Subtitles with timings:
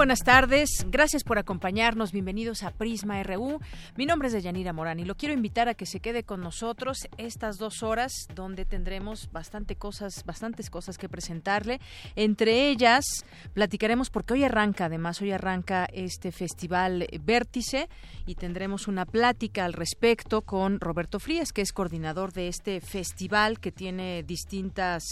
[0.00, 0.86] Buenas tardes.
[0.88, 2.10] Gracias por acompañarnos.
[2.10, 3.60] Bienvenidos a Prisma RU.
[3.98, 7.06] Mi nombre es Deyanira Morán y lo quiero invitar a que se quede con nosotros
[7.18, 11.80] estas dos horas donde tendremos bastante cosas, bastantes cosas que presentarle.
[12.16, 13.04] Entre ellas,
[13.52, 17.90] platicaremos porque hoy arranca, además, hoy arranca este festival Vértice
[18.24, 23.60] y tendremos una plática al respecto con Roberto Frías, que es coordinador de este festival
[23.60, 25.02] que tiene distintas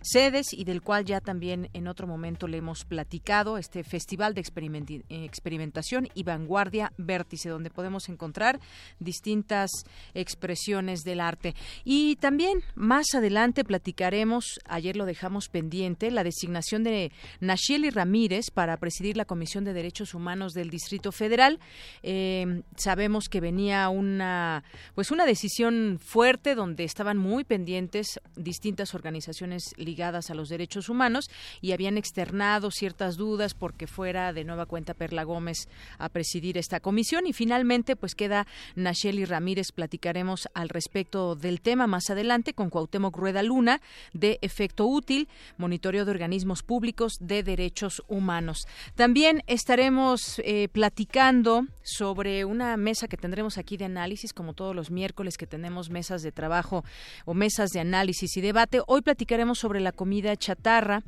[0.00, 6.08] sedes y del cual ya también en otro momento le hemos platicado, este festival experimentación
[6.14, 8.60] y vanguardia vértice, donde podemos encontrar
[8.98, 9.70] distintas
[10.14, 11.54] expresiones del arte.
[11.84, 18.76] Y también más adelante platicaremos, ayer lo dejamos pendiente, la designación de Nacheli Ramírez para
[18.76, 21.58] presidir la Comisión de Derechos Humanos del Distrito Federal.
[22.02, 29.74] Eh, sabemos que venía una, pues una decisión fuerte donde estaban muy pendientes distintas organizaciones
[29.76, 34.94] ligadas a los derechos humanos y habían externado ciertas dudas porque fuera de nueva cuenta
[34.94, 41.34] Perla Gómez a presidir esta comisión y finalmente pues queda Nacheli Ramírez platicaremos al respecto
[41.34, 43.80] del tema más adelante con Cuauhtémoc Rueda Luna
[44.12, 48.66] de Efecto Útil, monitoreo de organismos públicos de derechos humanos.
[48.94, 54.90] También estaremos eh, platicando sobre una mesa que tendremos aquí de análisis como todos los
[54.90, 56.84] miércoles que tenemos mesas de trabajo
[57.24, 58.80] o mesas de análisis y debate.
[58.86, 61.02] Hoy platicaremos sobre la comida chatarra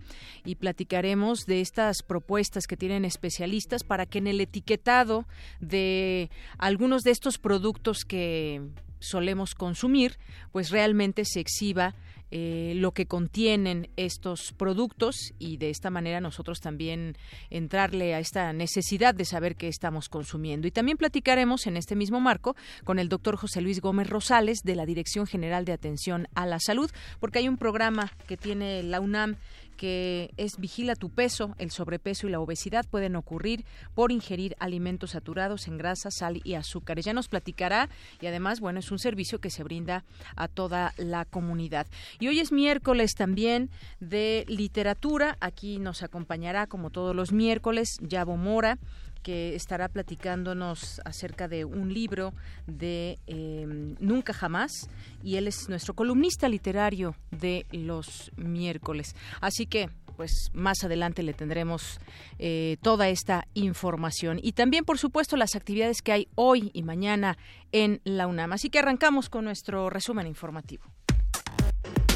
[0.44, 5.26] y platicaremos de estas propuestas que tienen especialistas para que en el etiquetado
[5.60, 8.62] de algunos de estos productos que
[9.00, 10.18] solemos consumir,
[10.52, 11.94] pues realmente se exhiba
[12.32, 17.16] eh, lo que contienen estos productos y de esta manera nosotros también
[17.50, 20.68] entrarle a esta necesidad de saber qué estamos consumiendo.
[20.68, 22.54] Y también platicaremos en este mismo marco
[22.84, 26.60] con el doctor José Luis Gómez Rosales de la Dirección General de Atención a la
[26.60, 26.88] Salud,
[27.18, 29.36] porque hay un programa que tiene la UNAM
[29.80, 33.64] que es Vigila tu peso, el sobrepeso y la obesidad pueden ocurrir
[33.94, 37.06] por ingerir alimentos saturados en grasa, sal y azúcares.
[37.06, 37.88] Ya nos platicará
[38.20, 40.04] y además, bueno, es un servicio que se brinda
[40.36, 41.86] a toda la comunidad.
[42.18, 43.70] Y hoy es miércoles también
[44.00, 45.38] de literatura.
[45.40, 48.76] Aquí nos acompañará, como todos los miércoles, Yabo Mora
[49.22, 52.32] que estará platicándonos acerca de un libro
[52.66, 54.88] de em, Nunca Jamás
[55.22, 59.14] y él es nuestro columnista literario de los miércoles.
[59.40, 61.98] Así que pues más adelante le tendremos
[62.38, 67.38] eh, toda esta información y también por supuesto las actividades que hay hoy y mañana
[67.72, 68.52] en la UNAM.
[68.52, 70.84] Así que arrancamos con nuestro resumen informativo.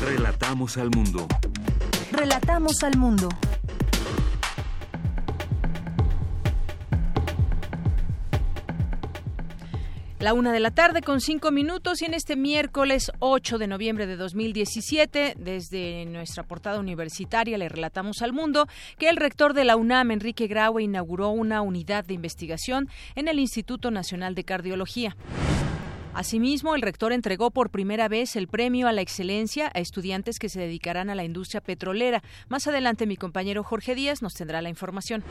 [0.03, 1.27] Relatamos al mundo.
[2.13, 3.29] Relatamos al mundo.
[10.25, 14.07] La una de la tarde con cinco minutos y en este miércoles 8 de noviembre
[14.07, 19.77] de 2017, desde nuestra portada universitaria le relatamos al mundo que el rector de la
[19.77, 25.15] UNAM, Enrique Graue, inauguró una unidad de investigación en el Instituto Nacional de Cardiología.
[26.15, 30.49] Asimismo, el rector entregó por primera vez el premio a la excelencia a estudiantes que
[30.49, 32.23] se dedicarán a la industria petrolera.
[32.49, 35.23] Más adelante mi compañero Jorge Díaz nos tendrá la información.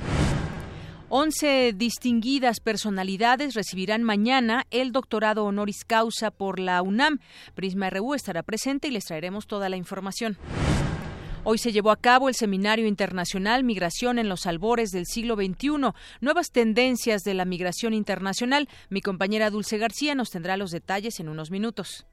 [1.16, 7.20] Once distinguidas personalidades recibirán mañana el doctorado honoris causa por la UNAM.
[7.54, 10.40] Prisma RU estará presente y les traeremos toda la información.
[11.44, 15.94] Hoy se llevó a cabo el Seminario Internacional Migración en los albores del siglo XXI,
[16.20, 18.68] nuevas tendencias de la migración internacional.
[18.90, 22.08] Mi compañera Dulce García nos tendrá los detalles en unos minutos.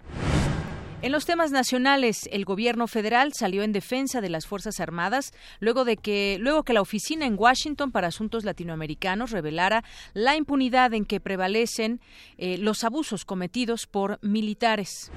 [1.02, 5.86] En los temas nacionales, el gobierno federal salió en defensa de las Fuerzas Armadas luego
[5.86, 9.82] de que luego que la oficina en Washington para asuntos latinoamericanos revelara
[10.12, 12.00] la impunidad en que prevalecen
[12.36, 15.10] eh, los abusos cometidos por militares.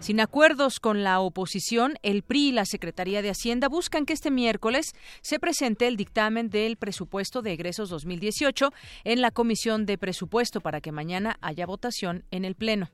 [0.00, 4.30] Sin acuerdos con la oposición, el PRI y la Secretaría de Hacienda buscan que este
[4.30, 8.72] miércoles se presente el dictamen del presupuesto de egresos 2018
[9.04, 12.88] en la Comisión de Presupuesto para que mañana haya votación en el Pleno.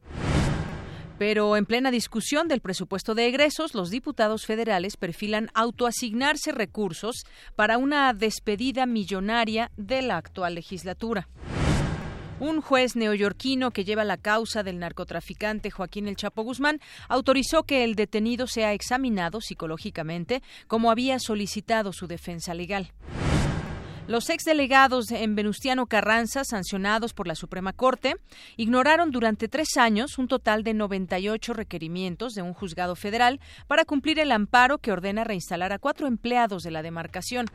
[1.19, 7.25] Pero en plena discusión del presupuesto de egresos, los diputados federales perfilan autoasignarse recursos
[7.55, 11.29] para una despedida millonaria de la actual legislatura.
[12.41, 17.85] Un juez neoyorquino que lleva la causa del narcotraficante Joaquín El Chapo Guzmán autorizó que
[17.85, 22.93] el detenido sea examinado psicológicamente como había solicitado su defensa legal.
[24.07, 28.17] Los exdelegados en Venustiano Carranza, sancionados por la Suprema Corte,
[28.59, 34.19] ignoraron durante tres años un total de 98 requerimientos de un juzgado federal para cumplir
[34.19, 37.47] el amparo que ordena reinstalar a cuatro empleados de la demarcación.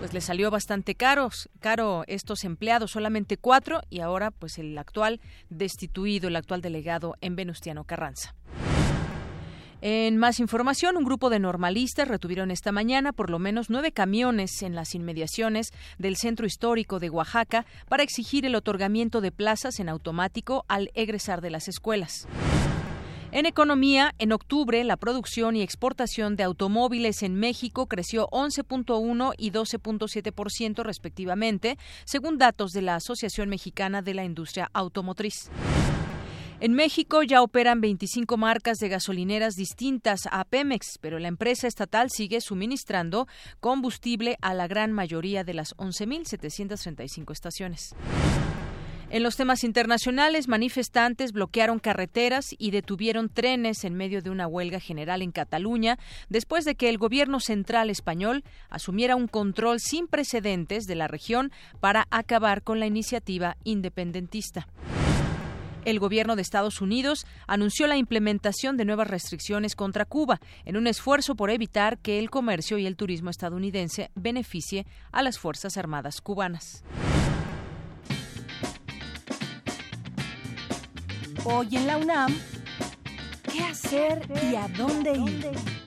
[0.00, 5.20] Pues le salió bastante caros, caro estos empleados, solamente cuatro, y ahora pues el actual
[5.50, 8.34] destituido, el actual delegado en Venustiano Carranza.
[9.82, 14.60] En más información, un grupo de normalistas retuvieron esta mañana por lo menos nueve camiones
[14.62, 19.88] en las inmediaciones del centro histórico de Oaxaca para exigir el otorgamiento de plazas en
[19.88, 22.28] automático al egresar de las escuelas.
[23.32, 29.52] En economía, en octubre, la producción y exportación de automóviles en México creció 11.1 y
[29.52, 35.48] 12.7% respectivamente, según datos de la Asociación Mexicana de la Industria Automotriz.
[36.62, 42.10] En México ya operan 25 marcas de gasolineras distintas a Pemex, pero la empresa estatal
[42.10, 43.26] sigue suministrando
[43.60, 47.94] combustible a la gran mayoría de las 11.735 estaciones.
[49.08, 54.80] En los temas internacionales, manifestantes bloquearon carreteras y detuvieron trenes en medio de una huelga
[54.80, 55.98] general en Cataluña
[56.28, 61.52] después de que el gobierno central español asumiera un control sin precedentes de la región
[61.80, 64.68] para acabar con la iniciativa independentista.
[65.84, 70.86] El gobierno de Estados Unidos anunció la implementación de nuevas restricciones contra Cuba en un
[70.86, 76.20] esfuerzo por evitar que el comercio y el turismo estadounidense beneficie a las Fuerzas Armadas
[76.20, 76.84] cubanas.
[81.44, 82.36] Hoy en la UNAM,
[83.50, 85.79] ¿qué hacer y a dónde ir?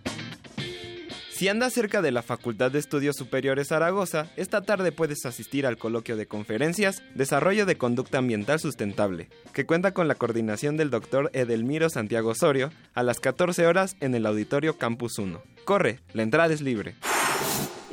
[1.33, 5.77] Si andas cerca de la Facultad de Estudios Superiores Zaragoza, esta tarde puedes asistir al
[5.77, 11.31] coloquio de conferencias Desarrollo de Conducta Ambiental Sustentable, que cuenta con la coordinación del doctor
[11.33, 15.41] Edelmiro Santiago Osorio a las 14 horas en el Auditorio Campus 1.
[15.65, 16.93] Corre, la entrada es libre.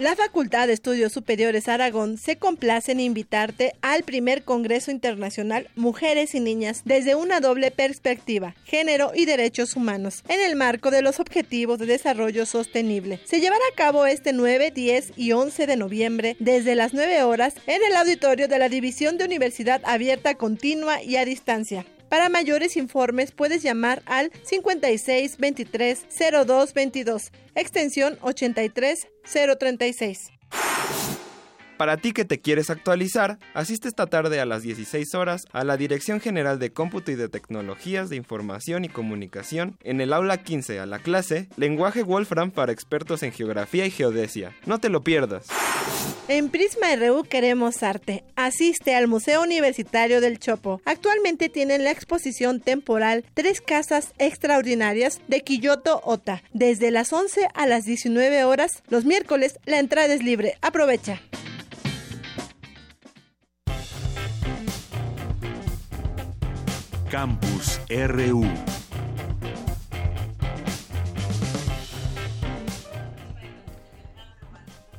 [0.00, 6.34] La Facultad de Estudios Superiores Aragón se complace en invitarte al primer Congreso Internacional Mujeres
[6.34, 11.20] y Niñas desde una doble perspectiva, género y derechos humanos, en el marco de los
[11.20, 13.20] Objetivos de Desarrollo Sostenible.
[13.26, 17.52] Se llevará a cabo este 9, 10 y 11 de noviembre desde las 9 horas
[17.66, 21.84] en el auditorio de la División de Universidad Abierta Continua y a Distancia.
[22.10, 26.06] Para mayores informes puedes llamar al 56 23
[26.44, 29.06] 02 22, extensión 83
[29.58, 30.32] 036.
[31.80, 35.78] Para ti que te quieres actualizar, asiste esta tarde a las 16 horas a la
[35.78, 40.78] Dirección General de Cómputo y de Tecnologías de Información y Comunicación en el aula 15
[40.78, 44.54] a la clase Lenguaje Wolfram para expertos en geografía y geodesia.
[44.66, 45.46] No te lo pierdas.
[46.28, 48.24] En Prisma RU queremos arte.
[48.36, 50.82] Asiste al Museo Universitario del Chopo.
[50.84, 56.42] Actualmente tienen la exposición temporal Tres Casas Extraordinarias de Quilloto Ota.
[56.52, 60.58] Desde las 11 a las 19 horas, los miércoles, la entrada es libre.
[60.60, 61.22] Aprovecha.
[67.10, 68.44] Campus RU.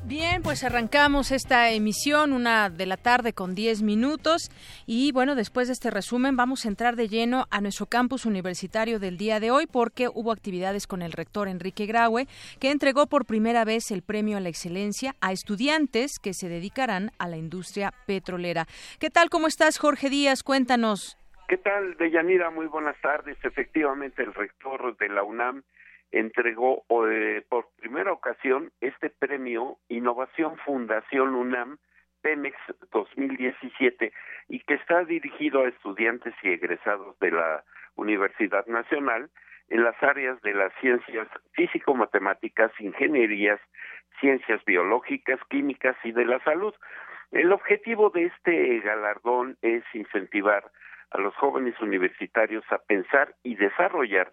[0.04, 4.50] Bien, pues arrancamos esta emisión, una de la tarde con 10 minutos.
[4.84, 8.98] Y bueno, después de este resumen, vamos a entrar de lleno a nuestro campus universitario
[8.98, 12.28] del día de hoy, porque hubo actividades con el rector Enrique Graue,
[12.58, 17.10] que entregó por primera vez el premio a la excelencia a estudiantes que se dedicarán
[17.16, 18.68] a la industria petrolera.
[18.98, 19.30] ¿Qué tal?
[19.30, 20.42] ¿Cómo estás, Jorge Díaz?
[20.42, 21.16] Cuéntanos.
[21.48, 22.50] ¿Qué tal, Deyanira?
[22.50, 23.36] Muy buenas tardes.
[23.44, 25.62] Efectivamente, el rector de la UNAM
[26.10, 31.78] entregó eh, por primera ocasión este premio Innovación Fundación UNAM
[32.22, 32.56] Pemex
[32.92, 34.12] 2017
[34.48, 37.64] y que está dirigido a estudiantes y egresados de la
[37.96, 39.30] Universidad Nacional
[39.68, 43.60] en las áreas de las ciencias físico-matemáticas, ingenierías,
[44.20, 46.74] ciencias biológicas, químicas y de la salud.
[47.32, 50.70] El objetivo de este galardón es incentivar
[51.12, 54.32] a los jóvenes universitarios a pensar y desarrollar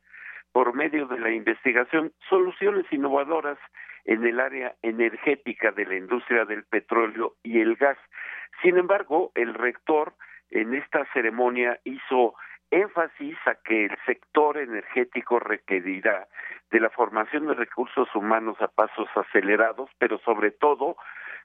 [0.52, 3.58] por medio de la investigación soluciones innovadoras
[4.06, 7.98] en el área energética de la industria del petróleo y el gas.
[8.62, 10.14] Sin embargo, el rector
[10.50, 12.34] en esta ceremonia hizo
[12.72, 16.28] énfasis a que el sector energético requerirá
[16.72, 20.96] de la formación de recursos humanos a pasos acelerados, pero sobre todo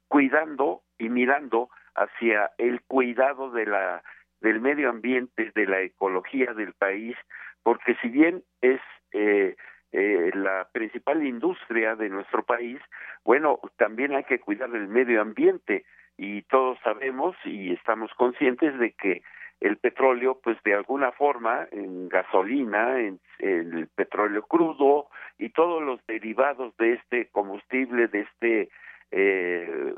[0.08, 4.02] cuidando y mirando hacia el cuidado de la
[4.44, 7.16] del medio ambiente, de la ecología del país,
[7.62, 8.80] porque si bien es
[9.12, 9.56] eh,
[9.90, 12.78] eh, la principal industria de nuestro país,
[13.24, 15.86] bueno, también hay que cuidar el medio ambiente
[16.18, 19.22] y todos sabemos y estamos conscientes de que
[19.60, 25.08] el petróleo, pues de alguna forma, en gasolina, en, el petróleo crudo
[25.38, 28.68] y todos los derivados de este combustible, de este
[29.10, 29.94] eh,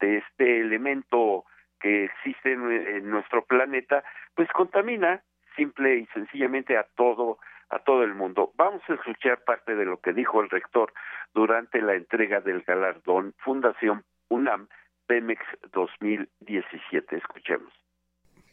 [0.00, 1.44] de este elemento
[1.82, 5.22] que existe en, nuestro planeta, pues contamina
[5.56, 7.38] simple y sencillamente a todo
[7.70, 8.52] a todo el mundo.
[8.56, 10.92] Vamos a escuchar parte de lo que dijo el rector
[11.32, 14.68] durante la entrega del galardón Fundación UNAM
[15.06, 15.40] Pemex
[15.72, 17.16] 2017.
[17.16, 17.72] Escuchemos.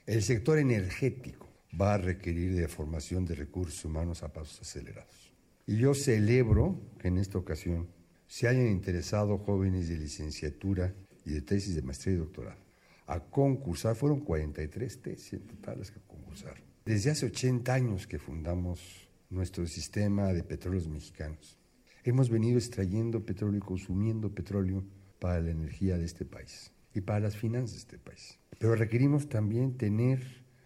[0.06, 1.48] El sector energético
[1.80, 5.34] va a requerir de formación de recursos humanos a pasos acelerados.
[5.68, 7.90] Y yo celebro que en esta ocasión
[8.26, 10.94] se hayan interesado jóvenes de licenciatura
[11.26, 12.69] y de tesis de maestría y doctorado
[13.10, 13.96] a concursar.
[13.96, 16.64] Fueron 43 tesis en total las que concursaron.
[16.86, 21.58] Desde hace 80 años que fundamos nuestro sistema de petróleos mexicanos,
[22.04, 24.84] hemos venido extrayendo petróleo y consumiendo petróleo
[25.20, 28.40] para la energía de este país y para las finanzas de este país.
[28.58, 30.22] Pero requerimos también tener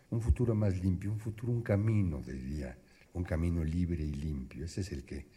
[0.10, 2.78] un futuro más limpio, un futuro, un camino, diría,
[3.14, 4.66] un camino libre y limpio.
[4.66, 5.28] Ese es el que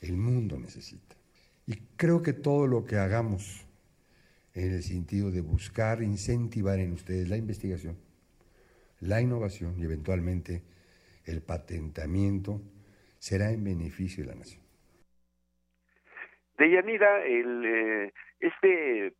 [0.00, 1.16] el mundo necesita.
[1.66, 3.64] Y creo que todo lo que hagamos
[4.54, 7.96] en el sentido de buscar incentivar en ustedes la investigación,
[9.00, 10.62] la innovación y eventualmente
[11.24, 12.60] el patentamiento
[13.18, 14.62] será en beneficio de la nación.
[16.58, 19.14] Deyanira, el, eh, este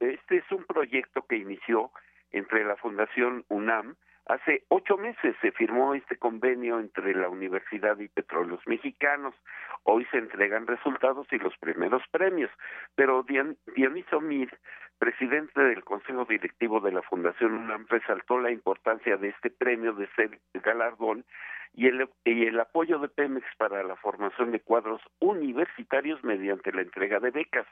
[0.00, 1.90] este es un proyecto que inició
[2.32, 3.96] entre la Fundación UNAM.
[4.26, 9.34] Hace ocho meses se firmó este convenio entre la Universidad y Petróleos Mexicanos.
[9.82, 12.50] Hoy se entregan resultados y los primeros premios.
[12.94, 14.56] Pero Dioniso Mir,
[14.98, 20.06] presidente del Consejo Directivo de la Fundación UNAM, resaltó la importancia de este premio, de
[20.14, 21.24] ser galardón,
[21.72, 26.82] y el, y el apoyo de Pemex para la formación de cuadros universitarios mediante la
[26.82, 27.66] entrega de becas.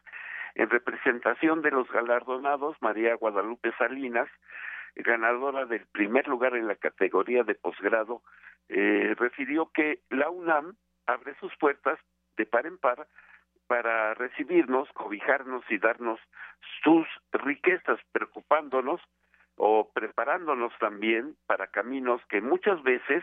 [0.55, 4.29] En representación de los galardonados, María Guadalupe Salinas,
[4.99, 8.23] ganadora del primer lugar en la categoría de posgrado,
[8.69, 10.77] eh, refirió que la UNAM
[11.07, 11.99] abre sus puertas
[12.37, 13.07] de par en par
[13.67, 16.19] para recibirnos, cobijarnos y darnos
[16.83, 19.01] sus riquezas, preocupándonos
[19.57, 23.23] o preparándonos también para caminos que muchas veces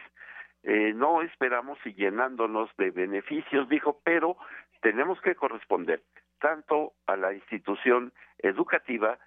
[0.63, 4.37] eh, no esperamos y llenándonos de beneficios, dijo, pero
[4.81, 6.01] tenemos que corresponder
[6.39, 9.17] tanto a la institución educativa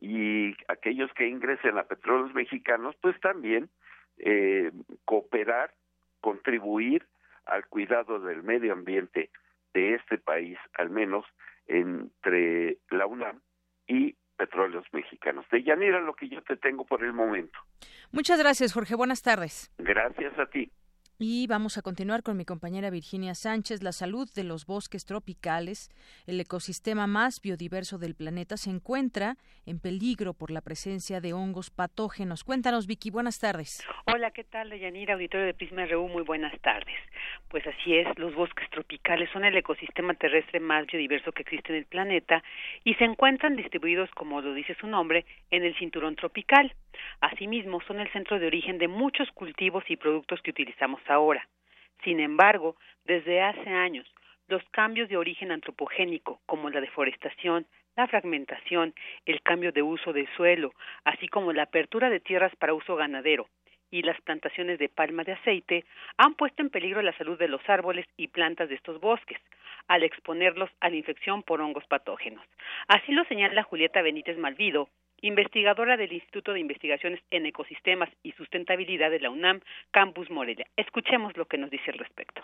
[0.00, 3.68] y aquellos que ingresen a petróleos mexicanos, pues también
[4.18, 4.70] eh,
[5.04, 5.74] cooperar,
[6.20, 7.06] contribuir
[7.44, 9.30] al cuidado del medio ambiente
[9.74, 11.24] de este país, al menos
[11.66, 13.40] entre la UNAM
[13.86, 15.46] y petróleos mexicanos.
[15.50, 17.58] De Yanira, lo que yo te tengo por el momento.
[18.12, 18.94] Muchas gracias, Jorge.
[18.94, 19.72] Buenas tardes.
[19.78, 20.70] Gracias a ti.
[21.18, 23.82] Y vamos a continuar con mi compañera Virginia Sánchez.
[23.82, 25.88] La salud de los bosques tropicales,
[26.26, 31.70] el ecosistema más biodiverso del planeta, se encuentra en peligro por la presencia de hongos
[31.70, 32.44] patógenos.
[32.44, 33.82] Cuéntanos, Vicky, buenas tardes.
[34.04, 36.06] Hola, ¿qué tal, Yanira, auditorio de Prisma RU?
[36.06, 36.98] Muy buenas tardes.
[37.48, 41.78] Pues así es, los bosques tropicales son el ecosistema terrestre más biodiverso que existe en
[41.78, 42.44] el planeta
[42.84, 46.74] y se encuentran distribuidos, como lo dice su nombre, en el cinturón tropical.
[47.20, 51.48] Asimismo, son el centro de origen de muchos cultivos y productos que utilizamos ahora.
[52.04, 54.06] Sin embargo, desde hace años,
[54.48, 58.94] los cambios de origen antropogénico, como la deforestación, la fragmentación,
[59.24, 60.72] el cambio de uso del suelo,
[61.04, 63.48] así como la apertura de tierras para uso ganadero
[63.90, 65.84] y las plantaciones de palma de aceite,
[66.18, 69.38] han puesto en peligro la salud de los árboles y plantas de estos bosques,
[69.88, 72.44] al exponerlos a la infección por hongos patógenos.
[72.88, 74.88] Así lo señala Julieta Benítez Malvido,
[75.22, 80.66] investigadora del Instituto de Investigaciones en Ecosistemas y Sustentabilidad de la UNAM, Campus Morelia.
[80.76, 82.42] Escuchemos lo que nos dice al respecto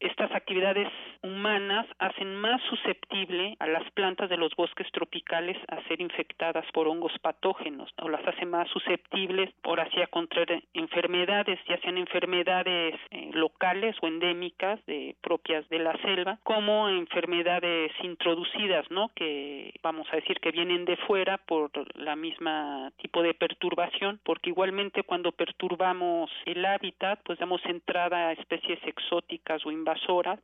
[0.00, 0.88] estas actividades
[1.22, 6.86] humanas hacen más susceptible a las plantas de los bosques tropicales a ser infectadas por
[6.88, 12.94] hongos patógenos o las hace más susceptibles por así a contraer enfermedades, ya sean enfermedades
[13.10, 19.10] eh, locales o endémicas de, propias de la selva, como enfermedades introducidas, ¿no?
[19.14, 24.50] Que vamos a decir que vienen de fuera por la misma tipo de perturbación, porque
[24.50, 29.70] igualmente cuando perturbamos el hábitat, pues damos entrada a especies exóticas o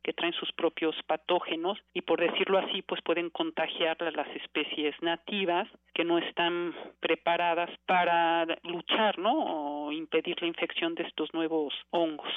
[0.03, 5.67] que traen sus propios patógenos y por decirlo así pues pueden contagiar las especies nativas
[5.93, 9.33] que no están preparadas para luchar, ¿no?
[9.87, 12.31] o impedir la infección de estos nuevos hongos.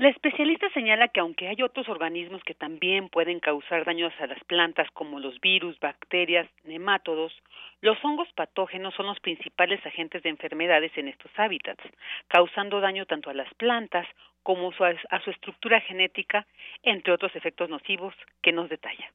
[0.00, 4.42] La especialista señala que aunque hay otros organismos que también pueden causar daños a las
[4.44, 7.34] plantas como los virus, bacterias, nemátodos,
[7.82, 11.84] los hongos patógenos son los principales agentes de enfermedades en estos hábitats,
[12.28, 14.06] causando daño tanto a las plantas
[14.42, 16.46] como a su estructura genética,
[16.82, 19.12] entre otros efectos nocivos que nos detalla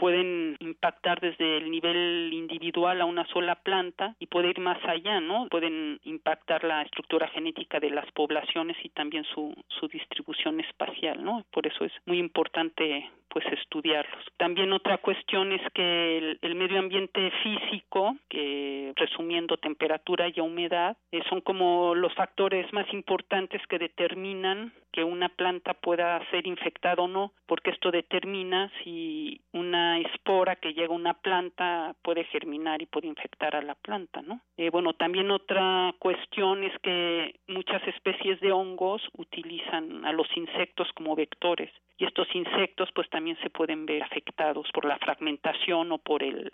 [0.00, 5.20] pueden impactar desde el nivel individual a una sola planta y puede ir más allá,
[5.20, 5.46] ¿no?
[5.50, 11.44] Pueden impactar la estructura genética de las poblaciones y también su, su distribución espacial, ¿no?
[11.50, 14.24] Por eso es muy importante pues estudiarlos.
[14.38, 21.20] También otra cuestión es que el, medio ambiente físico, que resumiendo temperatura y humedad, eh,
[21.28, 27.08] son como los factores más importantes que determinan que una planta pueda ser infectada o
[27.08, 32.86] no, porque esto determina si una espora que llega a una planta puede germinar y
[32.86, 34.40] puede infectar a la planta, ¿no?
[34.56, 40.88] Eh, bueno, también otra cuestión es que muchas especies de hongos utilizan a los insectos
[40.94, 41.70] como vectores
[42.00, 46.50] y estos insectos pues también se pueden ver afectados por la fragmentación o por el,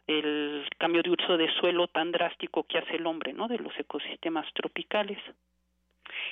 [0.76, 3.47] cambio de uso de suelo tan drástico que hace el hombre, ¿no?
[3.47, 5.19] De los ecosistemas tropicales.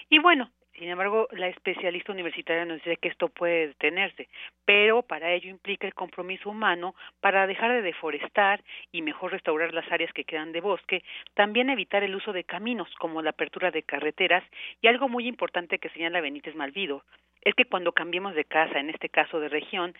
[0.08, 4.28] Y bueno, sin embargo, la especialista universitaria nos dice que esto puede detenerse,
[4.64, 9.90] pero para ello implica el compromiso humano para dejar de deforestar y mejor restaurar las
[9.92, 13.84] áreas que quedan de bosque, también evitar el uso de caminos como la apertura de
[13.84, 14.42] carreteras
[14.82, 17.04] y algo muy importante que señala Benítez Malvido,
[17.42, 19.94] es que cuando cambiemos de casa, en este caso de región,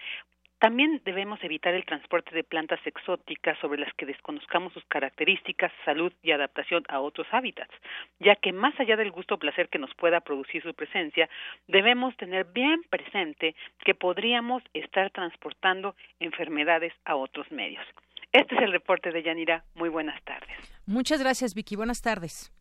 [0.59, 6.13] también debemos evitar el transporte de plantas exóticas sobre las que desconozcamos sus características, salud
[6.23, 7.75] y adaptación a otros hábitats,
[8.21, 11.29] ya que más allá del gusto o placer que nos pueda producir su presencia,
[11.69, 17.85] debemos tener bien presente que podríamos estar transportando enfermedades a otros medios.
[18.33, 19.65] Este es el reporte de Yanira.
[19.75, 20.57] Muy buenas tardes.
[20.87, 21.77] Muchas gracias, Vicky.
[21.77, 22.53] Buenas tardes.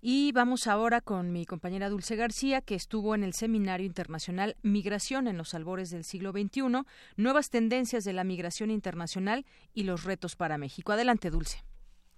[0.00, 5.26] Y vamos ahora con mi compañera Dulce García, que estuvo en el Seminario Internacional Migración
[5.26, 6.84] en los albores del siglo XXI,
[7.16, 10.92] nuevas tendencias de la migración internacional y los retos para México.
[10.92, 11.65] Adelante, Dulce.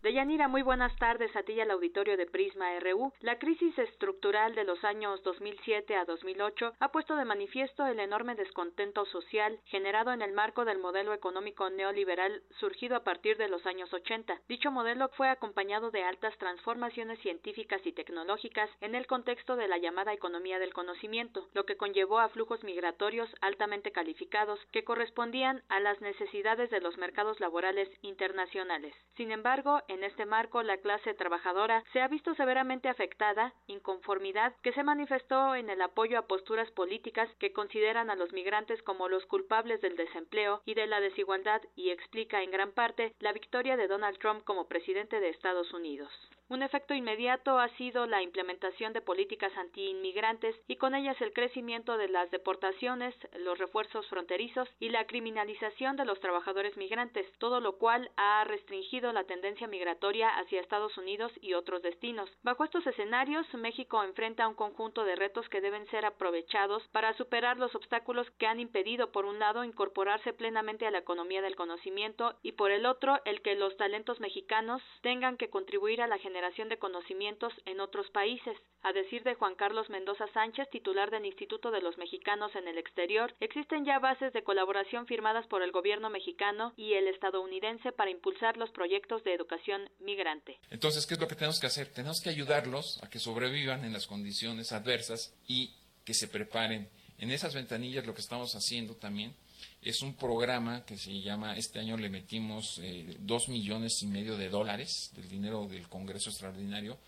[0.08, 3.12] Deyanira, muy buenas tardes a ti y al auditorio de Prisma RU.
[3.20, 8.34] La crisis estructural de los años 2007 a 2008 ha puesto de manifiesto el enorme
[8.34, 13.66] descontento social generado en el marco del modelo económico neoliberal surgido a partir de los
[13.66, 14.40] años 80.
[14.48, 19.76] Dicho modelo fue acompañado de altas transformaciones científicas y tecnológicas en el contexto de la
[19.76, 25.80] llamada economía del conocimiento, lo que conllevó a flujos migratorios altamente calificados que correspondían a
[25.80, 28.94] las necesidades de los mercados laborales internacionales.
[29.14, 34.72] Sin embargo, en este marco, la clase trabajadora se ha visto severamente afectada, inconformidad que
[34.72, 39.24] se manifestó en el apoyo a posturas políticas que consideran a los migrantes como los
[39.26, 43.88] culpables del desempleo y de la desigualdad y explica en gran parte la victoria de
[43.88, 46.10] Donald Trump como presidente de Estados Unidos.
[46.50, 51.98] Un efecto inmediato ha sido la implementación de políticas antiinmigrantes y con ellas el crecimiento
[51.98, 57.76] de las deportaciones, los refuerzos fronterizos y la criminalización de los trabajadores migrantes, todo lo
[57.76, 62.28] cual ha restringido la tendencia migratoria hacia Estados Unidos y otros destinos.
[62.42, 67.58] Bajo estos escenarios, México enfrenta un conjunto de retos que deben ser aprovechados para superar
[67.58, 72.34] los obstáculos que han impedido, por un lado, incorporarse plenamente a la economía del conocimiento
[72.42, 76.68] y, por el otro, el que los talentos mexicanos tengan que contribuir a la generación
[76.68, 78.56] de conocimientos en otros países.
[78.82, 82.78] A decir de Juan Carlos Mendoza Sánchez, titular del Instituto de los Mexicanos en el
[82.78, 88.10] Exterior, existen ya bases de colaboración firmadas por el gobierno mexicano y el estadounidense para
[88.10, 89.67] impulsar los proyectos de educación
[90.00, 90.58] migrante.
[90.70, 91.88] Entonces, ¿qué es lo que tenemos que hacer?
[91.88, 95.72] Tenemos que ayudarlos a que sobrevivan en las condiciones adversas y
[96.04, 96.88] que se preparen.
[97.18, 99.34] En esas ventanillas lo que estamos haciendo también
[99.82, 104.36] es un programa que se llama, este año le metimos eh, dos millones y medio
[104.36, 106.98] de dólares del dinero del Congreso Extraordinario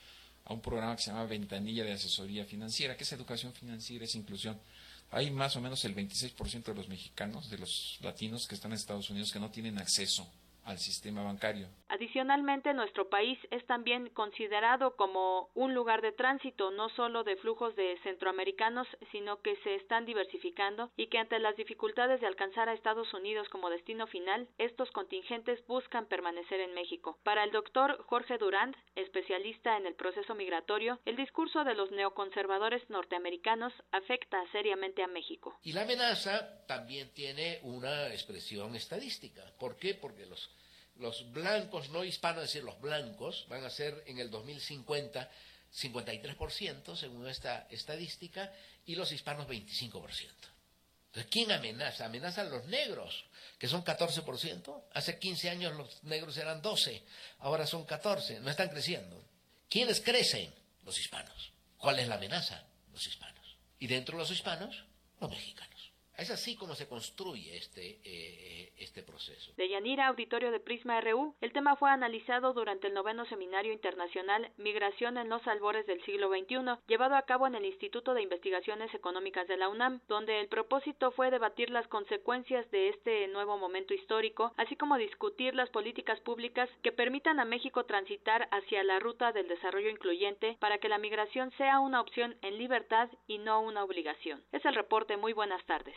[0.44, 4.14] a un programa que se llama Ventanilla de Asesoría Financiera, que es educación financiera, es
[4.14, 4.58] inclusión.
[5.12, 8.78] Hay más o menos el 26% de los mexicanos, de los latinos que están en
[8.78, 10.26] Estados Unidos, que no tienen acceso
[10.64, 11.68] al sistema bancario.
[11.90, 17.74] Adicionalmente, nuestro país es también considerado como un lugar de tránsito no solo de flujos
[17.74, 22.74] de centroamericanos, sino que se están diversificando y que ante las dificultades de alcanzar a
[22.74, 27.18] Estados Unidos como destino final, estos contingentes buscan permanecer en México.
[27.24, 32.88] Para el doctor Jorge Durand, especialista en el proceso migratorio, el discurso de los neoconservadores
[32.88, 35.59] norteamericanos afecta seriamente a México.
[35.64, 39.42] Y la amenaza también tiene una expresión estadística.
[39.59, 39.94] ¿Por qué?
[39.94, 40.48] Porque los
[41.00, 45.28] los blancos no hispanos, es decir, los blancos, van a ser en el 2050
[45.72, 48.52] 53% según esta estadística
[48.86, 50.02] y los hispanos 25%.
[51.06, 52.06] Entonces, ¿quién amenaza?
[52.06, 53.24] Amenazan los negros,
[53.58, 54.84] que son 14%.
[54.94, 57.02] Hace 15 años los negros eran 12,
[57.40, 59.20] ahora son 14, no están creciendo.
[59.68, 60.52] ¿Quiénes crecen?
[60.84, 61.52] Los hispanos.
[61.78, 62.64] ¿Cuál es la amenaza?
[62.92, 63.56] Los hispanos.
[63.78, 64.84] Y dentro de los hispanos,
[65.20, 65.79] los mexicanos.
[66.20, 69.52] Es así como se construye este, eh, este proceso.
[69.56, 74.50] De Yanira, auditorio de Prisma RU, el tema fue analizado durante el noveno Seminario Internacional
[74.59, 78.92] Migración en los albores del siglo XXI, llevado a cabo en el Instituto de Investigaciones
[78.92, 83.94] Económicas de la UNAM, donde el propósito fue debatir las consecuencias de este nuevo momento
[83.94, 89.33] histórico, así como discutir las políticas públicas que permitan a México transitar hacia la ruta
[89.33, 93.85] del desarrollo incluyente para que la migración sea una opción en libertad y no una
[93.85, 94.42] obligación.
[94.52, 95.16] Es el reporte.
[95.16, 95.96] Muy buenas tardes.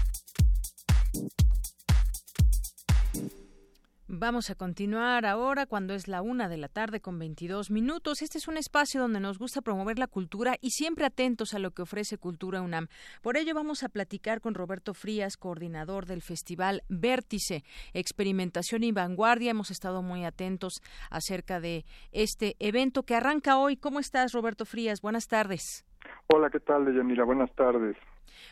[4.13, 8.21] Vamos a continuar ahora cuando es la una de la tarde con 22 minutos.
[8.21, 11.71] Este es un espacio donde nos gusta promover la cultura y siempre atentos a lo
[11.71, 12.87] que ofrece Cultura UNAM.
[13.21, 19.51] Por ello vamos a platicar con Roberto Frías, coordinador del Festival Vértice, Experimentación y Vanguardia.
[19.51, 23.77] Hemos estado muy atentos acerca de este evento que arranca hoy.
[23.77, 24.99] ¿Cómo estás, Roberto Frías?
[25.01, 25.85] Buenas tardes.
[26.27, 27.23] Hola, ¿qué tal, Deyanira?
[27.23, 27.95] Buenas tardes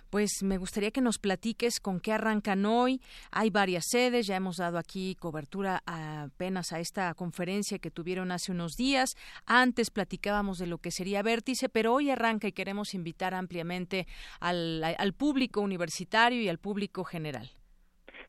[0.10, 3.02] pues me gustaría que nos platiques con qué arrancan hoy.
[3.32, 8.52] Hay varias sedes, ya hemos dado aquí cobertura apenas a esta conferencia que tuvieron hace
[8.52, 9.16] unos días.
[9.46, 14.08] Antes platicábamos de lo que sería Vértice, pero hoy arranca y queremos invitar ampliamente
[14.40, 17.50] al, público universitario y al público general.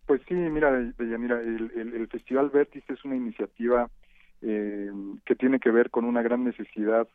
[0.06, 3.88] Pues sí, mira, mira el, el, Festival Vértice es una iniciativa
[4.42, 4.90] eh,
[5.24, 7.06] que tiene que ver con una gran necesidad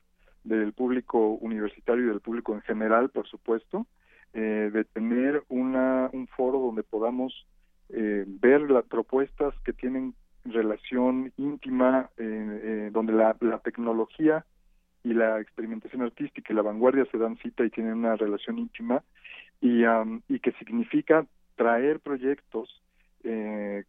[0.43, 3.87] del público universitario y del público en general, por supuesto,
[4.37, 7.47] eh, de tener una, un foro donde podamos
[7.87, 14.45] eh, ver las propuestas que tienen relación íntima, eh, donde la, la, tecnología
[15.05, 19.03] y la experimentación artística y la vanguardia se dan cita y tienen una relación íntima,
[19.61, 19.83] y,
[20.27, 22.83] y que significa traer proyectos,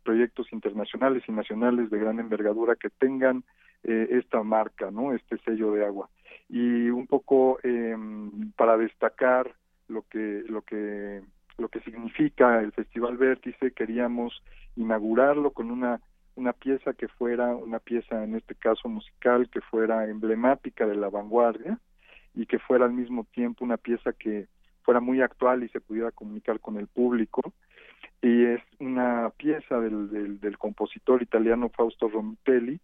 [0.04, 3.42] proyectos internacionales y nacionales de gran envergadura que tengan
[3.82, 6.08] esta marca, no, este sello de agua.
[6.48, 9.52] Y un poco em, para destacar
[9.88, 11.22] lo que lo que
[11.58, 14.42] lo que significa el Festival Vértice queríamos
[14.76, 16.00] inaugurarlo con una
[16.34, 21.08] una pieza que fuera una pieza en este caso musical que fuera emblemática de la
[21.08, 21.78] vanguardia
[22.34, 24.46] y que fuera al mismo tiempo una pieza que
[24.82, 27.54] fuera muy actual y se pudiera comunicar con el público.
[28.22, 32.78] Y es una pieza del, del, compositor italiano Fausto Romitelli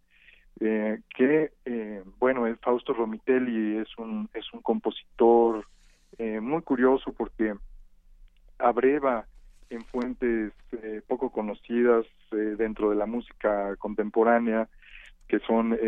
[0.60, 5.66] eh, que eh, bueno el Fausto Romitelli es un es un compositor
[6.18, 7.54] eh, muy curioso porque
[8.58, 9.26] abreva
[9.70, 14.68] en fuentes eh, poco conocidas eh, dentro de la música contemporánea
[15.28, 15.78] que son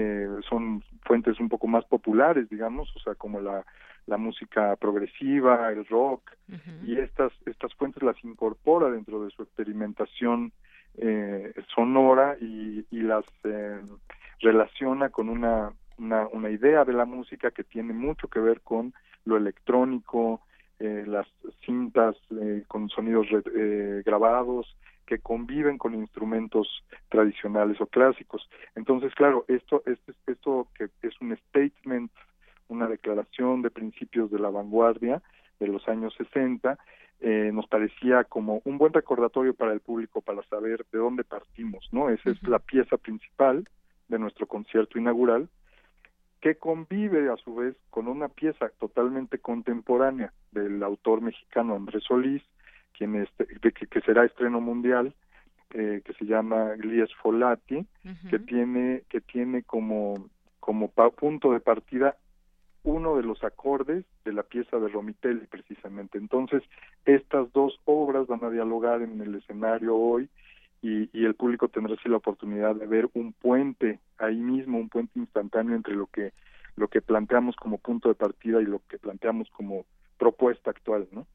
[0.49, 3.63] son fuentes un poco más populares digamos o sea como la
[4.07, 6.31] la música progresiva el rock
[6.87, 10.53] y estas estas fuentes las incorpora dentro de su experimentación
[11.75, 13.27] sonora y, y las
[14.41, 18.95] relaciona con una, una, una idea de la música que tiene mucho que ver con
[19.25, 20.41] lo electrónico,
[20.79, 21.27] eh, las
[21.65, 28.49] cintas eh, con sonidos eh, grabados que conviven con instrumentos tradicionales o clásicos.
[28.75, 32.11] Entonces, claro, esto, esto, esto que es un statement,
[32.69, 35.23] una declaración de principios de la vanguardia
[35.61, 36.79] de los años 60,
[37.21, 41.89] eh, nos parecía como un buen recordatorio para el público para saber de dónde partimos,
[41.93, 42.11] ¿no?
[42.11, 43.67] Esa es la pieza principal
[44.09, 45.49] de nuestro concierto inaugural
[46.45, 52.43] que convive a su vez con una pieza totalmente contemporánea del autor mexicano Andrés Solís,
[52.93, 55.15] quien este, que, será estreno mundial,
[55.71, 57.87] eh, que se llama Glies Folati,
[58.29, 60.29] que tiene que tiene como
[60.61, 62.15] como punto de partida
[62.83, 66.19] uno de los acordes de la pieza de Romitelli precisamente.
[66.19, 66.63] Entonces,
[67.07, 70.29] estas dos obras van a dialogar en el escenario hoy
[70.85, 75.19] y, el público tendrá así la oportunidad de ver un puente ahí mismo, un puente
[75.19, 76.33] instantáneo entre lo que
[76.77, 79.87] lo que planteamos como punto de partida y lo que planteamos como
[80.19, 81.27] propuesta actual, ¿no?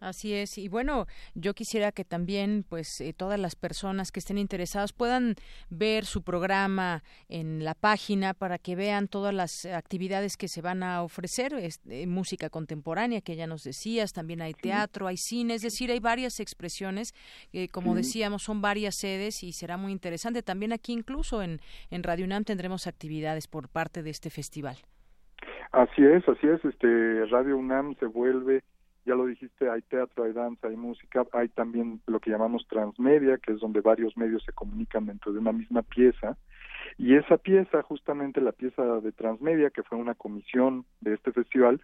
[0.00, 0.58] Así es.
[0.58, 5.36] Y bueno, yo quisiera que también, pues, eh, todas las personas que estén interesadas puedan
[5.70, 10.82] ver su programa en la página para que vean todas las actividades que se van
[10.82, 11.54] a ofrecer.
[11.54, 16.00] Eh, música contemporánea, que ya nos decías, también hay teatro, hay cine, es decir, hay
[16.00, 17.14] varias expresiones.
[17.52, 20.42] que como decíamos, son varias sedes y será muy interesante.
[20.42, 24.76] También aquí, incluso en, en Radio UNAM, tendremos actividades por parte de este festival.
[25.72, 26.64] Así es, así es.
[26.64, 28.62] Este Radio UNAM se vuelve
[29.06, 33.38] ya lo dijiste, hay teatro, hay danza, hay música, hay también lo que llamamos transmedia,
[33.38, 36.36] que es donde varios medios se comunican dentro de una misma pieza.
[36.98, 41.80] Y esa pieza, justamente la pieza de transmedia, que fue una comisión de este festival,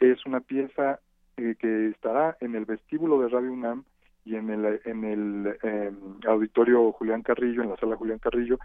[0.00, 0.98] es una pieza
[1.36, 3.84] eh, que estará en el vestíbulo de Radio UNAM
[4.24, 8.58] y en el, en el em, auditorio Julián Carrillo, en la sala Julián Carrillo,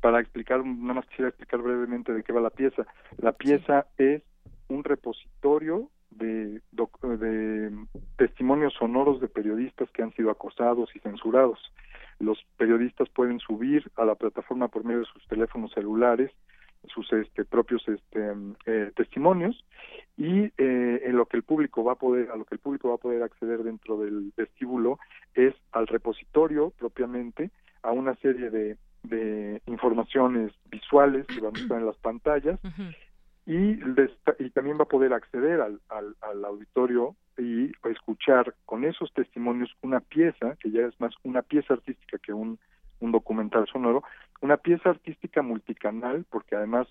[0.00, 2.86] para explicar, nada más quisiera explicar brevemente de qué va la pieza.
[3.18, 4.22] La pieza es
[4.68, 11.58] un repositorio de, de testimonios sonoros de periodistas que han sido acosados y censurados.
[12.18, 16.30] Los periodistas pueden subir a la plataforma por medio de sus teléfonos celulares
[16.88, 18.32] sus este, propios este,
[18.66, 19.64] eh, testimonios
[20.16, 22.88] y eh, en lo que el público va a poder a lo que el público
[22.88, 24.98] va a poder acceder dentro del vestíbulo
[25.34, 27.50] es al repositorio propiamente
[27.82, 32.58] a una serie de, de informaciones visuales que van a estar en las pantallas
[33.50, 33.80] y,
[34.38, 39.74] y también va a poder acceder al, al, al auditorio y escuchar con esos testimonios
[39.82, 42.60] una pieza, que ya es más una pieza artística que un,
[43.00, 44.04] un documental sonoro,
[44.40, 46.86] una pieza artística multicanal, porque además,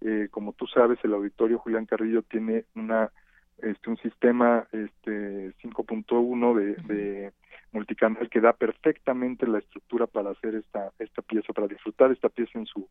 [0.00, 3.10] eh, como tú sabes, el auditorio Julián Carrillo tiene una
[3.58, 7.32] este un sistema este 5.1 de, de
[7.72, 12.58] multicanal que da perfectamente la estructura para hacer esta esta pieza para disfrutar esta pieza
[12.58, 12.86] en su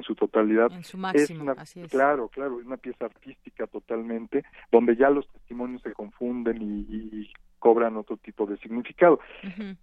[0.00, 1.90] en su totalidad en su máximo, así es.
[1.90, 7.32] claro claro es una pieza artística totalmente donde ya los testimonios se confunden y, y
[7.60, 9.20] cobran otro tipo de significado.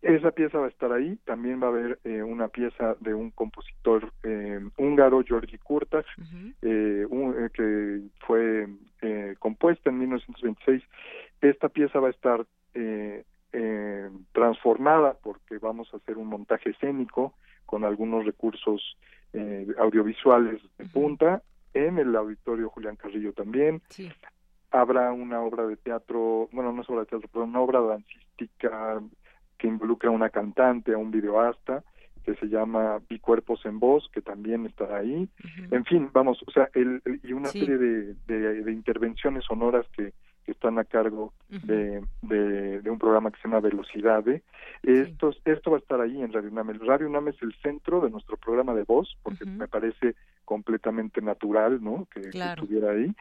[0.01, 3.30] Esa pieza va a estar ahí, también va a haber eh, una pieza de un
[3.30, 6.03] compositor eh, húngaro, Georgi Kurtas,
[6.63, 8.67] eh, eh, que fue
[9.03, 10.84] eh, compuesta en 1926.
[11.41, 13.23] Esta pieza va a estar eh,
[14.34, 17.34] transformada porque vamos a hacer un montaje escénico
[17.65, 18.97] con algunos recursos
[19.33, 21.41] eh, audiovisuales de punta
[21.73, 23.81] en el auditorio Julián Carrillo también.
[23.89, 24.09] Sí.
[24.71, 28.99] Habrá una obra de teatro, bueno, no es obra de teatro, pero una obra dancística
[29.57, 31.83] que involucra a una cantante, a un videoasta,
[32.23, 35.29] que se llama Bicuerpos en Voz, que también estará ahí.
[35.71, 37.61] En fin, vamos, o sea, el, el- y una Sí.
[37.61, 40.13] serie de, de, de intervenciones sonoras que,
[40.47, 44.43] que están a cargo de, de, de un programa que se llama Velocidade.
[44.81, 46.69] Estos, Esto va a estar ahí en Radio UNAM.
[46.69, 51.21] El Radio UNAM es el centro de nuestro programa de voz, porque me parece completamente
[51.21, 52.07] natural, ¿no?
[52.13, 53.13] Que, que estuviera ahí.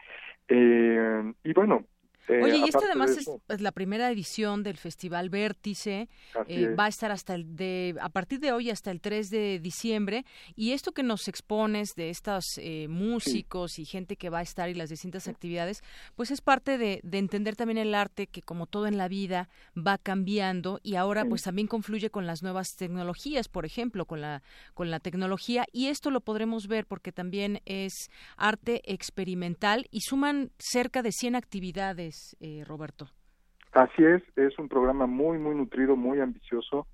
[0.47, 1.83] Eh, y bueno.
[2.27, 6.09] Eh, Oye, y esto además es, eso- es la primera edición del Festival Vértice.
[6.47, 9.59] Eh, va a estar hasta el de a partir de hoy hasta el 3 de
[9.59, 14.41] diciembre y esto que nos expones de estos eh, músicos y gente que va a
[14.41, 15.81] estar y las distintas actividades,
[16.15, 19.49] pues es parte de, de entender también el arte que como todo en la vida
[19.75, 21.29] va cambiando y ahora Sí.
[21.29, 25.87] pues también confluye con las nuevas tecnologías, por ejemplo, con la con la tecnología y
[25.87, 32.15] esto lo podremos ver porque también es arte experimental y suman cerca de 100 actividades,
[32.39, 33.07] eh, Roberto.
[33.73, 36.87] Así es, es un programa muy, muy nutrido, muy ambicioso.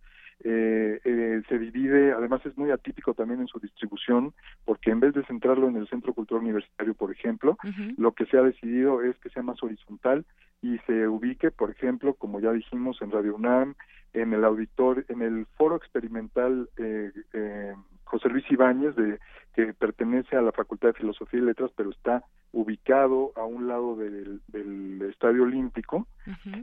[0.44, 4.34] Eh, eh, se divide, además es muy atípico también en su distribución,
[4.66, 7.58] porque en vez de centrarlo en el Centro Cultural Universitario, por ejemplo,
[7.98, 10.26] lo que se ha decidido es que sea más horizontal
[10.62, 13.76] y se ubique, por ejemplo, como ya dijimos, en Radio UNAM,
[14.14, 17.74] en el auditor, en el foro experimental eh, eh,
[18.14, 19.18] José Luis Ibáñez, de,
[19.56, 23.96] que pertenece a la Facultad de Filosofía y Letras, pero está ubicado a un lado
[23.96, 26.08] del, del Estadio Olímpico.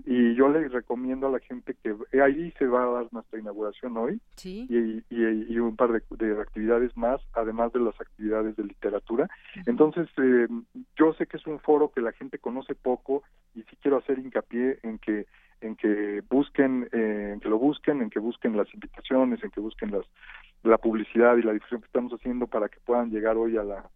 [0.06, 3.40] Y yo le recomiendo a la gente que eh, ahí se va a dar nuestra
[3.40, 4.66] inauguración hoy Sí.
[4.70, 9.28] y, y- y un par de, de actividades más, además de las actividades de literatura.
[9.66, 10.46] Entonces, eh,
[10.96, 13.22] yo sé que es un foro que la gente conoce poco
[13.56, 15.26] y sí quiero hacer hincapié en que
[15.60, 19.60] en que busquen, eh, en que lo busquen, en que busquen las invitaciones, en que
[19.60, 20.04] busquen las
[20.62, 23.88] la publicidad y la difusión que estamos haciendo para que puedan llegar hoy a la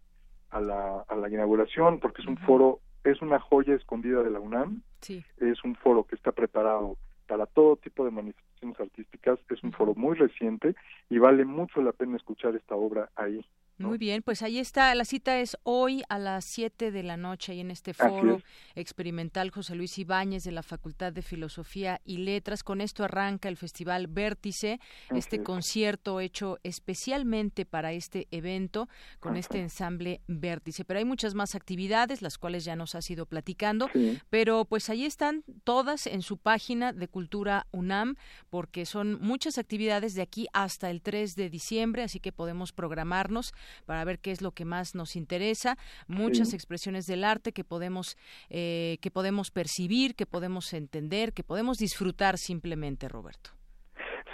[0.49, 4.39] a la, a la inauguración, porque es un foro, es una joya escondida de la
[4.39, 5.23] UNAM, Sí.
[5.37, 6.97] es un foro que está preparado
[7.27, 10.75] para todo tipo de manifestaciones artísticas, es un foro muy reciente
[11.09, 13.43] y vale mucho la pena escuchar esta obra ahí.
[13.77, 14.95] Muy bien, pues ahí está.
[14.95, 18.43] La cita es hoy a las 7 de la noche ahí en este foro es.
[18.75, 22.63] experimental José Luis Ibáñez de la Facultad de Filosofía y Letras.
[22.63, 25.41] Con esto arranca el Festival Vértice, Así este es.
[25.41, 28.87] concierto hecho especialmente para este evento
[29.19, 29.39] con Ajá.
[29.39, 30.85] este ensamble Vértice.
[30.85, 33.89] Pero hay muchas más actividades, las cuales ya nos has ido platicando.
[33.91, 34.19] Sí.
[34.29, 38.15] Pero pues ahí están todas en su página de Cultura UNAM,
[38.49, 43.53] porque son muchas actividades de aquí hasta el 3 de diciembre, así que podemos programarnos
[43.85, 45.77] para ver qué es lo que más nos interesa.
[46.07, 46.55] Muchas Sí.
[46.55, 48.17] expresiones del arte que podemos,
[48.49, 53.51] eh, que podemos percibir, que podemos entender, que podemos disfrutar simplemente, Roberto.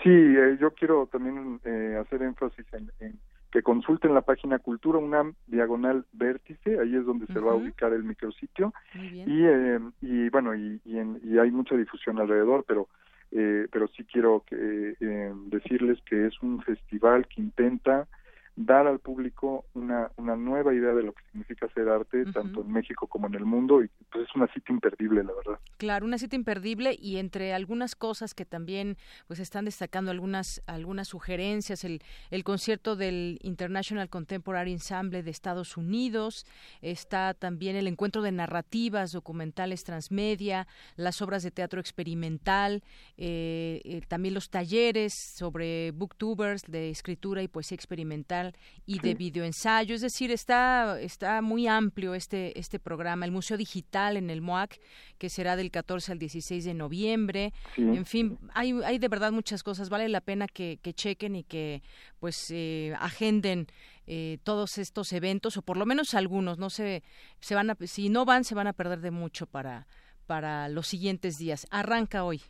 [0.03, 3.19] Sí, eh, yo quiero también eh, hacer énfasis en, en,
[3.51, 7.91] que consulten la página Cultura UNAM Diagonal Vértice, ahí es donde se va a ubicar
[7.93, 8.73] el micrositio.
[8.95, 12.87] Y, eh, y bueno, y, y, hay mucha difusión alrededor, pero
[13.33, 18.07] eh, pero sí quiero que, eh, decirles que es un festival que intenta
[18.55, 22.71] dar al público una, una nueva idea de lo que significa hacer arte, tanto en
[22.71, 25.59] México como en el mundo, y pues es una cita imperdible, la verdad.
[25.77, 31.07] Claro, una cita imperdible, y entre algunas cosas que también pues están destacando algunas, algunas
[31.07, 36.45] sugerencias, el, el concierto del International Contemporary Ensemble de Estados Unidos,
[36.81, 42.83] está también el encuentro de narrativas, documentales transmedia, las obras de teatro experimental,
[43.17, 48.40] eh, eh, también los talleres sobre booktubers de escritura y poesía experimental,
[48.85, 54.17] y de videoensayo, es decir, está está muy amplio este este programa, el Museo Digital
[54.17, 54.79] en el MOAC,
[55.17, 57.53] que será del 14 al 16 de noviembre.
[57.77, 61.43] En fin, hay hay de verdad muchas cosas, vale la pena que, que chequen y
[61.43, 61.81] que
[62.19, 63.67] pues eh, agenden
[64.07, 67.03] eh, todos estos eventos o por lo menos algunos, no se
[67.39, 69.87] se van a si no van se van a perder de mucho para
[70.27, 71.67] para los siguientes días.
[71.71, 72.41] Arranca hoy.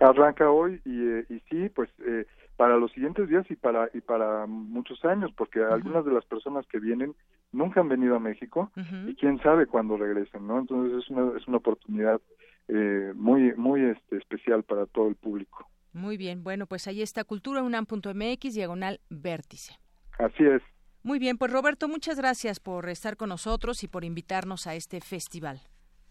[0.00, 2.26] Arranca hoy y, eh, y sí, pues eh,
[2.56, 6.66] para los siguientes días y para y para muchos años porque algunas de las personas
[6.66, 7.14] que vienen
[7.52, 8.70] nunca han venido a México
[9.06, 12.20] y quién sabe cuándo regresen no entonces es una es una oportunidad
[12.68, 15.68] eh, muy muy este, especial para todo el público.
[15.92, 19.78] Muy bien bueno pues ahí está culturaunam.mx diagonal vértice.
[20.18, 20.62] Así es.
[21.02, 25.00] Muy bien pues Roberto muchas gracias por estar con nosotros y por invitarnos a este
[25.00, 25.60] festival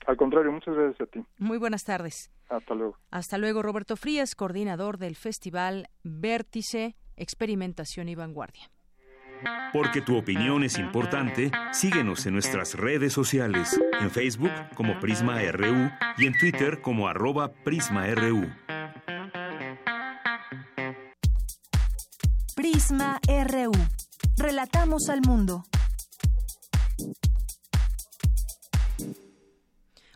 [0.07, 1.23] al contrario, muchas gracias a ti.
[1.37, 2.31] Muy buenas tardes.
[2.49, 2.97] Hasta luego.
[3.11, 8.71] Hasta luego, Roberto Frías, coordinador del Festival Vértice, Experimentación y Vanguardia.
[9.73, 15.89] Porque tu opinión es importante, síguenos en nuestras redes sociales, en Facebook como Prisma RU
[16.17, 18.47] y en Twitter como arroba PrismaRU.
[22.55, 23.71] Prisma RU.
[24.37, 25.63] Relatamos al mundo.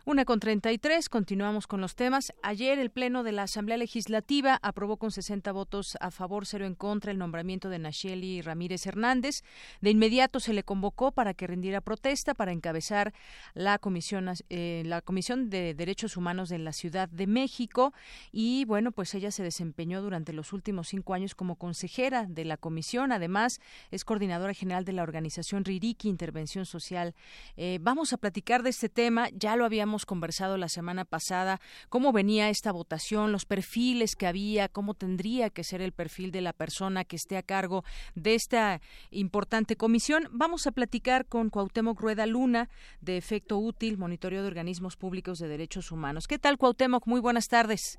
[0.08, 2.32] Una con 33, continuamos con los temas.
[2.40, 6.76] Ayer el Pleno de la Asamblea Legislativa aprobó con 60 votos a favor, cero en
[6.76, 9.42] contra el nombramiento de Nacheli Ramírez Hernández.
[9.80, 13.14] De inmediato se le convocó para que rindiera protesta para encabezar
[13.54, 17.92] la Comisión, eh, la Comisión de Derechos Humanos de la Ciudad de México.
[18.30, 22.56] Y bueno, pues ella se desempeñó durante los últimos cinco años como consejera de la
[22.56, 23.10] comisión.
[23.10, 27.16] Además, es coordinadora general de la organización Ririki Intervención Social.
[27.56, 29.30] Eh, vamos a platicar de este tema.
[29.30, 34.68] Ya lo habíamos conversado la semana pasada cómo venía esta votación, los perfiles que había,
[34.68, 38.80] cómo tendría que ser el perfil de la persona que esté a cargo de esta
[39.10, 40.28] importante comisión.
[40.32, 42.68] Vamos a platicar con Cuauhtémoc Rueda Luna
[43.00, 46.26] de Efecto Útil, Monitoreo de Organismos Públicos de Derechos Humanos.
[46.26, 47.06] ¿Qué tal, Cuauhtémoc?
[47.06, 47.98] Muy buenas tardes.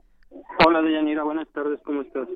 [0.66, 2.28] Hola, Deyanira, buenas tardes, ¿cómo estás?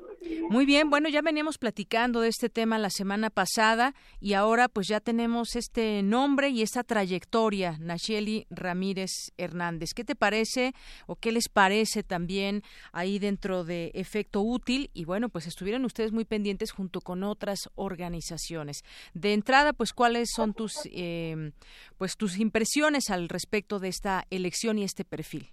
[0.48, 4.86] Muy bien, bueno, ya veníamos platicando de este tema la semana pasada y ahora pues
[4.88, 9.90] ya tenemos este nombre y esta trayectoria, Nacheli Ramírez Hernández.
[9.94, 10.72] ¿Qué te parece
[11.06, 14.90] o qué les parece también ahí dentro de Efecto Útil?
[14.94, 18.84] Y bueno, pues estuvieron ustedes muy pendientes junto con otras organizaciones.
[19.12, 21.52] De entrada, pues cuáles son tus, eh,
[21.98, 25.50] pues tus impresiones al respecto de esta elección y este perfil.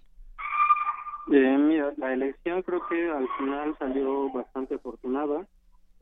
[1.32, 5.46] Eh, mira, la elección creo que al final salió bastante afortunada.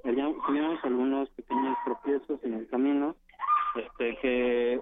[0.02, 3.14] Tuvimos algunos pequeños tropiezos en el camino
[3.74, 4.80] este, que,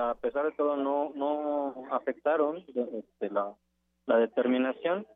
[0.00, 3.52] a pesar de todo no, no afectaron este, la,
[4.06, 5.06] la determinación.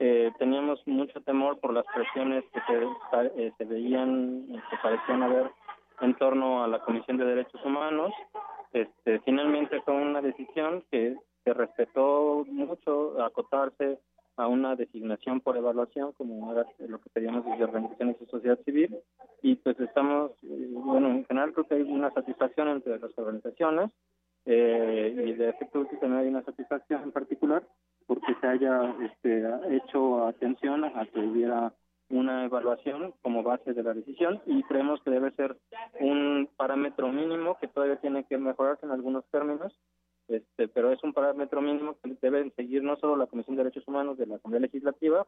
[0.00, 5.52] Eh, teníamos mucho temor por las presiones que se, eh, se veían, que parecían haber
[6.00, 8.12] en torno a la Comisión de Derechos Humanos.
[8.72, 12.44] Este, finalmente fue una decisión que se respetó
[13.24, 13.98] acotarse
[14.36, 18.96] a una designación por evaluación, como era lo que pedíamos desde organizaciones de sociedad civil,
[19.42, 23.90] y pues estamos, eh, bueno, en general creo que hay una satisfacción entre las organizaciones,
[24.46, 27.66] eh, y de efecto también hay una satisfacción en particular
[28.06, 31.72] porque se haya este, hecho atención a que hubiera
[32.10, 35.56] una evaluación como base de la decisión y creemos que debe ser
[35.98, 39.74] un parámetro mínimo que todavía tiene que mejorarse en algunos términos
[40.64, 43.86] este, pero es un parámetro mínimo que deben seguir no solo la Comisión de Derechos
[43.86, 45.26] Humanos de la Asamblea Legislativa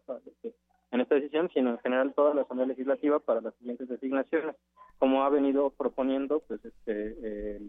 [0.90, 4.56] en esta decisión, sino en general toda la Asamblea Legislativa para las siguientes designaciones,
[4.98, 7.60] como ha venido proponiendo pues este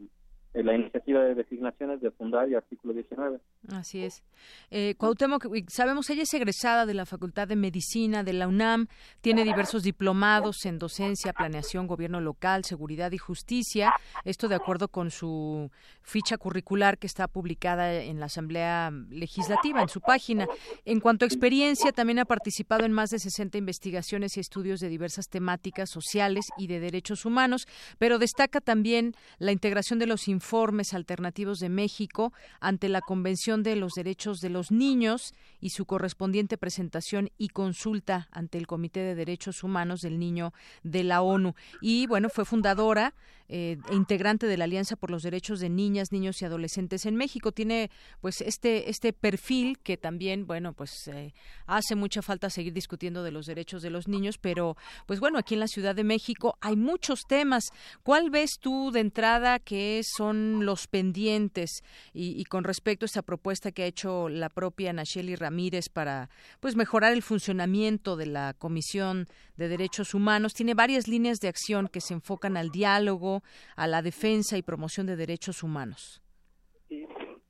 [0.53, 3.39] la iniciativa de designaciones de fundar y artículo 19.
[3.71, 4.23] Así es.
[4.69, 8.87] Eh, Cuauhtémoc, sabemos ella es egresada de la Facultad de Medicina de la UNAM,
[9.21, 13.93] tiene diversos diplomados en docencia, planeación, gobierno local, seguridad y justicia.
[14.23, 15.69] Esto de acuerdo con su
[16.01, 20.47] ficha curricular que está publicada en la Asamblea Legislativa, en su página.
[20.85, 24.89] En cuanto a experiencia, también ha participado en más de 60 investigaciones y estudios de
[24.89, 30.93] diversas temáticas sociales y de derechos humanos, pero destaca también la integración de los informes
[30.93, 36.57] alternativos de México ante la Convención de los Derechos de los Niños y su correspondiente
[36.57, 40.53] presentación y consulta ante el Comité de Derechos Humanos del Niño
[40.83, 41.55] de la ONU.
[41.81, 43.13] Y bueno, fue fundadora
[43.49, 47.51] eh, integrante de la Alianza por los Derechos de Niñas, Niños y Adolescentes en México.
[47.51, 47.89] Tiene
[48.19, 51.33] pues este este perfil que también bueno pues eh,
[51.65, 54.75] hace mucha falta seguir discutiendo de los derechos de los niños, pero
[55.05, 57.65] pues bueno aquí en la Ciudad de México hay muchos temas.
[58.03, 61.83] ¿Cuál ves tú de entrada que son los pendientes
[62.13, 66.29] y, con respecto a esta propuesta que ha hecho la propia Nacheli Ramírez para
[66.59, 70.53] pues mejorar el funcionamiento de la Comisión de Derechos Humanos?
[70.53, 73.36] Tiene varias líneas de acción que se enfocan al diálogo
[73.75, 76.21] a la defensa y promoción de derechos humanos.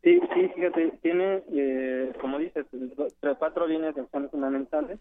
[0.07, 2.65] Sí, sí, fíjate, tiene, eh, como dices,
[3.39, 4.99] cuatro líneas de acción fundamentales.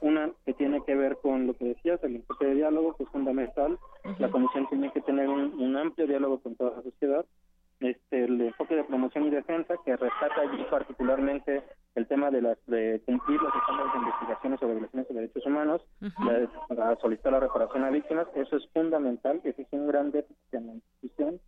[0.00, 3.08] Una que tiene que ver con lo que decías, el enfoque de diálogo, que es
[3.08, 3.78] fundamental.
[4.18, 7.24] La Comisión tiene que tener un, amplio diálogo con toda la sociedad.
[7.80, 11.62] Este, el enfoque de promoción y defensa, que rescata allí particularmente
[11.94, 15.82] el tema de, las, de cumplir los estándares de investigaciones sobre violaciones de derechos humanos,
[16.68, 20.66] para solicitar la reparación a víctimas, eso es fundamental, ese es un gran déficit en
[20.66, 21.40] la institución.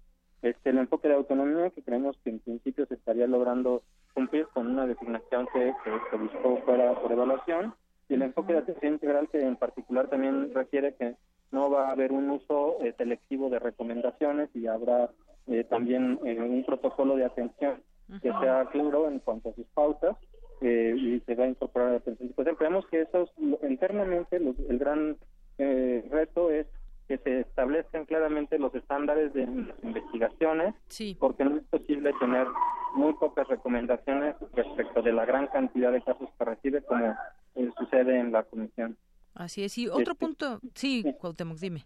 [0.42, 3.82] Este, el enfoque de autonomía, que creemos que en principio se estaría logrando
[4.14, 5.74] cumplir con una designación que,
[6.10, 7.74] se buscó fuera por evaluación,
[8.08, 11.16] y el enfoque de atención integral, que en particular también requiere que
[11.50, 15.10] no va a haber un uso eh, selectivo de recomendaciones y habrá
[15.48, 17.82] eh, también eh, un protocolo de atención
[18.22, 20.16] que sea claro en cuanto a sus pautas
[20.60, 22.32] eh, y se va a incorporar a la atención.
[22.34, 23.28] Pues creemos que eso
[23.68, 25.16] internamente el gran
[25.58, 26.66] eh, reto es
[27.08, 29.42] que se establezcan claramente los estándares de
[29.82, 30.74] investigaciones,
[31.18, 32.46] porque no es posible tener
[32.94, 37.14] muy pocas recomendaciones respecto de la gran cantidad de casos que recibe, como
[37.54, 38.96] eh, sucede en la comisión.
[39.34, 39.78] Así es.
[39.78, 41.84] Y otro este, punto, sí, Cuauhtémoc, dime.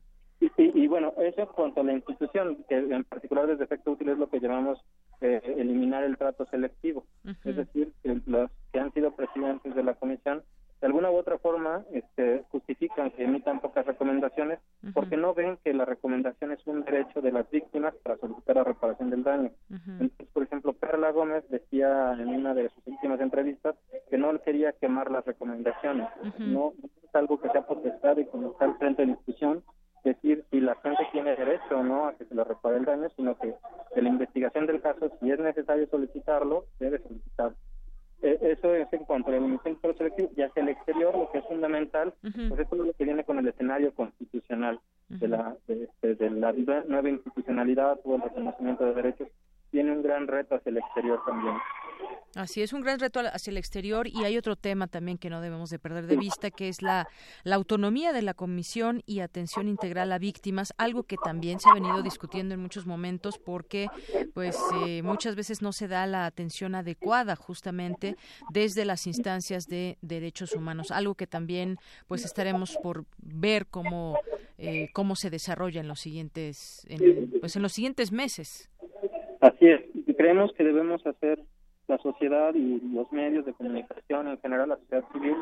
[0.57, 4.18] Y, bueno, eso en cuanto a la institución, que en particular desde efecto útil es
[4.18, 4.81] lo que llamamos
[5.21, 7.05] eh, eliminar el trato selectivo.
[7.45, 10.43] Es decir, que los que han sido presidentes de la comisión,
[10.81, 14.61] de alguna u otra forma, este, justifican que emitan pocas recomendaciones
[14.95, 18.64] porque no ven que la recomendación es un derecho de las víctimas para solicitar la
[18.64, 19.51] reparación del daño.
[19.68, 23.77] Entonces, por ejemplo, Perla Gómez decía en una de sus últimas entrevistas
[24.09, 26.09] que no quería quemar las recomendaciones.
[26.39, 26.73] no,
[27.05, 29.62] es algo que sea potestad y como está al frente de la institución,
[30.03, 30.45] decir
[31.37, 33.55] tiene derecho o no a que se le repare el daño, sino que
[33.95, 37.57] de la investigación del caso, si es necesario solicitarlo, debe solicitarlo.
[38.22, 41.31] E, eso es en cuanto a la eliminación del selectivo y hacia el exterior lo
[41.33, 44.78] que es fundamental pues eso es lo que viene con el escenario constitucional
[45.09, 46.53] de la de, de, la
[46.87, 49.28] nueva institucionalidad o el reconocimiento de derechos
[49.70, 51.55] tiene un gran reto hacia el exterior también.
[52.36, 55.40] Así es, un gran reto hacia el exterior y hay otro tema también que no
[55.40, 57.09] debemos de perder de vista, que es la,
[57.44, 62.03] autonomía de la Comisión y atención integral a víctimas, algo que también se ha venido
[62.03, 63.88] discutiendo en muchos momentos porque
[64.32, 68.14] pues eh, muchas veces no se da la atención adecuada justamente
[68.53, 74.16] desde las instancias de derechos humanos, algo que también pues estaremos por ver cómo,
[74.57, 76.86] eh, cómo se desarrolla en los siguientes,
[77.40, 78.70] pues en los siguientes meses.
[79.40, 79.80] Así es,
[80.16, 81.42] creemos que debemos hacer
[81.91, 85.36] la sociedad y los medios de comunicación, en general la sociedad civil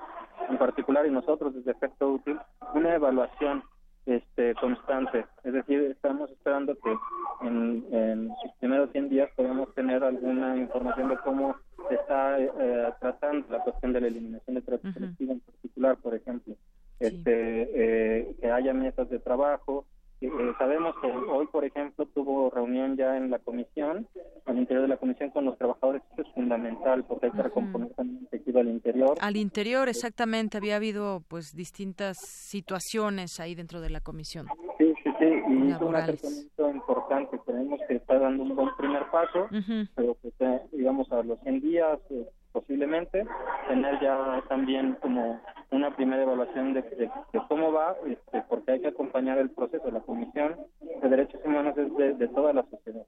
[0.48, 2.38] en particular y nosotros desde Efecto Útil,
[2.74, 3.62] una evaluación
[4.06, 5.26] este constante.
[5.44, 6.96] Es decir, estamos esperando que
[7.42, 11.56] en, en sus primeros 100 días podamos tener alguna información de cómo
[11.88, 16.14] se está eh, tratando la cuestión de la eliminación de trato selectivo en particular, por
[16.14, 16.54] ejemplo.
[16.98, 19.84] Este, eh, que haya mesas de trabajo,
[20.26, 24.08] eh, sabemos que hoy, por ejemplo, tuvo reunión ya en la comisión,
[24.46, 26.02] al interior de la comisión con los trabajadores.
[26.10, 29.16] Esto es fundamental porque hay que recomponer también al interior.
[29.20, 30.56] Al interior, exactamente.
[30.56, 34.46] Había habido pues distintas situaciones ahí dentro de la comisión.
[34.78, 35.24] Sí, sí, sí.
[35.24, 37.38] Y es un acercamiento importante.
[37.44, 39.48] Tenemos que estar dando un buen primer paso,
[39.94, 43.24] pero pues, eh, digamos, a los 100 días, eh, posiblemente
[43.68, 45.40] tener ya también como
[45.70, 47.10] una primera evaluación de, de,
[47.48, 49.90] cómo va, este, porque hay que acompañar el proceso.
[49.90, 50.56] La Comisión
[51.02, 53.04] de Derechos Humanos es de, toda la sociedad.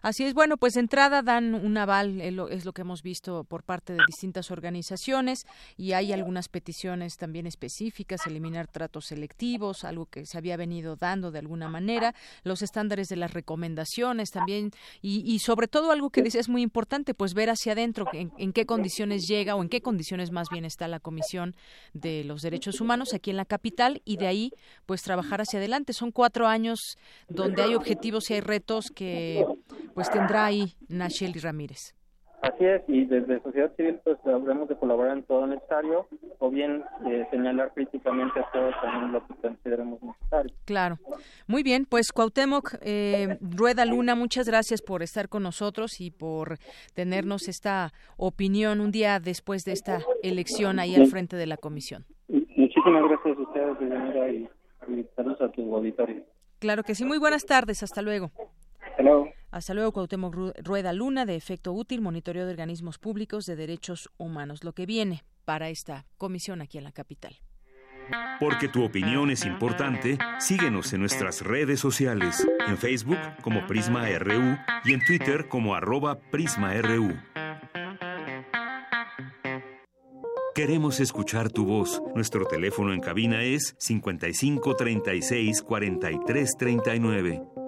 [0.00, 3.64] Así es, bueno, pues de entrada dan un aval, es lo que hemos visto por
[3.64, 10.24] parte de distintas organizaciones y hay algunas peticiones también específicas, eliminar tratos selectivos, algo que
[10.24, 14.70] se había venido dando de alguna manera, los estándares de las recomendaciones también
[15.02, 18.52] y, sobre todo algo que dice es muy importante, pues ver hacia adentro en, en
[18.52, 21.54] qué condiciones llega o en qué condiciones más bien está la Comisión
[21.92, 24.52] de los Derechos Humanos aquí en la capital y de ahí
[24.86, 25.92] pues trabajar hacia adelante.
[25.92, 26.96] Son cuatro años
[27.28, 29.44] donde hay objetivos y hay retos que
[29.94, 31.94] pues tendrá ahí Nacheli Ramírez.
[32.52, 36.06] Así es, y desde sociedad civil pues habremos de colaborar en todo necesario
[36.38, 40.52] o bien eh, señalar críticamente a todo también lo que consideremos necesario.
[40.64, 40.98] Claro.
[41.46, 46.58] Muy bien, pues Cuauhtémoc eh, Rueda Luna, muchas gracias por estar con nosotros y por
[46.94, 52.04] tenernos esta opinión un día después de esta elección ahí al frente de la comisión.
[52.28, 53.76] Muchísimas gracias a ustedes,
[54.32, 56.22] y, y saludos a tu auditorio.
[56.58, 58.30] Claro que sí, muy buenas tardes, hasta luego.
[58.80, 59.28] Hasta luego.
[59.56, 64.62] Hasta luego, Cuauhtémoc Rueda Luna, de efecto útil, monitoreo de organismos públicos de derechos humanos.
[64.64, 67.40] Lo que viene para esta comisión aquí en la capital.
[68.38, 74.58] Porque tu opinión es importante, síguenos en nuestras redes sociales, en Facebook como Prisma RU
[74.84, 77.16] y en Twitter como arroba PrismaRU.
[80.54, 82.02] Queremos escuchar tu voz.
[82.14, 87.65] Nuestro teléfono en cabina es 55 36 43 39.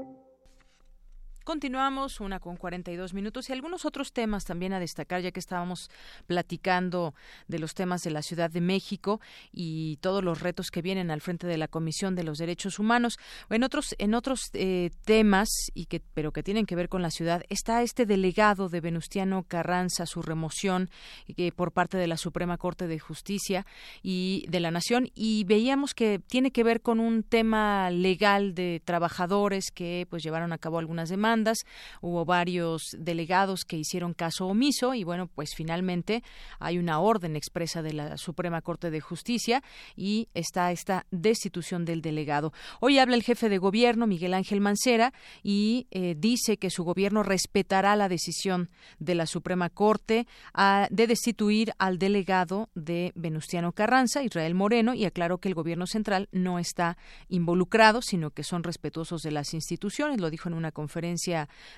[1.49, 5.91] Continuamos, una con 42 minutos y algunos otros temas también a destacar, ya que estábamos
[6.27, 7.15] platicando
[7.47, 11.23] de los temas de la Ciudad de México y todos los retos que vienen al
[11.23, 13.17] frente de la Comisión de los Derechos Humanos.
[13.49, 17.11] En otros, en otros eh, temas, y que, pero que tienen que ver con la
[17.11, 20.91] ciudad, está este delegado de Venustiano Carranza, su remoción
[21.29, 23.65] eh, por parte de la Suprema Corte de Justicia
[24.03, 28.83] y de la Nación, y veíamos que tiene que ver con un tema legal de
[28.85, 31.38] trabajadores que pues llevaron a cabo algunas demandas
[32.01, 36.22] hubo varios delegados que hicieron caso omiso y bueno, pues finalmente
[36.59, 39.62] hay una orden expresa de la Suprema Corte de Justicia
[39.97, 42.53] y está esta destitución del delegado.
[42.80, 45.12] Hoy habla el jefe de gobierno, Miguel Ángel Mancera,
[45.43, 50.26] y eh, dice que su gobierno respetará la decisión de la Suprema Corte
[50.91, 56.28] de destituir al delegado de Venustiano Carranza, Israel Moreno, y aclaró que el gobierno central
[56.32, 56.97] no está
[57.28, 60.20] involucrado, sino que son respetuosos de las instituciones.
[60.20, 61.18] Lo dijo en una conferencia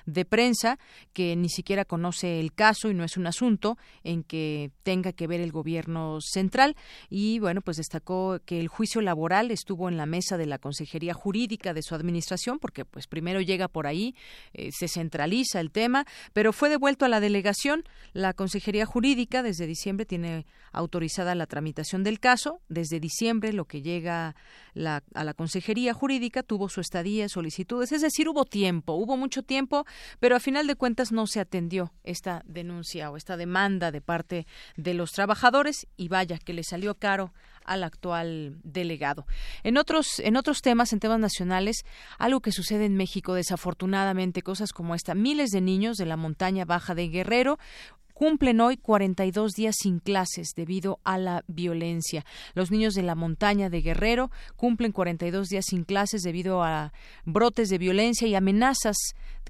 [0.05, 0.79] de prensa
[1.13, 5.27] que ni siquiera conoce el caso y no es un asunto en que tenga que
[5.27, 6.75] ver el gobierno central.
[7.09, 11.13] Y bueno pues destacó que el juicio laboral estuvo en la mesa de la consejería
[11.13, 14.15] jurídica de su administración porque pues primero llega por ahí
[14.53, 17.83] eh, se centraliza el tema pero fue devuelto a la delegación.
[18.13, 22.61] La consejería jurídica desde diciembre tiene autorizada la tramitación del caso.
[22.69, 24.35] Desde diciembre lo que llega
[24.75, 29.85] a la consejería jurídica tuvo su estadía solicitudes es decir hubo tiempo hubo mucho tiempo,
[30.19, 34.47] pero a final de cuentas no se atendió esta denuncia o esta demanda de parte
[34.75, 37.33] de los trabajadores y vaya que le salió caro
[37.63, 39.25] al actual delegado.
[39.63, 41.85] En otros, en otros temas, en temas nacionales,
[42.17, 46.65] algo que sucede en México, desafortunadamente, cosas como esta, miles de niños de la montaña
[46.65, 47.59] baja de Guerrero
[48.21, 52.23] cumplen hoy 42 días sin clases debido a la violencia.
[52.53, 56.93] Los niños de la montaña de Guerrero cumplen 42 días sin clases debido a
[57.25, 58.95] brotes de violencia y amenazas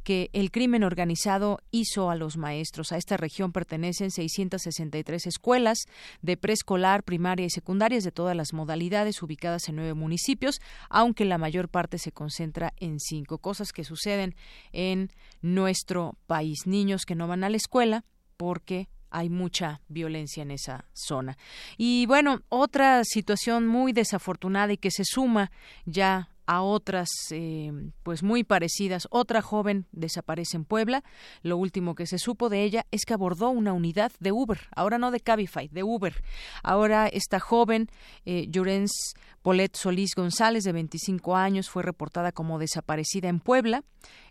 [0.06, 2.94] que el crimen organizado hizo a los maestros.
[2.94, 5.80] A esta región pertenecen 663 escuelas
[6.22, 11.38] de preescolar, primaria y secundarias de todas las modalidades ubicadas en nueve municipios, aunque la
[11.38, 14.34] mayor parte se concentra en cinco cosas que suceden
[14.72, 15.12] en
[15.42, 16.60] nuestro país.
[16.68, 18.06] Niños que no van a la escuela,
[18.42, 21.38] porque hay mucha violencia en esa zona.
[21.78, 25.52] Y bueno, otra situación muy desafortunada y que se suma
[25.86, 27.72] ya a otras eh,
[28.04, 29.08] pues muy parecidas.
[29.10, 31.02] Otra joven desaparece en Puebla.
[31.44, 34.98] Lo último que se supo de ella es que abordó una unidad de Uber, ahora
[34.98, 36.14] no de Cabify, de Uber.
[36.62, 37.88] Ahora esta joven,
[38.26, 43.84] eh, Llorens Polet Solís González, de 25 años, fue reportada como desaparecida en Puebla.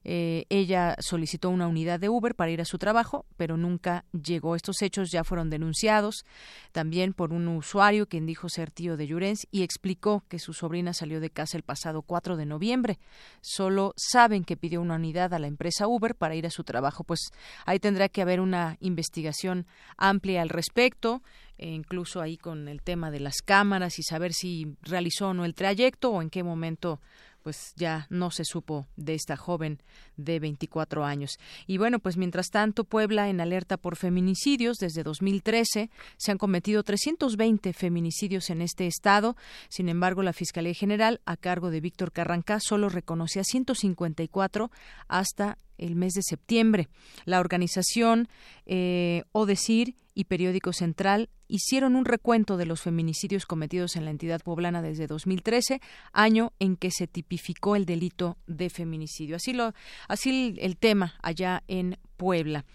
[0.05, 4.55] Eh, ella solicitó una unidad de Uber para ir a su trabajo, pero nunca llegó.
[4.55, 6.25] Estos hechos ya fueron denunciados
[6.73, 10.95] también por un usuario quien dijo ser tío de Llorens y explicó que su sobrina
[10.95, 12.99] salió de casa el pasado 4 de noviembre.
[13.41, 17.05] Solo saben que pidió una unidad a la empresa Uber para ir a su trabajo.
[17.05, 17.31] Pues
[17.67, 19.65] ahí tendrá que haber una investigación
[19.97, 21.23] amplia al respecto
[21.57, 25.45] e incluso ahí con el tema de las cámaras y saber si realizó o no
[25.45, 27.01] el trayecto o en qué momento
[27.43, 29.83] pues ya no se supo de esta joven
[30.17, 31.39] de 24 años.
[31.67, 34.79] Y bueno, pues mientras tanto, Puebla en alerta por feminicidios.
[34.79, 39.37] Desde 2013 se han cometido 320 feminicidios en este estado.
[39.69, 44.71] Sin embargo, la Fiscalía General, a cargo de Víctor Carrancá, solo reconoce a 154
[45.09, 46.89] hasta el mes de septiembre.
[47.25, 48.29] La organización
[48.67, 54.43] eh, ODECIR y Periódico Central hicieron un recuento de los feminicidios cometidos en la entidad
[54.43, 55.81] poblana desde 2013,
[56.13, 59.37] año en que se tipificó el delito de feminicidio.
[59.37, 59.73] Así lo
[60.09, 62.67] así el tema allá en Puebla.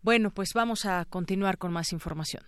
[0.00, 2.44] Bueno, pues vamos a continuar con más información.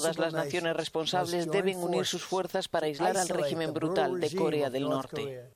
[0.00, 4.70] Todas las naciones responsables deben unir sus fuerzas para aislar al régimen brutal de Corea
[4.70, 5.50] del Norte.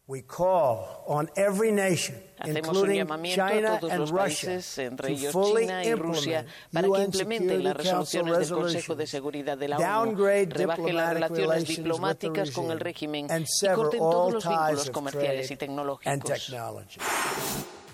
[2.40, 7.62] Hacemos un llamamiento a todos los países, entre ellos China y Rusia, para que implementen
[7.62, 12.80] las resoluciones del Consejo de Seguridad de la ONU, rebajen las relaciones diplomáticas con el
[12.80, 16.52] régimen y corten todos los vínculos comerciales y tecnológicos.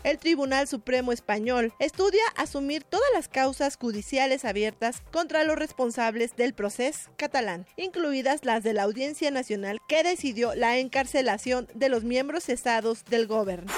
[0.06, 6.54] El Tribunal Supremo Español estudia asumir todas las causas judiciales abiertas contra los responsables del
[6.54, 12.44] proceso catalán, incluidas las de la Audiencia Nacional que decidió la encarcelación de los miembros
[12.44, 13.72] cesados del gobierno.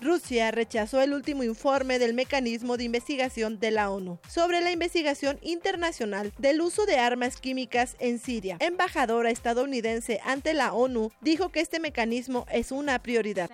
[0.00, 5.38] Rusia rechazó el último informe del mecanismo de investigación de la ONU sobre la investigación
[5.42, 8.56] internacional del uso de armas químicas en Siria.
[8.60, 13.50] Embajadora estadounidense ante la ONU dijo que este mecanismo es una prioridad.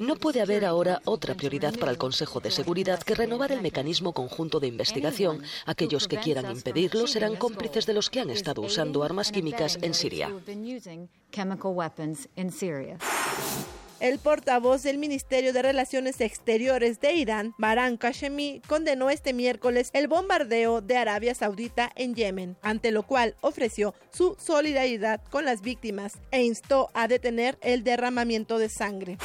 [0.00, 4.12] No puede haber ahora otra prioridad para el Consejo de Seguridad que renovar el mecanismo
[4.12, 5.42] conjunto de investigación.
[5.66, 9.94] Aquellos que quieran impedirlo serán cómplices de los que han estado usando armas químicas en
[9.94, 10.30] Siria.
[14.02, 20.08] El portavoz del Ministerio de Relaciones Exteriores de Irán, Baran Kashemi, condenó este miércoles el
[20.08, 26.14] bombardeo de Arabia Saudita en Yemen, ante lo cual ofreció su solidaridad con las víctimas
[26.32, 29.18] e instó a detener el derramamiento de sangre.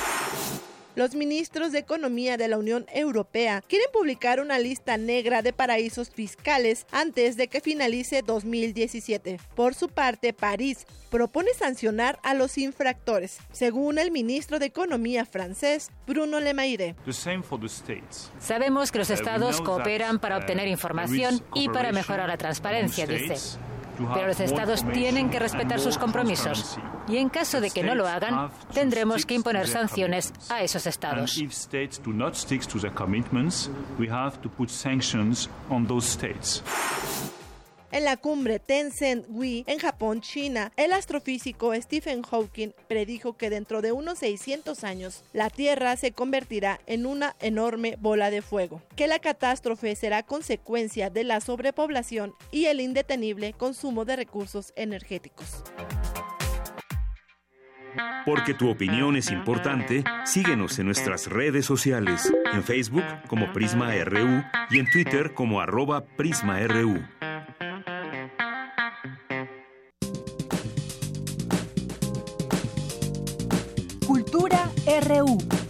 [0.98, 6.10] Los ministros de Economía de la Unión Europea quieren publicar una lista negra de paraísos
[6.10, 9.40] fiscales antes de que finalice 2017.
[9.54, 15.92] Por su parte, París propone sancionar a los infractores, según el ministro de Economía francés,
[16.08, 16.96] Bruno Le Maire.
[18.40, 23.60] Sabemos que los estados cooperan para obtener información y para mejorar la transparencia, dice.
[23.98, 26.78] Pero los estados tienen que respetar sus compromisos.
[27.08, 31.38] Y en caso de que no lo hagan, tendremos que imponer sanciones a esos estados.
[37.90, 43.94] En la cumbre Tencent-Wi en Japón, China, el astrofísico Stephen Hawking predijo que dentro de
[43.94, 49.20] unos 600 años la Tierra se convertirá en una enorme bola de fuego, que la
[49.20, 55.64] catástrofe será consecuencia de la sobrepoblación y el indetenible consumo de recursos energéticos.
[58.26, 64.44] Porque tu opinión es importante, síguenos en nuestras redes sociales, en Facebook como Prisma RU
[64.70, 67.02] y en Twitter como arroba PrismaRU.
[74.06, 75.67] Cultura RU.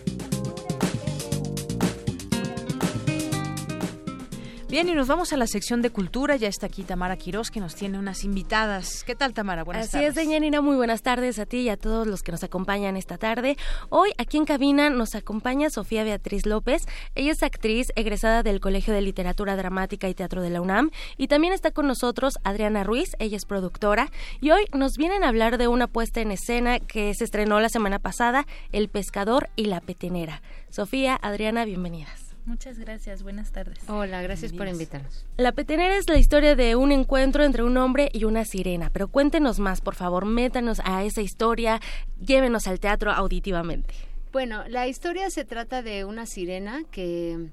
[4.69, 6.35] Bien, y nos vamos a la sección de cultura.
[6.35, 9.05] Ya está aquí Tamara Quiroz, que nos tiene unas invitadas.
[9.05, 9.63] ¿Qué tal, Tamara?
[9.63, 10.09] Buenas tardes.
[10.09, 10.59] Así es, Deñanina.
[10.59, 13.55] Muy buenas tardes a ti y a todos los que nos acompañan esta tarde.
[13.87, 16.81] Hoy, aquí en cabina, nos acompaña Sofía Beatriz López.
[17.15, 20.91] Ella es actriz egresada del Colegio de Literatura Dramática y Teatro de la UNAM.
[21.15, 23.11] Y también está con nosotros Adriana Ruiz.
[23.19, 24.11] Ella es productora.
[24.41, 27.69] Y hoy nos vienen a hablar de una puesta en escena que se estrenó la
[27.69, 30.41] semana pasada, El Pescador y la Petenera.
[30.69, 32.26] Sofía, Adriana, bienvenidas.
[32.47, 33.77] Muchas gracias, buenas tardes.
[33.89, 35.25] Hola, gracias por invitarnos.
[35.35, 39.09] La Petenera es la historia de un encuentro entre un hombre y una sirena, pero
[39.09, 41.81] cuéntenos más, por favor, métanos a esa historia,
[42.21, 43.93] llévenos al teatro auditivamente.
[44.31, 47.49] Bueno, la historia se trata de una sirena que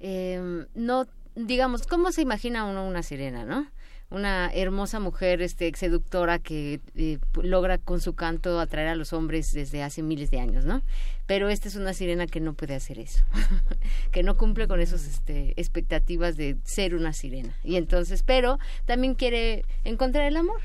[0.00, 3.66] eh, no, digamos, ¿cómo se imagina uno una sirena, no?
[4.14, 9.52] Una hermosa mujer este seductora que eh, logra con su canto atraer a los hombres
[9.52, 10.82] desde hace miles de años, ¿no?
[11.26, 13.24] Pero esta es una sirena que no puede hacer eso,
[14.12, 17.54] que no cumple con esas este, expectativas de ser una sirena.
[17.64, 20.60] Y entonces, pero también quiere encontrar el amor,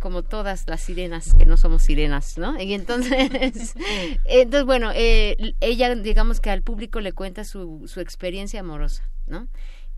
[0.00, 2.60] como todas las sirenas que no somos sirenas, ¿no?
[2.60, 3.74] Y entonces,
[4.24, 9.48] entonces bueno, eh, ella digamos que al público le cuenta su, su experiencia amorosa, ¿no?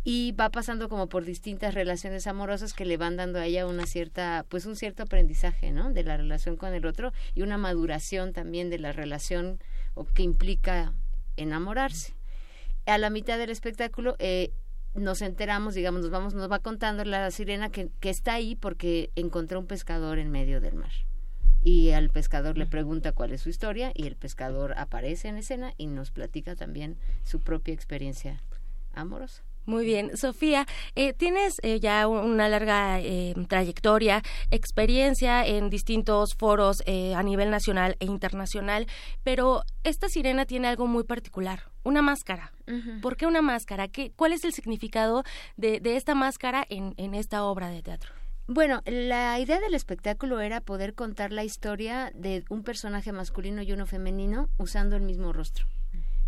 [0.05, 3.87] Y va pasando como por distintas relaciones amorosas que le van dando a ella una
[3.87, 8.33] cierta pues un cierto aprendizaje no de la relación con el otro y una maduración
[8.33, 9.61] también de la relación
[9.95, 10.93] o que implica
[11.37, 12.15] enamorarse.
[12.87, 14.53] A la mitad del espectáculo eh,
[14.95, 19.11] nos enteramos digamos nos vamos nos va contando la sirena que, que está ahí porque
[19.15, 20.93] encontró un pescador en medio del mar.
[21.65, 25.75] Y al pescador le pregunta cuál es su historia y el pescador aparece en escena
[25.77, 28.43] y nos platica también su propia experiencia
[28.95, 36.35] amorosa muy bien, Sofía, eh, tienes eh, ya una larga eh, trayectoria, experiencia en distintos
[36.35, 38.87] foros a nivel nacional e internacional,
[39.23, 42.53] pero esta sirena tiene algo muy particular, una máscara.
[43.03, 43.89] ¿Por qué una máscara?
[43.89, 45.25] ¿Qué, ¿Cuál es el significado
[45.57, 48.13] de, de esta máscara en, en esta obra de teatro?
[48.47, 53.73] Bueno, la idea del espectáculo era poder contar la historia de un personaje masculino y
[53.73, 55.67] uno femenino usando el mismo rostro.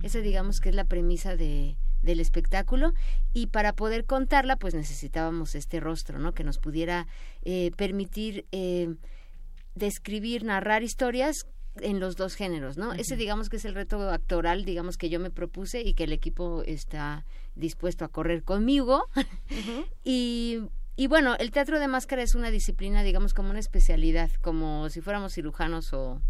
[0.03, 2.92] Esa digamos que es la premisa de, del espectáculo
[3.32, 6.32] y para poder contarla pues necesitábamos este rostro, ¿no?
[6.32, 7.07] Que nos pudiera
[7.42, 8.94] eh, permitir eh,
[9.74, 11.46] describir, narrar historias
[11.80, 12.92] en los dos géneros, ¿no?
[12.92, 16.12] Ese digamos que es el reto actoral, digamos que yo me propuse y que el
[16.12, 17.24] equipo está
[17.57, 19.07] dispuesto a correr conmigo.
[20.05, 20.61] y,
[20.94, 25.00] y bueno, el teatro de máscara es una disciplina, digamos, como una especialidad, como si
[25.00, 26.20] fuéramos cirujanos o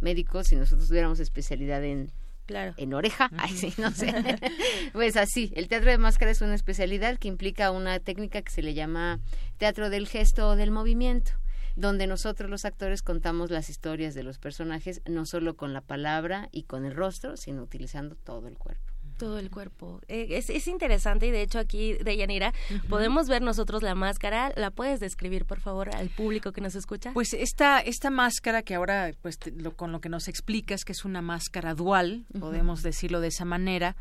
[0.00, 2.12] médicos y nosotros tuviéramos especialidad en
[2.52, 2.74] Claro.
[2.76, 4.12] en oreja, ay sí, no sé.
[4.92, 8.62] pues así, el teatro de máscara es una especialidad que implica una técnica que se
[8.62, 9.20] le llama
[9.56, 11.32] teatro del gesto o del movimiento
[11.74, 16.50] donde nosotros los actores contamos las historias de los personajes no solo con la palabra
[16.52, 18.91] y con el rostro, sino utilizando todo el cuerpo
[19.22, 20.00] todo el cuerpo.
[20.08, 22.52] Eh, es, es, interesante y de hecho aquí, de Yanira,
[22.88, 24.52] podemos ver nosotros la máscara.
[24.56, 27.12] ¿La puedes describir, por favor, al público que nos escucha?
[27.12, 31.04] Pues esta, esta máscara que ahora, pues lo, con lo que nos explicas, que es
[31.04, 33.94] una máscara dual, podemos decirlo de esa manera,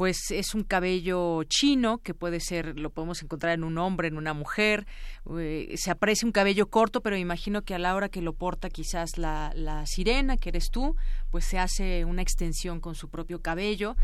[0.00, 4.16] pues es un cabello chino que puede ser, lo podemos encontrar en un hombre, en
[4.16, 4.86] una mujer.
[5.38, 8.70] Eh, se aprecia un cabello corto, pero imagino que a la hora que lo porta
[8.70, 10.96] quizás la, la sirena, que eres tú,
[11.30, 13.94] pues se hace una extensión con su propio cabello.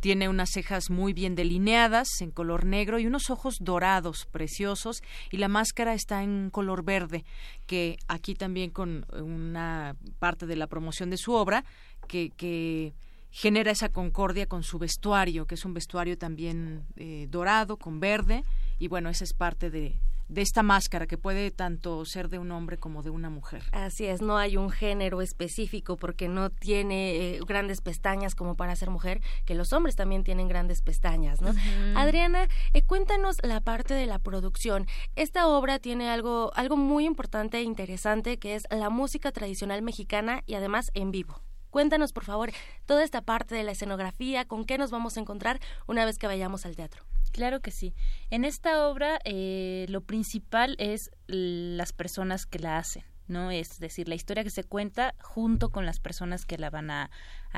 [0.00, 5.36] Tiene unas cejas muy bien delineadas en color negro y unos ojos dorados, preciosos, y
[5.36, 7.24] la máscara está en color verde,
[7.66, 11.64] que aquí también con una parte de la promoción de su obra,
[12.08, 12.92] que, que
[13.34, 18.44] genera esa concordia con su vestuario, que es un vestuario también eh, dorado, con verde,
[18.78, 22.52] y bueno, esa es parte de, de esta máscara que puede tanto ser de un
[22.52, 23.64] hombre como de una mujer.
[23.72, 28.76] Así es, no hay un género específico porque no tiene eh, grandes pestañas como para
[28.76, 31.50] ser mujer, que los hombres también tienen grandes pestañas, ¿no?
[31.96, 34.86] Adriana, eh, cuéntanos la parte de la producción.
[35.16, 40.44] Esta obra tiene algo, algo muy importante e interesante que es la música tradicional mexicana
[40.46, 41.42] y además en vivo.
[41.74, 42.52] Cuéntanos, por favor,
[42.86, 45.58] toda esta parte de la escenografía, con qué nos vamos a encontrar
[45.88, 47.02] una vez que vayamos al teatro.
[47.32, 47.96] Claro que sí.
[48.30, 53.02] En esta obra eh, lo principal es las personas que la hacen.
[53.28, 53.50] ¿No?
[53.50, 57.10] Es decir, la historia que se cuenta junto con las personas que la van a,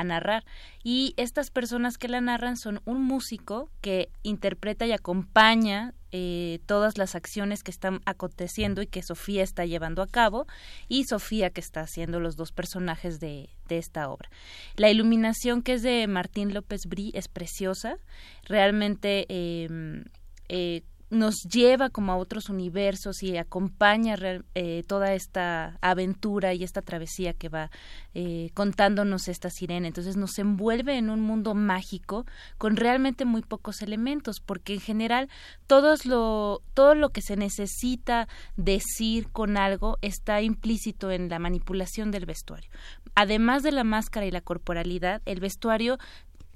[0.05, 0.45] narrar.
[0.85, 6.99] Y estas personas que la narran son un músico que interpreta y acompaña eh, todas
[6.99, 10.47] las acciones que están aconteciendo y que Sofía está llevando a cabo
[10.89, 14.29] y Sofía que está haciendo los dos personajes de, de esta obra.
[14.77, 17.97] La iluminación que es de Martín López Brí es preciosa,
[18.45, 19.25] realmente...
[19.31, 20.05] Em,
[20.49, 24.17] eh, nos lleva como a otros universos y acompaña
[24.55, 27.71] eh, toda esta aventura y esta travesía que va
[28.15, 29.87] eh, contándonos esta sirena.
[29.87, 32.27] Entonces nos envuelve en un mundo mágico
[32.59, 35.29] con realmente muy pocos elementos, porque en general
[35.67, 42.11] todos lo, todo lo que se necesita decir con algo está implícito en la manipulación
[42.11, 42.71] del vestuario.
[43.15, 45.99] Además de la máscara y la corporalidad, el vestuario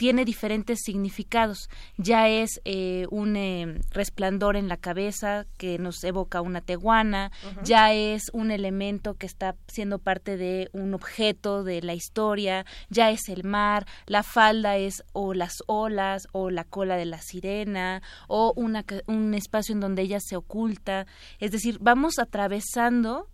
[0.01, 1.69] tiene diferentes significados.
[1.99, 7.33] Ya es eh, un eh, resplandor en la cabeza que nos evoca una teguana,
[7.65, 13.11] ya es un elemento que está siendo parte de un objeto de la historia, ya
[13.11, 18.01] es el mar, la falda es o las olas o la cola de la sirena
[18.27, 21.07] o una, un espacio en donde ella se oculta.
[21.41, 23.29] Es decir, vamos atravesando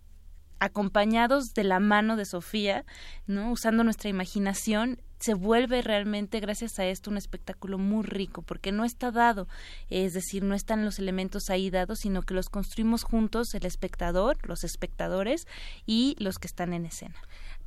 [0.59, 2.83] acompañados de la mano de Sofía,
[3.25, 3.51] ¿no?
[3.51, 8.85] Usando nuestra imaginación se vuelve realmente gracias a esto un espectáculo muy rico porque no
[8.85, 9.47] está dado,
[9.89, 14.37] es decir, no están los elementos ahí dados, sino que los construimos juntos el espectador,
[14.47, 15.47] los espectadores
[15.85, 17.15] y los que están en escena.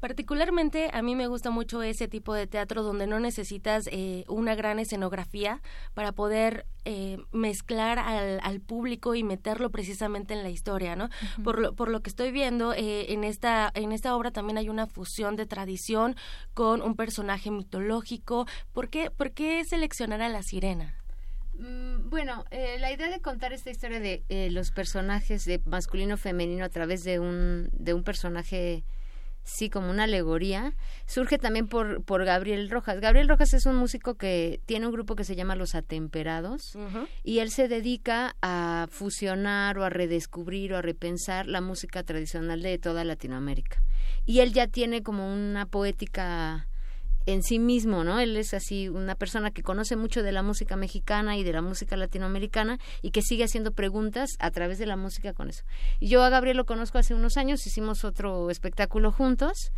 [0.01, 4.55] Particularmente a mí me gusta mucho ese tipo de teatro donde no necesitas eh, una
[4.55, 5.61] gran escenografía
[5.93, 11.11] para poder eh, mezclar al, al, público y meterlo precisamente en la historia, ¿no?
[11.45, 14.71] por, lo, por lo que estoy viendo, eh, en, esta, en esta obra también hay
[14.71, 16.17] una fusión de tradición
[16.55, 18.47] con un personaje mitológico.
[18.73, 20.95] ¿Por qué, por qué seleccionar a la sirena?
[21.59, 26.71] Mm, bueno, la idea de contar esta historia de los personajes de masculino femenino a
[26.71, 28.83] través de un, de un personaje
[29.43, 30.75] sí, como una alegoría,
[31.07, 33.01] surge también por, por Gabriel Rojas.
[33.01, 36.77] Gabriel Rojas es un músico que tiene un grupo que se llama Los Atemperados
[37.25, 42.63] y él se dedica a fusionar o a redescubrir o a repensar la música tradicional
[42.63, 43.83] de toda Latinoamérica.
[44.25, 46.69] Y él ya tiene como una poética
[47.27, 48.19] en sí mismo, ¿no?
[48.21, 51.63] Él es así una persona que conoce mucho de la música mexicana y de la
[51.63, 55.65] música latinoamericana y que sigue haciendo preguntas a través de la música con eso.
[56.01, 59.73] Yo a Gabriel lo conozco hace unos años, hicimos otro espectáculo juntos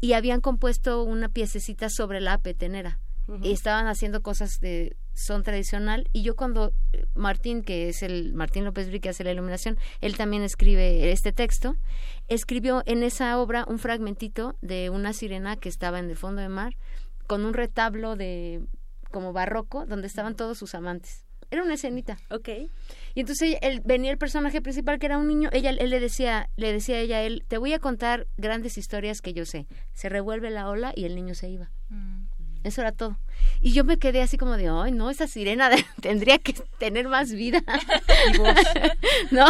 [0.00, 2.98] y habían compuesto una piececita sobre la petenera.
[3.42, 8.34] Y estaban haciendo cosas de son tradicional y yo cuando eh, Martín que es el
[8.34, 11.74] Martín López Bri que hace la iluminación él también escribe este texto
[12.28, 16.50] escribió en esa obra un fragmentito de una sirena que estaba en el fondo del
[16.50, 16.76] mar
[17.26, 18.62] con un retablo de
[19.10, 21.24] como barroco donde estaban todos sus amantes.
[21.50, 22.18] Era una escenita.
[22.30, 22.48] Ok.
[23.14, 26.50] Y entonces él, venía el personaje principal que era un niño ella él le decía
[26.56, 29.66] le decía a ella él te voy a contar grandes historias que yo sé.
[29.92, 32.25] Se revuelve la ola y el niño se iba mm.
[32.66, 33.16] Eso era todo.
[33.60, 37.30] Y yo me quedé así como de, ay, no, esa sirena tendría que tener más
[37.30, 37.62] vida.
[39.30, 39.46] ¿No?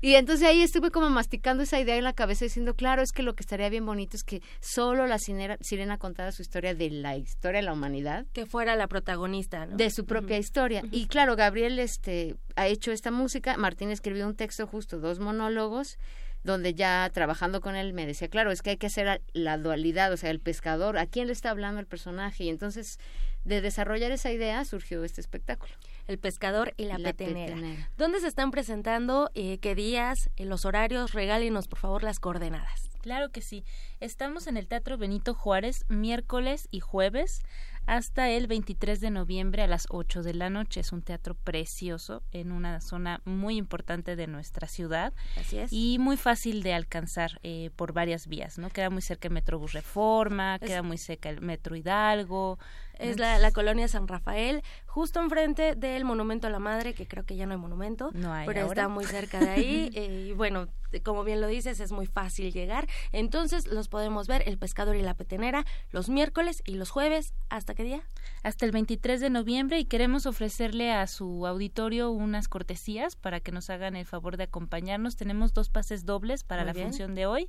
[0.00, 3.22] Y entonces ahí estuve como masticando esa idea en la cabeza diciendo, claro, es que
[3.22, 6.90] lo que estaría bien bonito es que solo la sirena, sirena contara su historia de
[6.90, 8.26] la historia de la humanidad.
[8.32, 10.82] Que fuera la protagonista, De su propia historia.
[10.90, 15.98] Y claro, Gabriel este, ha hecho esta música, Martín escribió un texto justo, dos monólogos,
[16.46, 20.12] donde ya trabajando con él me decía, claro, es que hay que hacer la dualidad,
[20.12, 22.44] o sea, el pescador, ¿a quién le está hablando el personaje?
[22.44, 22.98] Y entonces,
[23.44, 25.72] de desarrollar esa idea surgió este espectáculo.
[26.06, 27.56] El pescador y la, petenera.
[27.98, 29.30] ¿Dónde se están presentando?
[29.34, 30.30] Eh, ¿Qué días?
[30.36, 32.88] En los horarios, regálenos por favor las coordenadas.
[33.02, 33.64] Claro que sí.
[34.00, 37.42] Estamos en el Teatro Benito Juárez miércoles y jueves
[37.86, 40.80] hasta el 23 de noviembre a las 8 de la noche.
[40.80, 45.12] Es un teatro precioso en una zona muy importante de nuestra ciudad.
[45.36, 45.72] Así es.
[45.72, 48.70] Y muy fácil de alcanzar eh, por varias vías, ¿no?
[48.70, 52.58] Queda muy cerca el Metrobús Reforma, queda muy cerca el Metro Hidalgo.
[52.98, 57.24] Es la, la, colonia San Rafael, justo enfrente del Monumento a la Madre, que creo
[57.24, 59.90] que ya no hay monumento, no hay pero está muy cerca de ahí.
[59.96, 60.68] Eh, y bueno,
[61.02, 62.86] como bien lo dices, es muy fácil llegar.
[63.12, 67.34] Entonces los podemos ver, el pescador y la petenera, los miércoles y los jueves.
[67.48, 68.02] ¿Hasta qué día?
[68.42, 73.52] Hasta el 23 de noviembre y queremos ofrecerle a su auditorio unas cortesías para que
[73.52, 75.16] nos hagan el favor de acompañarnos.
[75.16, 77.48] Tenemos dos pases dobles para la función de hoy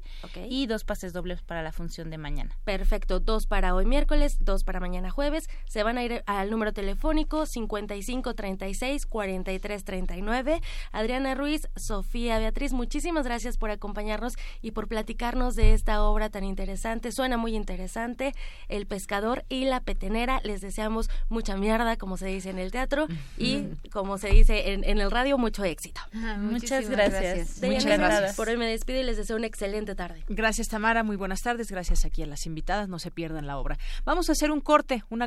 [0.50, 2.58] y dos pases dobles para la función de mañana.
[2.64, 5.37] Perfecto, dos para hoy miércoles, dos para mañana jueves.
[5.66, 10.62] Se van a ir al número telefónico 55 36 43 39.
[10.92, 16.44] Adriana Ruiz, Sofía Beatriz, muchísimas gracias por acompañarnos y por platicarnos de esta obra tan
[16.44, 17.12] interesante.
[17.12, 18.34] Suena muy interesante.
[18.70, 20.42] El pescador y la petenera.
[20.44, 23.08] Les deseamos mucha mierda, como se dice en el teatro,
[23.38, 26.02] y como se dice en, el radio, mucho éxito.
[26.14, 27.62] Muchas gracias.
[27.62, 28.36] Muchas gracias.
[28.36, 30.24] Por hoy me despido y les deseo una excelente tarde.
[30.28, 31.04] Gracias, Tamara.
[31.04, 31.70] Muy buenas tardes.
[31.70, 32.90] Gracias aquí a las invitadas.
[32.90, 33.78] No se pierdan la obra.
[34.06, 35.27] Vamos a hacer un corte, una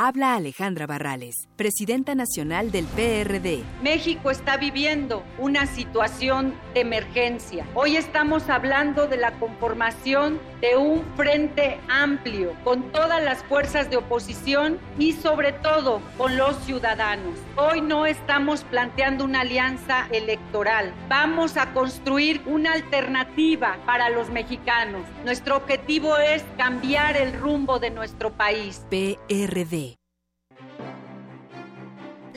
[0.00, 3.64] Habla Alejandra Barrales, presidenta nacional del PRD.
[3.82, 7.66] México está viviendo una situación de emergencia.
[7.74, 13.96] Hoy estamos hablando de la conformación de un frente amplio con todas las fuerzas de
[13.96, 17.36] oposición y sobre todo con los ciudadanos.
[17.56, 20.94] Hoy no estamos planteando una alianza electoral.
[21.08, 25.02] Vamos a construir una alternativa para los mexicanos.
[25.24, 28.86] Nuestro objetivo es cambiar el rumbo de nuestro país.
[28.90, 29.87] PRD.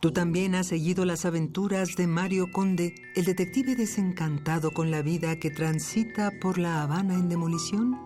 [0.00, 5.40] ¿Tú también has seguido las aventuras de Mario Conde, el detective desencantado con la vida
[5.40, 7.98] que transita por La Habana en demolición?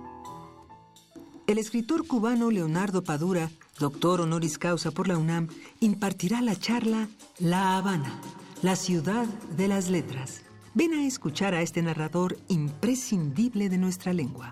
[1.47, 5.49] El escritor cubano Leonardo Padura, doctor honoris causa por la UNAM,
[5.81, 8.19] impartirá la charla La Habana,
[8.63, 9.27] la ciudad
[9.59, 10.45] de las letras.
[10.73, 14.49] Ven a escuchar a este narrador imprescindible de nuestra lengua.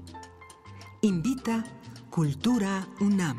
[1.01, 1.65] Invita
[2.11, 3.39] Cultura UNAM.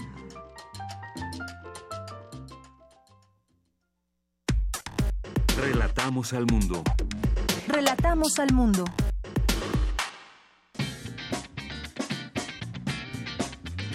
[5.55, 6.81] Relatamos al mundo.
[7.67, 8.85] Relatamos al mundo.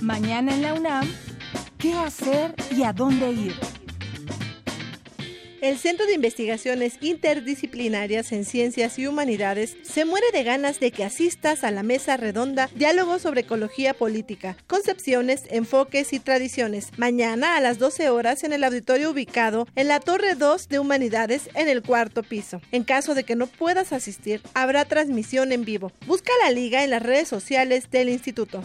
[0.00, 1.08] Mañana en la UNAM,
[1.78, 3.71] ¿qué hacer y a dónde ir?
[5.62, 11.04] El Centro de Investigaciones Interdisciplinarias en Ciencias y Humanidades se muere de ganas de que
[11.04, 17.60] asistas a la mesa redonda Diálogo sobre Ecología Política, Concepciones, Enfoques y Tradiciones, mañana a
[17.60, 21.84] las 12 horas en el auditorio ubicado en la Torre 2 de Humanidades en el
[21.84, 22.60] cuarto piso.
[22.72, 25.92] En caso de que no puedas asistir, habrá transmisión en vivo.
[26.08, 28.64] Busca la liga en las redes sociales del instituto.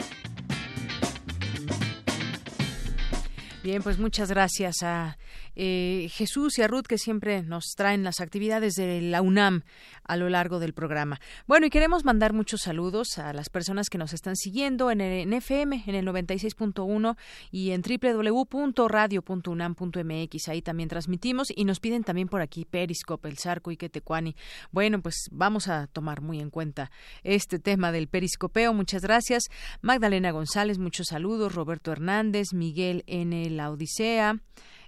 [3.63, 5.17] Bien, pues muchas gracias a
[5.55, 9.63] eh, Jesús y a Ruth que siempre nos traen las actividades de la UNAM
[10.03, 11.19] a lo largo del programa.
[11.47, 15.33] Bueno, y queremos mandar muchos saludos a las personas que nos están siguiendo en, el,
[15.33, 17.17] FM, en el 96.1
[17.51, 20.49] y en www.radio.unam.mx.
[20.49, 24.35] Ahí también transmitimos y nos piden también por aquí Periscope, el Zarco y Quetecuani.
[24.71, 26.91] Bueno, pues vamos a tomar muy en cuenta
[27.23, 28.73] este tema del periscopeo.
[28.73, 29.45] Muchas gracias.
[29.81, 31.55] Magdalena González, muchos saludos.
[31.55, 34.39] Roberto Hernández, Miguel en la Odisea.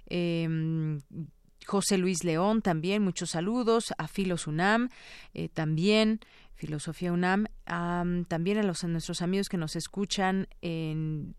[0.08, 0.98] Eh,
[1.68, 3.92] José Luis León también, muchos saludos.
[3.98, 4.88] A Filos UNAM
[5.34, 6.20] eh, también.
[6.54, 11.36] Filosofía UNAM, también a, los, a nuestros amigos que nos escuchan en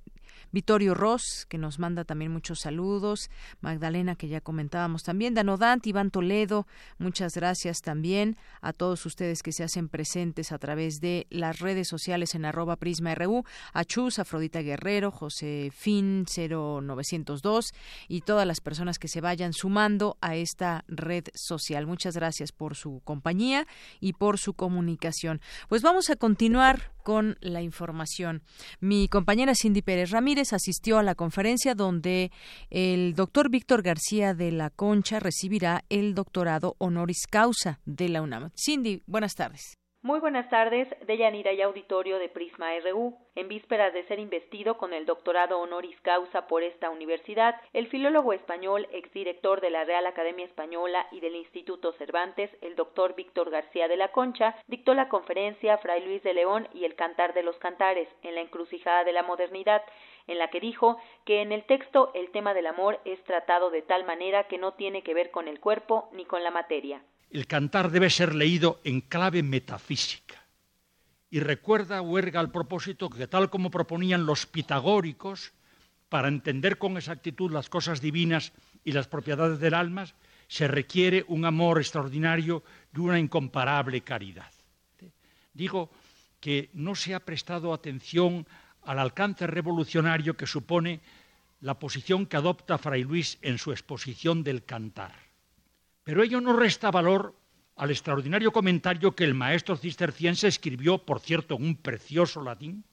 [0.52, 3.30] Vittorio Ross, que nos manda también muchos saludos,
[3.62, 9.52] Magdalena, que ya comentábamos también, Danodant, Iván Toledo, muchas gracias también a todos ustedes que
[9.52, 13.44] se hacen presentes a través de las redes sociales en arroba Prisma RU,
[13.74, 17.74] a Chus, Afrodita Guerrero, José Fin 0902
[18.08, 21.88] y todas las personas que se vayan sumando a esta red social.
[21.88, 23.68] Muchas gracias por su compañía
[24.00, 25.42] y por su comunicación.
[25.68, 28.44] Pues vamos a continuar con la información.
[28.80, 32.32] Mi compañera Cindy Pérez Ramírez asistió a la conferencia donde
[32.70, 38.52] el doctor Víctor García de la Concha recibirá el doctorado honoris causa de la UNAM.
[38.56, 39.74] Cindy, buenas tardes.
[40.02, 43.18] Muy buenas tardes, Deyanira y auditorio de Prisma RU.
[43.36, 48.32] En vísperas de ser investido con el doctorado honoris causa por esta universidad, el filólogo
[48.32, 53.90] español, exdirector de la Real Academia Española y del Instituto Cervantes, el doctor Víctor García
[53.90, 57.58] de la Concha, dictó la conferencia Fray Luis de León y el Cantar de los
[57.58, 59.84] Cantares en la encrucijada de la modernidad,
[60.28, 63.82] en la que dijo que en el texto el tema del amor es tratado de
[63.82, 67.04] tal manera que no tiene que ver con el cuerpo ni con la materia.
[67.30, 70.36] El cantar debe ser leído en clave metafísica.
[71.30, 75.54] Y recuerda Huerga al propósito que tal como proponían los pitagóricos,
[76.10, 78.52] para entender con exactitud las cosas divinas
[78.84, 80.08] y las propiedades del alma,
[80.48, 82.64] se requiere un amor extraordinario
[82.96, 84.52] y una incomparable caridad.
[85.54, 85.92] Digo
[86.40, 88.48] que no se ha prestado atención
[88.84, 91.02] al alcance revolucionario que supone
[91.62, 95.29] la posición que adopta Fray Luis en su exposición del cantar.
[96.10, 97.36] Pero ello no resta valor
[97.76, 102.84] al extraordinario comentario que el maestro cisterciense escribió, por cierto, en un precioso latín,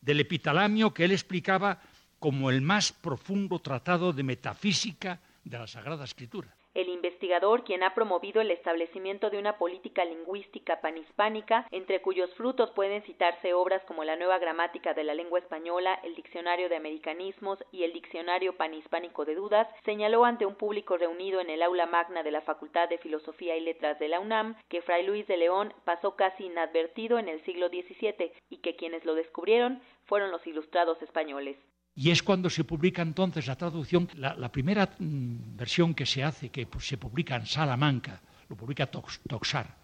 [0.00, 1.82] del epitalamio que él explicaba
[2.18, 7.94] como el más profundo tratado de metafísica de la Sagrada Escritura el investigador quien ha
[7.94, 14.04] promovido el establecimiento de una política lingüística panhispánica, entre cuyos frutos pueden citarse obras como
[14.04, 19.24] la Nueva Gramática de la Lengua Española, el Diccionario de Americanismos y el Diccionario Panhispánico
[19.24, 22.98] de Dudas, señaló ante un público reunido en el aula magna de la Facultad de
[22.98, 27.28] Filosofía y Letras de la UNAM que Fray Luis de León pasó casi inadvertido en
[27.28, 31.56] el siglo XVII y que quienes lo descubrieron fueron los ilustrados españoles.
[31.94, 36.48] Y es cuando se publica entonces la traducción, la, primera mm, versión que se hace,
[36.48, 39.76] que se publica en Salamanca, lo publica Toxar,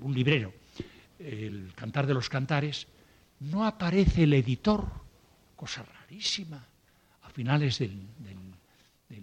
[0.00, 0.52] un librero,
[1.18, 2.86] el Cantar de los Cantares,
[3.40, 4.84] no aparece el editor,
[5.54, 6.64] cosa rarísima,
[7.22, 8.38] a finales del, del,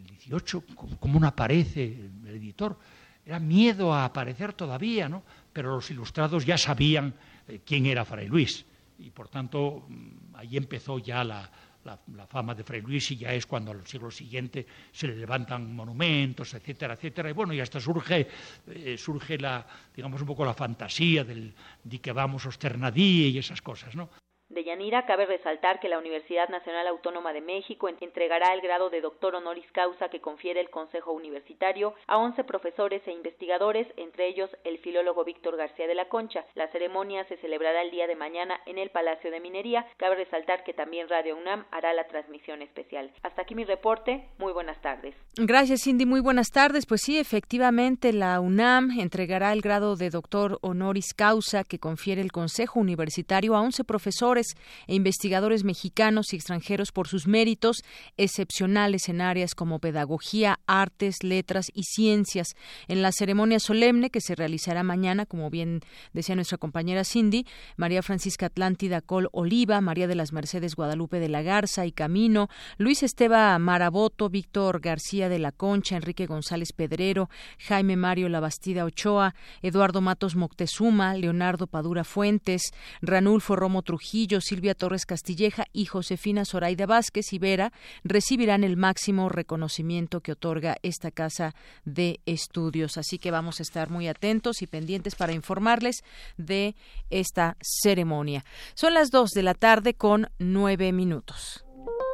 [0.08, 0.64] 18,
[1.00, 2.80] como no aparece el editor.
[3.26, 5.24] Era miedo a aparecer todavía, ¿no?
[5.54, 7.14] Pero los ilustrados ya sabían
[7.48, 8.66] eh, quién era Fray Luis
[8.98, 11.50] y por tanto mm, ahí empezó ya la,
[11.86, 15.74] la, fama de Fray Luis y ya es cuando al siglo siguiente se le levantan
[15.74, 17.30] monumentos, etcétera, etcétera.
[17.30, 18.28] Y bueno, y hasta surge,
[18.68, 19.66] eh, surge la,
[19.96, 24.10] digamos, un poco la fantasía del di que vamos osternadí y esas cosas, ¿no?
[24.56, 29.02] De Yanira cabe resaltar que la Universidad Nacional Autónoma de México entregará el grado de
[29.02, 34.50] doctor honoris causa que confiere el Consejo Universitario a 11 profesores e investigadores, entre ellos
[34.64, 36.46] el filólogo Víctor García de la Concha.
[36.56, 39.88] La ceremonia se celebrará el día de mañana en el Palacio de Minería.
[39.98, 43.12] Cabe resaltar que también Radio UNAM hará la transmisión especial.
[43.24, 44.30] Hasta aquí mi reporte.
[44.38, 45.16] Muy buenas tardes.
[45.36, 46.06] Gracias, Cindy.
[46.06, 46.86] Muy buenas tardes.
[46.86, 52.32] Pues sí, efectivamente, la UNAM entregará el grado de doctor honoris causa que confiere el
[52.32, 54.45] Consejo Universitario a 11 profesores
[54.88, 57.84] e investigadores mexicanos y extranjeros por sus méritos
[58.18, 62.56] excepcionales en áreas como pedagogía, artes, letras y ciencias.
[62.88, 65.82] En la ceremonia solemne que se realizará mañana, como bien
[66.14, 67.46] decía nuestra compañera Cindy,
[67.78, 72.50] María Francisca Atlántida Col Oliva, María de las Mercedes Guadalupe de la Garza y Camino,
[72.78, 77.30] Luis Esteba Maraboto, Víctor García de la Concha, Enrique González Pedrero,
[77.60, 85.06] Jaime Mario Labastida Ochoa, Eduardo Matos Moctezuma, Leonardo Padura Fuentes, Ranulfo Romo Trujillo, Silvia Torres
[85.06, 87.72] Castilleja y Josefina Zoraida Vázquez y Vera
[88.04, 91.56] recibirán el máximo reconocimiento que otorga esta casa
[91.86, 92.98] de estudios.
[92.98, 96.04] Así que vamos a estar muy atentos y pendientes para informarles
[96.38, 96.76] de
[97.10, 98.46] esta ceremonia.
[98.74, 101.66] Son las dos de la tarde con nueve minutos.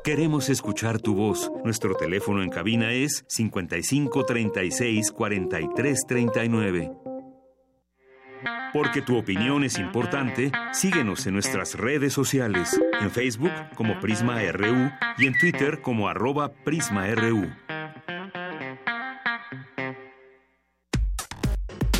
[0.04, 1.52] Queremos escuchar tu voz.
[1.64, 7.11] Nuestro teléfono en cabina es 55 36 43 39.
[8.74, 14.90] Porque tu opinión es importante, síguenos en nuestras redes sociales, en Facebook como Prisma RU
[15.18, 17.52] y en Twitter como arroba PrismaRU.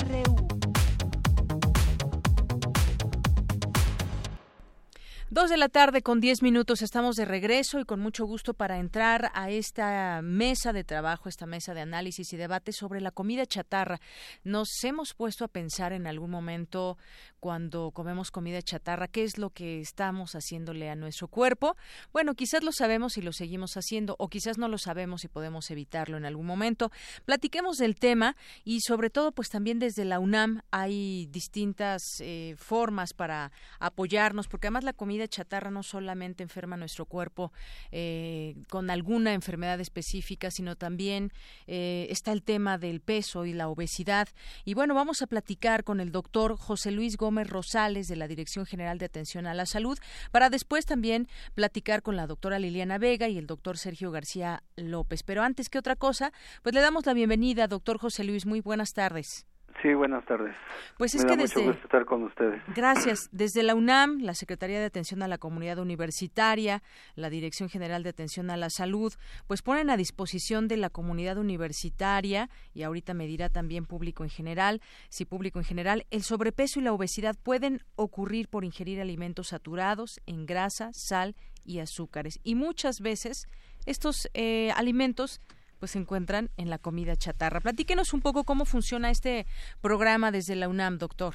[5.29, 8.77] Dos de la tarde con diez minutos estamos de regreso y con mucho gusto para
[8.77, 13.45] entrar a esta mesa de trabajo, esta mesa de análisis y debate sobre la comida
[13.45, 13.99] chatarra.
[14.45, 16.97] Nos hemos puesto a pensar en algún momento
[17.45, 21.77] cuando comemos comida chatarra, qué es lo que estamos haciéndole a nuestro cuerpo.
[22.11, 25.69] Bueno, quizás lo sabemos y lo seguimos haciendo o quizás no lo sabemos y podemos
[25.69, 26.91] evitarlo en algún momento.
[27.23, 33.13] Platiquemos del tema y sobre todo pues también desde la UNAM hay distintas eh, formas
[33.13, 37.51] para apoyarnos porque además la comida chatarra no solamente enferma nuestro cuerpo
[37.91, 41.31] eh, con alguna enfermedad específica, sino también
[41.67, 44.29] eh, está el tema del peso y la obesidad.
[44.63, 48.65] Y bueno, vamos a platicar con el doctor José Luis Gómez Rosales de la Dirección
[48.65, 49.99] General de Atención a la Salud,
[50.31, 55.23] para después también platicar con la doctora Liliana Vega y el doctor Sergio García López.
[55.23, 56.31] Pero antes que otra cosa,
[56.63, 58.45] pues le damos la bienvenida, doctor José Luis.
[58.45, 59.45] Muy buenas tardes.
[59.81, 60.55] Sí, buenas tardes.
[60.97, 61.65] Pues es que desde...
[61.65, 62.61] gusto estar con ustedes.
[62.75, 63.29] Gracias.
[63.31, 66.81] Desde la UNAM, la Secretaría de Atención a la Comunidad Universitaria,
[67.15, 69.13] la Dirección General de Atención a la Salud,
[69.47, 74.29] pues ponen a disposición de la comunidad universitaria, y ahorita me dirá también público en
[74.29, 79.49] general, si público en general, el sobrepeso y la obesidad pueden ocurrir por ingerir alimentos
[79.49, 81.35] saturados en grasa, sal
[81.65, 82.39] y azúcares.
[82.43, 83.47] Y muchas veces
[83.85, 85.41] estos eh, alimentos
[85.79, 87.59] pues se encuentran en la comida chatarra.
[87.59, 89.45] Platíquenos un poco cómo funciona este
[89.81, 91.33] programa desde la UNAM, doctor.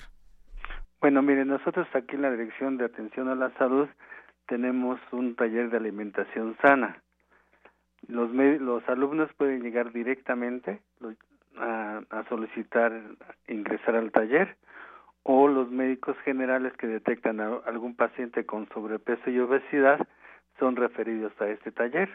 [1.00, 3.88] Bueno, miren, nosotros aquí en la Dirección de Atención a la Salud
[4.46, 7.02] tenemos un taller de alimentación sana.
[8.08, 10.80] Los, los alumnos pueden llegar directamente
[11.58, 12.92] a, a solicitar
[13.48, 14.56] ingresar al taller
[15.22, 20.06] o los médicos generales que detectan a algún paciente con sobrepeso y obesidad
[20.58, 22.10] son referidos a este taller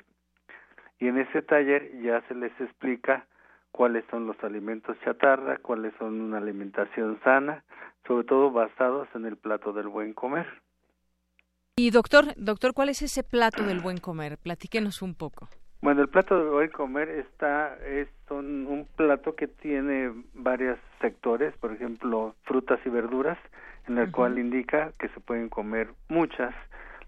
[0.99, 3.25] y en ese taller ya se les explica
[3.71, 7.63] cuáles son los alimentos chatarra, cuáles son una alimentación sana,
[8.07, 10.47] sobre todo basados en el plato del buen comer.
[11.75, 14.37] Y doctor, doctor, ¿cuál es ese plato del buen comer?
[14.37, 15.49] Platíquenos un poco.
[15.81, 21.73] Bueno, el plato del buen comer está es un plato que tiene varios sectores, por
[21.73, 23.37] ejemplo, frutas y verduras,
[23.87, 26.55] en el cual indica que se pueden comer muchas,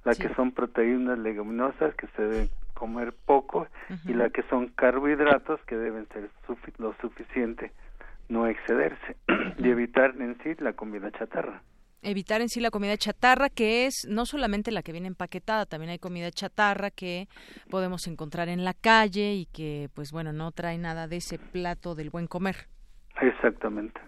[0.03, 3.68] las que son proteínas leguminosas que se deben comer poco
[4.06, 6.30] y la que son carbohidratos que deben ser
[6.78, 7.72] lo suficiente,
[8.30, 9.18] no excederse
[9.58, 11.64] y evitar en sí la comida chatarra.
[12.04, 15.90] Evitar en sí la comida chatarra, que es no solamente la que viene empaquetada, también
[15.90, 17.28] hay comida chatarra que
[17.70, 21.95] podemos encontrar en la calle y que, pues bueno, no trae nada de ese plato
[21.95, 22.68] del buen comer.
[23.22, 23.99] Exactamente.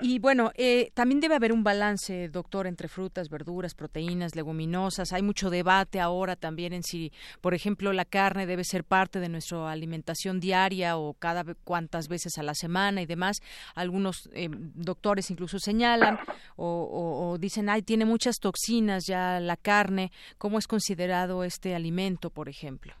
[0.00, 5.12] Y bueno, eh, también debe haber un balance, doctor, entre frutas, verduras, proteínas, leguminosas.
[5.12, 9.28] Hay mucho debate ahora también en si, por ejemplo, la carne debe ser parte de
[9.28, 13.40] nuestra alimentación diaria o cada cuantas veces a la semana y demás.
[13.74, 16.18] Algunos eh, doctores incluso señalan
[16.56, 20.10] o, dicen, ay, tiene muchas toxinas ya la carne.
[20.38, 22.94] ¿Cómo es considerado este alimento, por ejemplo?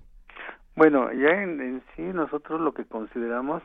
[0.76, 3.62] Bueno, ya en sí nosotros lo que consideramos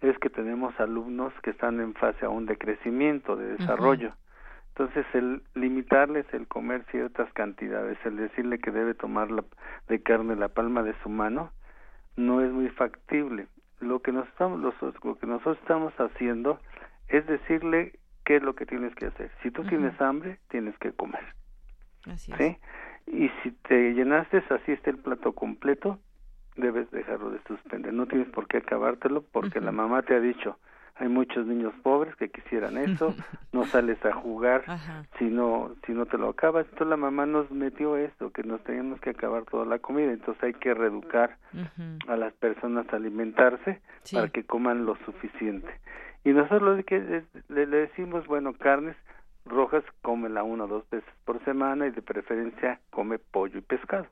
[0.00, 4.12] es que tenemos alumnos que están en fase aún de crecimiento, de desarrollo.
[4.68, 9.44] Entonces, el limitarles el comer ciertas cantidades, el decirle que debe tomar la,
[9.88, 11.52] de carne la palma de su mano,
[12.16, 13.46] no es muy factible.
[13.80, 14.72] Lo que, nos estamos, lo
[15.16, 16.60] que nosotros estamos haciendo
[17.08, 19.30] es decirle qué es lo que tienes que hacer.
[19.42, 21.24] Si tú tienes hambre, tienes que comer.
[22.06, 22.56] Así ¿sí?
[23.06, 25.98] Y si te llenaste, así está el plato completo,
[26.56, 27.92] debes dejarlo de suspender.
[27.92, 30.58] No tienes por qué acabártelo porque la mamá te ha dicho,
[30.96, 33.14] hay muchos niños pobres que quisieran eso,
[33.52, 34.64] no sales a jugar
[35.18, 36.66] si no si no te lo acabas.
[36.66, 40.42] Entonces la mamá nos metió esto, que nos teníamos que acabar toda la comida, entonces
[40.44, 41.36] hay que reeducar
[42.06, 43.80] a las personas a alimentarse
[44.12, 45.70] para que coman lo suficiente.
[46.22, 48.94] Y nosotros que le, le decimos, bueno, carnes,
[49.44, 54.06] rojas cómela una o dos veces por semana y de preferencia come pollo y pescado.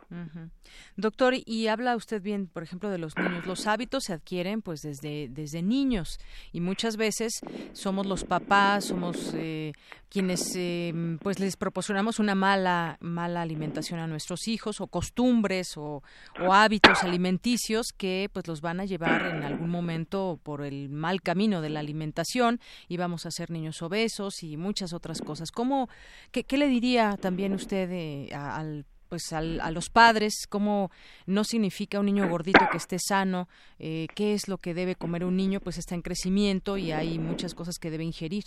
[0.96, 3.46] Doctor, y habla usted bien, por ejemplo, de los niños.
[3.46, 6.18] Los hábitos se adquieren pues desde, desde niños
[6.52, 7.40] y muchas veces
[7.72, 9.72] somos los papás, somos eh,
[10.10, 10.92] quienes eh,
[11.22, 16.02] pues les proporcionamos una mala, mala alimentación a nuestros hijos o costumbres o,
[16.40, 21.20] o hábitos alimenticios que pues los van a llevar en algún momento por el mal
[21.22, 25.27] camino de la alimentación y vamos a ser niños obesos y muchas otras cosas.
[25.52, 25.88] ¿Cómo,
[26.32, 30.90] qué, le diría también usted eh, al pues a los padres cómo
[31.26, 33.48] no significa un niño gordito que esté sano
[33.78, 37.18] eh, qué es lo que debe comer un niño pues está en crecimiento y hay
[37.18, 38.44] muchas cosas que debe ingerir.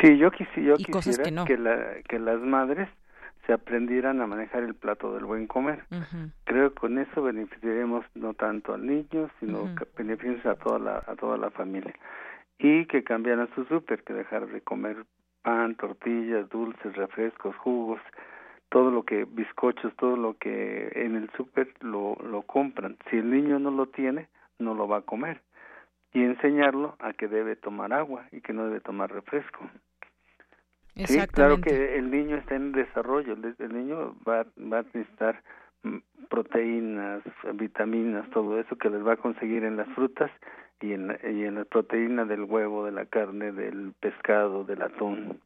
[0.00, 0.76] Sí yo, quisiera
[1.44, 2.88] que, la, que las madres
[3.46, 5.84] se aprendieran a manejar el plato del buen comer.
[6.44, 11.02] Creo que con eso beneficiaremos no tanto al niño, sino que beneficiamos a toda la
[11.06, 11.94] a toda la familia.
[12.58, 15.04] Y que cambiaran su súper, que dejar de comer
[15.42, 18.00] pan, tortillas, dulces, refrescos, jugos,
[18.68, 22.96] todo lo que bizcochos, todo lo que en el súper lo lo compran.
[23.10, 24.28] Si el niño no lo tiene,
[24.58, 25.42] no lo va a comer.
[26.14, 29.68] Y enseñarlo a que debe tomar agua y que no debe tomar refresco.
[30.94, 35.42] Sí, claro que el niño está en desarrollo, el, niño va, va a necesitar
[35.84, 35.96] mm,
[36.28, 37.22] proteínas,
[37.54, 40.30] vitaminas, todo eso que les va a conseguir en las frutas
[40.82, 45.40] y en, y en la proteína del huevo, de la carne, del pescado, del atún.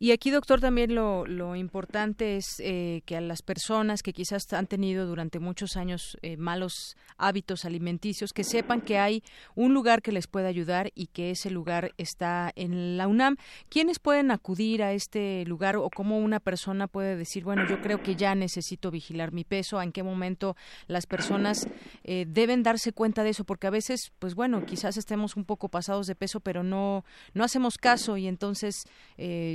[0.00, 4.52] Y aquí, doctor, también lo, lo importante es eh, que a las personas que quizás
[4.52, 9.24] han tenido durante muchos años eh, malos hábitos alimenticios, que sepan que hay
[9.56, 13.38] un lugar que les puede ayudar y que ese lugar está en la UNAM.
[13.68, 18.00] ¿Quiénes pueden acudir a este lugar o cómo una persona puede decir, bueno, yo creo
[18.00, 19.82] que ya necesito vigilar mi peso?
[19.82, 20.54] ¿En qué momento
[20.86, 21.66] las personas
[22.04, 23.42] eh, deben darse cuenta de eso?
[23.42, 27.04] Porque a veces, pues bueno, quizás estemos un poco pasados de peso, pero no,
[27.34, 28.84] no hacemos caso y entonces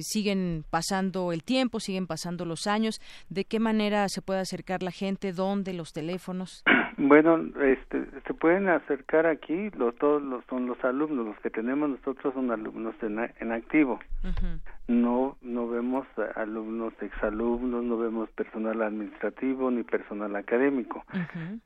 [0.02, 0.33] siguen
[0.70, 3.02] pasando el tiempo, siguen pasando los años.
[3.30, 5.34] ¿De qué manera se puede acercar la gente?
[5.34, 5.74] ¿Dónde?
[5.74, 6.64] ¿Los teléfonos?
[6.96, 11.90] Bueno, este, se pueden acercar aquí, los, todos los, son los alumnos, los que tenemos
[11.90, 14.00] nosotros son alumnos en, en activo.
[14.88, 16.06] No no vemos
[16.36, 21.04] alumnos, exalumnos, no vemos personal administrativo ni personal académico.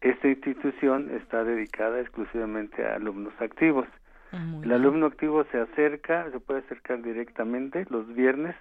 [0.01, 3.87] Esta institución está dedicada exclusivamente a alumnos activos.
[4.31, 8.55] El alumno activo se acerca, se puede acercar directamente los viernes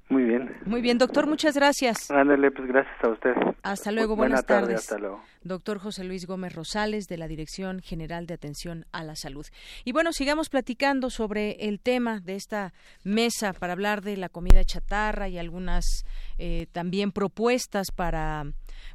[0.09, 0.55] Muy bien.
[0.65, 2.09] Muy bien, doctor, muchas gracias.
[2.09, 3.33] Ándale, pues gracias a usted.
[3.61, 4.79] Hasta luego, buenas tardes.
[4.79, 5.21] Hasta luego.
[5.47, 9.45] Doctor José Luis Gómez Rosales, de la Dirección General de Atención a la Salud.
[9.85, 14.63] Y bueno, sigamos platicando sobre el tema de esta mesa para hablar de la comida
[14.63, 16.05] chatarra y algunas
[16.37, 18.45] eh, también propuestas para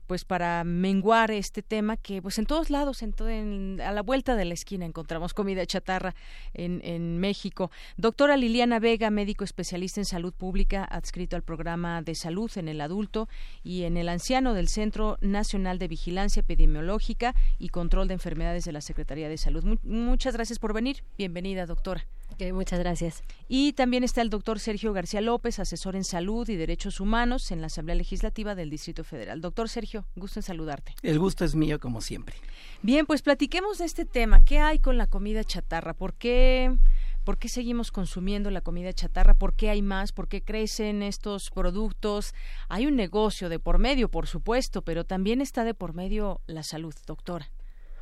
[0.07, 4.45] pues para menguar este tema que pues en todos lados en, a la vuelta de
[4.45, 6.15] la esquina encontramos comida chatarra
[6.55, 12.15] en, en México doctora Liliana Vega médico especialista en salud pública adscrito al programa de
[12.15, 13.29] salud en el adulto
[13.65, 18.73] y en el anciano del Centro Nacional de Vigilancia Epidemiológica y Control de Enfermedades de
[18.73, 22.07] la Secretaría de Salud muchas gracias por venir bienvenida doctora
[22.51, 23.23] muchas gracias.
[23.47, 27.61] Y también está el doctor Sergio García López, asesor en salud y derechos humanos en
[27.61, 29.41] la Asamblea Legislativa del Distrito Federal.
[29.41, 30.95] Doctor Sergio, gusto en saludarte.
[31.03, 32.35] El gusto es mío, como siempre.
[32.83, 34.45] Bien, pues platiquemos de este tema.
[34.45, 35.93] ¿Qué hay con la comida chatarra?
[35.95, 36.77] ¿Por qué?
[37.25, 39.35] ¿Por qué seguimos consumiendo la comida chatarra?
[39.35, 40.13] ¿Por qué hay más?
[40.13, 42.35] ¿Por qué crecen estos productos?
[42.69, 46.63] Hay un negocio de por medio, por supuesto, pero también está de por medio la
[46.63, 47.51] salud, doctora.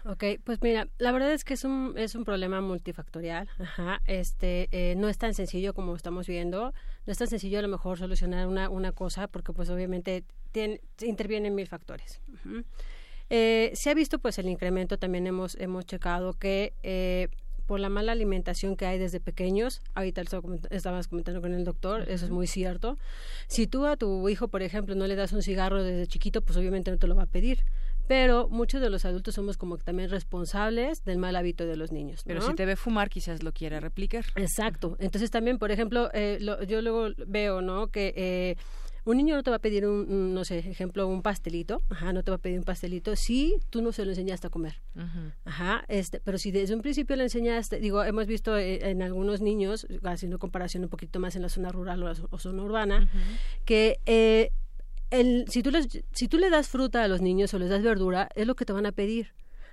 [0.06, 3.48] Ok, pues mira, la verdad es que es un, es un problema multifactorial.
[3.58, 6.72] Ajá, este, eh, no es tan sencillo como estamos viendo.
[7.04, 10.80] No es tan sencillo a lo mejor solucionar una, una cosa porque pues obviamente tiene,
[11.02, 12.22] intervienen mil factores.
[13.28, 17.28] eh, se ha visto pues el incremento, también hemos, hemos checado que eh,
[17.70, 20.24] por la mala alimentación que hay desde pequeños, ahorita
[20.70, 22.98] estabas comentando con el doctor, eso es muy cierto.
[23.46, 26.58] Si tú a tu hijo, por ejemplo, no le das un cigarro desde chiquito, pues
[26.58, 27.60] obviamente no te lo va a pedir
[28.08, 32.22] pero muchos de los adultos somos como también responsables del mal hábito de los niños.
[32.26, 34.24] Pero si te ve fumar, quizás lo quiera replicar.
[34.34, 34.96] Exacto.
[34.98, 37.86] Entonces también, por ejemplo, eh, yo luego veo, ¿no?
[37.86, 38.56] Que eh,
[39.04, 42.22] un niño no te va a pedir un, no sé, ejemplo, un pastelito, ajá, no
[42.22, 44.80] te va a pedir un pastelito si tú no se lo enseñaste a comer.
[45.44, 49.40] Ajá, este, pero si desde un principio le enseñaste, digo, hemos visto eh, en algunos
[49.40, 53.08] niños, haciendo comparación un poquito más en la zona rural o, zona urbana,
[53.64, 54.50] que eh,
[55.10, 57.82] el, si, tú les, si tú le das fruta a los niños o les das
[57.82, 59.32] verdura, es lo que te van a pedir.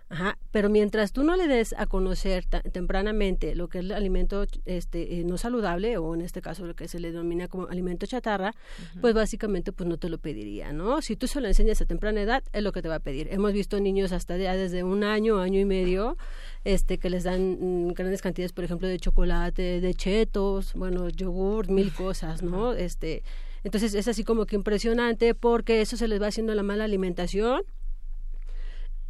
[0.10, 4.46] Ajá, pero mientras tú no le des a conocer tempranamente lo que es el alimento
[4.66, 8.06] este, eh, no saludable, o en este caso lo que se le denomina como alimento
[8.06, 8.54] chatarra,
[9.02, 11.02] pues básicamente pues no te lo pediría, ¿no?
[11.02, 13.28] Si tú se lo enseñas a temprana edad, es lo que te va a pedir.
[13.32, 16.16] Hemos visto niños hasta ya desde un año, año y medio,
[16.64, 21.70] este, que les dan mm, grandes cantidades, por ejemplo, de chocolate, de chetos, bueno, yogur,
[21.70, 22.72] mil cosas, ¿no?
[22.72, 23.24] Este,
[23.66, 27.64] entonces es así como que impresionante porque eso se les va haciendo la mala alimentación.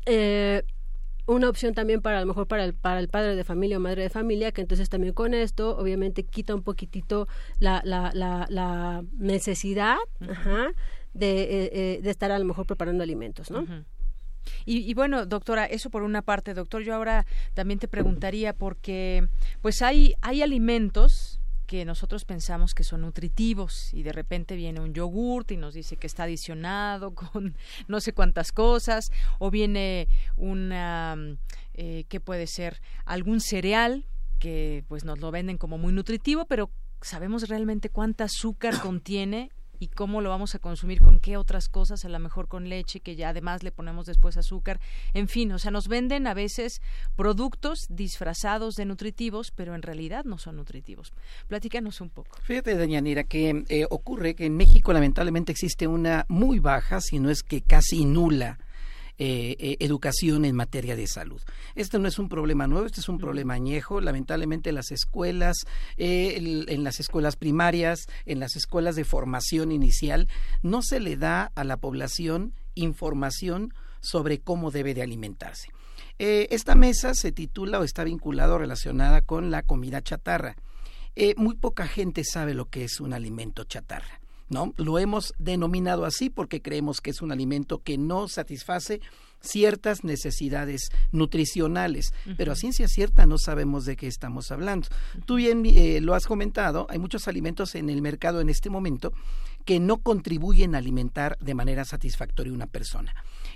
[0.08, 0.64] Eh,
[1.28, 3.80] una opción también para a lo mejor para el, para el padre de familia o
[3.80, 7.28] madre de familia, que entonces también con esto obviamente quita un poquitito
[7.60, 9.98] la, la, la, necesidad
[11.14, 13.66] de, eh, eh, de, estar a lo mejor preparando alimentos, ¿no?
[14.66, 19.28] Y, y, bueno, doctora, eso por una parte, doctor, yo ahora también te preguntaría porque
[19.62, 21.27] pues hay, hay alimentos
[21.68, 25.98] que nosotros pensamos que son nutritivos y de repente viene un yogurt y nos dice
[25.98, 27.56] que está adicionado con
[27.88, 30.08] no sé cuántas cosas o viene
[30.38, 31.16] una
[31.74, 34.06] eh, que puede ser algún cereal
[34.40, 36.72] que pues nos lo venden como muy nutritivo pero
[37.02, 42.06] sabemos realmente cuánta azúcar contiene y cómo lo vamos a consumir con qué otras cosas,
[42.06, 44.80] a lo mejor con leche, que ya además le ponemos después azúcar.
[45.14, 46.82] En fin, o sea, nos venden a veces
[47.16, 51.14] productos disfrazados de nutritivos, pero en realidad no son nutritivos.
[51.48, 52.38] Platícanos un poco.
[52.44, 57.30] Fíjate, Dañanira, que eh, ocurre que en México lamentablemente existe una muy baja, si no
[57.30, 58.60] es que casi nula,
[59.20, 61.42] eh, eh, educación en materia de salud.
[61.74, 64.00] Este no es un problema nuevo, este es un problema añejo.
[64.00, 65.58] Lamentablemente las escuelas,
[65.98, 70.28] eh, en las escuelas primarias, en las escuelas de formación inicial,
[70.62, 75.70] no se le da a la población información sobre cómo debe de alimentarse.
[76.20, 80.58] esta mesa se titula o está vinculada o relacionada con la comida chatarra.
[81.38, 84.22] muy poca gente sabe lo que es un alimento chatarra.
[84.50, 84.74] ¿No?
[84.78, 89.02] Lo hemos denominado así porque creemos que es un alimento que no satisface
[89.40, 94.88] ciertas necesidades nutricionales, pero a ciencia cierta no sabemos de qué estamos hablando.
[95.26, 99.14] Tú bien eh, lo has comentado, hay muchos alimentos en el mercado en este momento
[99.66, 103.14] que no contribuyen a alimentar de manera satisfactoria a una persona.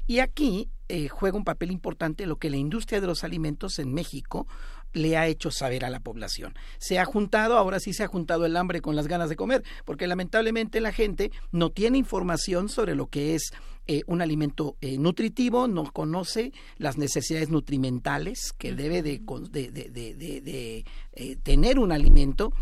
[0.08, 3.94] Y aquí eh, juega un papel importante lo que la industria de los alimentos en
[3.94, 4.46] México
[4.94, 6.54] le ha hecho saber a la población.
[6.78, 9.64] Se ha juntado, ahora sí se ha juntado el hambre con las ganas de comer,
[9.86, 13.52] porque lamentablemente la gente no tiene información sobre lo que es
[13.88, 21.36] eh, un alimento eh, nutritivo, no conoce las necesidades nutrimentales que debe de, de, eh,
[21.44, 22.54] tener un alimento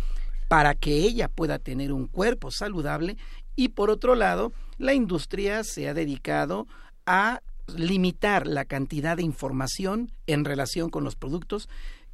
[0.47, 3.17] para que ella pueda tener un cuerpo saludable
[3.55, 6.67] y por otro lado, la industria se ha dedicado
[7.05, 7.41] a
[7.75, 11.69] limitar la cantidad de información en relación con los productos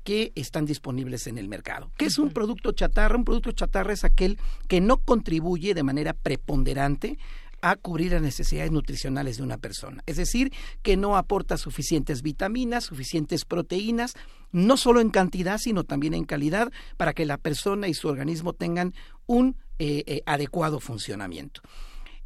[0.05, 1.91] que están disponibles en el mercado.
[1.97, 3.17] ¿Qué es un producto chatarra?
[3.17, 4.37] Un producto chatarra es aquel
[4.69, 7.17] que no contribuye de manera preponderante
[7.61, 10.03] a cubrir las necesidades nutricionales de una persona.
[10.05, 10.53] Es decir,
[10.83, 14.13] que no aporta suficientes vitaminas, suficientes proteínas,
[14.51, 18.53] no solo en cantidad, sino también en calidad, para que la persona y su organismo
[18.53, 18.93] tengan
[19.25, 21.61] un eh, eh, adecuado funcionamiento.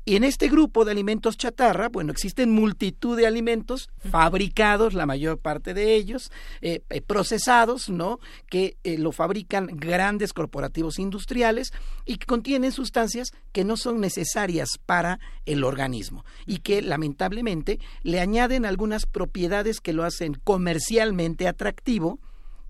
[0.05, 5.37] Y en este grupo de alimentos chatarra, bueno, existen multitud de alimentos fabricados, la mayor
[5.37, 6.31] parte de ellos,
[6.61, 8.19] eh, eh, procesados, ¿no?
[8.49, 11.73] Que eh, lo fabrican grandes corporativos industriales
[12.05, 18.19] y que contienen sustancias que no son necesarias para el organismo y que lamentablemente le
[18.19, 22.19] añaden algunas propiedades que lo hacen comercialmente atractivo,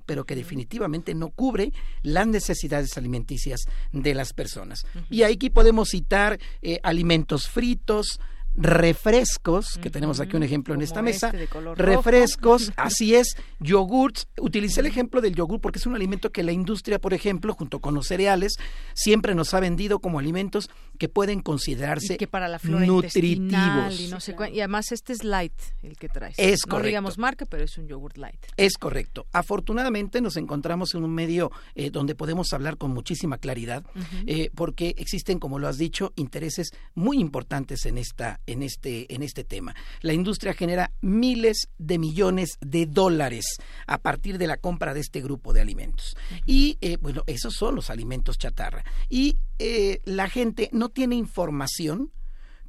[0.09, 1.71] pero que definitivamente no cubre
[2.01, 4.87] las necesidades alimenticias de las personas.
[5.07, 8.19] Y aquí podemos citar eh, alimentos fritos,
[8.55, 14.27] refrescos, que tenemos aquí un ejemplo en esta mesa, este refrescos, así es, yogurts.
[14.39, 17.79] Utilicé el ejemplo del yogur porque es un alimento que la industria, por ejemplo, junto
[17.79, 18.55] con los cereales,
[18.95, 23.99] siempre nos ha vendido como alimentos que pueden considerarse que para la nutritivos.
[23.99, 26.35] Y, no sé y además este es light el que traes.
[26.37, 26.77] Es correcto.
[26.79, 28.45] No digamos marca, pero es un yogurt light.
[28.57, 29.25] Es correcto.
[29.31, 33.83] Afortunadamente nos encontramos en un medio eh, donde podemos hablar con muchísima claridad,
[34.27, 39.23] eh, porque existen, como lo has dicho, intereses muy importantes en esta en este, en
[39.23, 39.73] este tema.
[40.01, 43.45] La industria genera miles de millones de dólares
[43.87, 46.17] a partir de la compra de este grupo de alimentos.
[46.45, 48.83] Y eh, bueno, esos son los alimentos chatarra.
[49.07, 52.11] Y eh, la gente no tiene información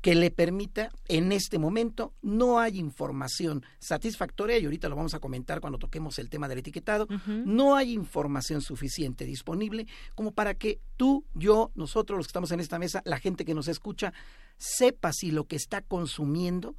[0.01, 5.19] que le permita en este momento no hay información satisfactoria y ahorita lo vamos a
[5.19, 10.81] comentar cuando toquemos el tema del etiquetado no hay información suficiente disponible como para que
[10.97, 14.15] tú yo nosotros los que estamos en esta mesa la gente que nos escucha
[14.57, 16.75] sepa si lo que está consumiendo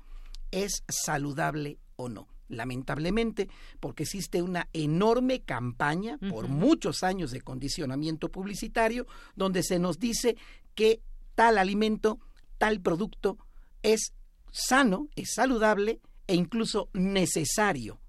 [0.51, 2.27] es saludable o no.
[2.49, 3.47] Lamentablemente,
[3.80, 10.35] porque existe una enorme campaña por muchos años de condicionamiento publicitario donde se nos dice
[10.76, 11.01] que
[11.35, 12.19] tal alimento
[12.57, 13.39] tal producto
[13.81, 14.13] es
[14.51, 17.99] sano, es saludable e incluso necesario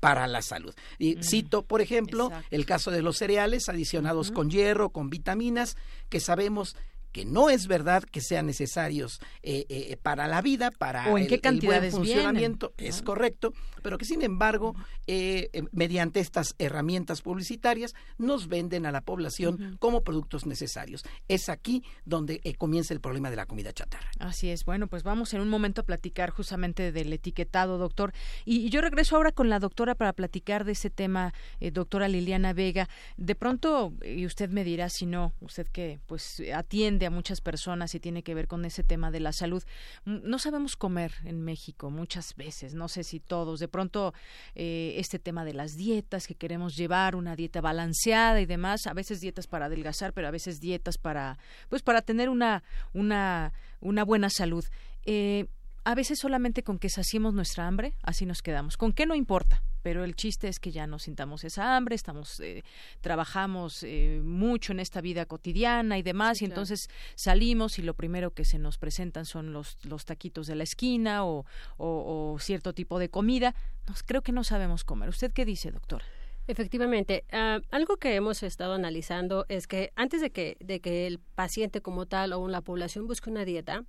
[0.00, 0.74] para la salud.
[0.98, 5.76] Y cito, por ejemplo, el caso de los cereales adicionados con hierro, con vitaminas,
[6.08, 6.74] que sabemos
[7.12, 11.24] que no es verdad que sean necesarios eh, eh, para la vida, para ¿O en
[11.24, 12.94] el, qué el buen funcionamiento, vienen?
[12.94, 13.52] es correcto,
[13.82, 14.74] pero que sin embargo,
[15.06, 21.02] eh, eh, mediante estas herramientas publicitarias, nos venden a la población como productos necesarios.
[21.28, 24.10] Es aquí donde eh, comienza el problema de la comida chatarra.
[24.18, 24.64] Así es.
[24.64, 28.12] Bueno, pues vamos en un momento a platicar justamente del etiquetado, doctor.
[28.44, 31.34] Y, y yo regreso ahora con la doctora para platicar de ese tema,
[31.72, 32.88] doctora Liliana Vega.
[33.16, 37.94] De pronto, y usted me dirá si no, usted que pues atiende a muchas personas
[37.94, 39.62] y tiene que ver con ese tema de la salud.
[40.04, 43.60] No sabemos comer en México muchas veces, no sé si todos.
[43.60, 44.14] De pronto,
[44.54, 48.94] eh, este tema de las dietas que queremos llevar, una dieta balanceada y demás, a
[48.94, 51.38] veces dietas para adelgazar, pero a veces dietas para,
[51.68, 52.62] pues para tener una,
[52.92, 54.64] una, una buena salud.
[55.04, 55.46] Eh,
[55.84, 58.76] a veces solamente con que saciemos nuestra hambre, así nos quedamos.
[58.76, 59.62] ¿Con qué no importa?
[59.82, 62.62] Pero el chiste es que ya no sintamos esa hambre, estamos, eh,
[63.00, 66.52] trabajamos eh, mucho en esta vida cotidiana y demás, y claro.
[66.60, 70.62] entonces salimos y lo primero que se nos presentan son los, los taquitos de la
[70.62, 71.44] esquina o,
[71.76, 73.54] o- o cierto tipo de comida.
[73.88, 75.08] Nos, creo que no sabemos comer.
[75.08, 76.04] ¿Usted qué dice, doctora?
[76.48, 81.18] Efectivamente, ah, algo que hemos estado analizando es que antes de que, de que el
[81.20, 83.84] paciente como tal o la población busque una dieta,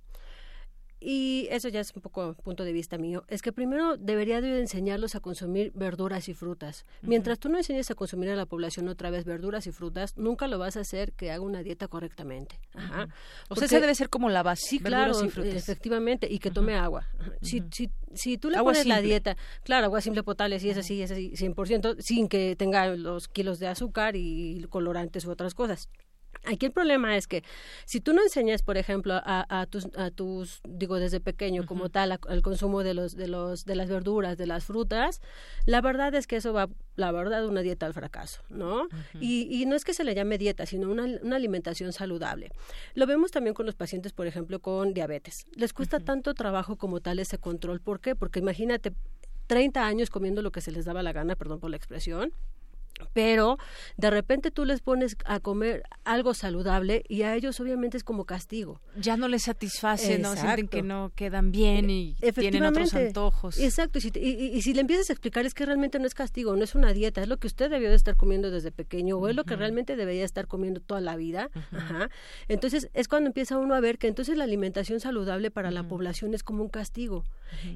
[1.06, 4.58] y eso ya es un poco punto de vista mío, es que primero debería de
[4.58, 6.86] enseñarlos a consumir verduras y frutas.
[7.02, 10.48] Mientras tú no enseñes a consumir a la población otra vez verduras y frutas, nunca
[10.48, 12.58] lo vas a hacer que haga una dieta correctamente.
[12.72, 13.08] Ajá.
[13.50, 15.54] O sea, ese debe ser como la verduras claro, y frutas.
[15.54, 17.06] efectivamente, y que tome agua.
[17.42, 20.78] Si, si, si tú le Agua pones la dieta, claro, agua simple potable, sí es
[20.78, 25.52] así, es así, 100%, sin que tenga los kilos de azúcar y colorantes u otras
[25.52, 25.90] cosas.
[26.44, 27.42] Aquí el problema es que
[27.84, 31.88] si tú no enseñas, por ejemplo, a, a tus, a tus, digo, desde pequeño como
[31.88, 35.20] tal, al consumo de los, de los, de las verduras, de las frutas,
[35.66, 38.88] la verdad es que eso va, la verdad, una dieta al fracaso, ¿no?
[39.20, 42.50] y, y no es que se le llame dieta, sino una, una alimentación saludable.
[42.94, 45.46] Lo vemos también con los pacientes, por ejemplo, con diabetes.
[45.56, 47.80] Les cuesta tanto trabajo como tal ese control.
[47.80, 48.14] ¿Por qué?
[48.14, 48.92] Porque imagínate
[49.46, 52.32] 30 años comiendo lo que se les daba la gana, perdón por la expresión,
[53.12, 53.58] pero
[53.96, 58.24] de repente tú les pones a comer algo saludable y a ellos obviamente es como
[58.24, 58.80] castigo.
[58.96, 63.58] Ya no les satisface, no sienten que no quedan bien y tienen otros antojos.
[63.58, 65.98] Exacto, y si, te- y- y- y si le empiezas a explicar es que realmente
[65.98, 68.50] no es castigo, no es una dieta, es lo que usted debió de estar comiendo
[68.50, 71.50] desde pequeño o es lo que realmente debería estar comiendo toda la vida.
[71.72, 72.10] Ajá.
[72.48, 76.34] Entonces es cuando empieza uno a ver que entonces la alimentación saludable para la población
[76.34, 77.24] es como un castigo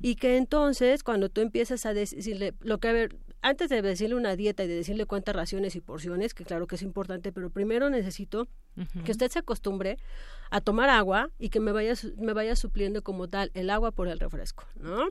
[0.03, 4.15] y que entonces cuando tú empiezas a decirle lo que a ver antes de decirle
[4.17, 7.51] una dieta y de decirle cuántas raciones y porciones, que claro que es importante, pero
[7.51, 8.49] primero necesito
[9.05, 9.99] que usted se acostumbre
[10.51, 14.07] a tomar agua y que me vaya me vaya supliendo como tal el agua por
[14.07, 15.09] el refresco, ¿no?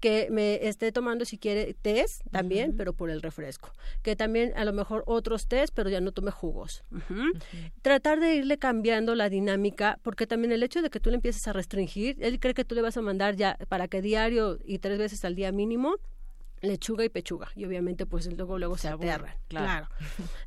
[0.00, 3.72] Que me esté tomando si quiere tés también, pero por el refresco.
[4.02, 6.84] Que también a lo mejor otros tés, pero ya no tome jugos.
[7.82, 11.46] Tratar de irle cambiando la dinámica, porque también el hecho de que tú le empieces
[11.48, 14.78] a restringir, él cree que tú le vas a mandar ya para que diario y
[14.78, 15.96] tres veces al día mínimo
[16.62, 19.66] lechuga y pechuga y obviamente pues luego luego se, aterran claro.
[19.66, 19.88] claro.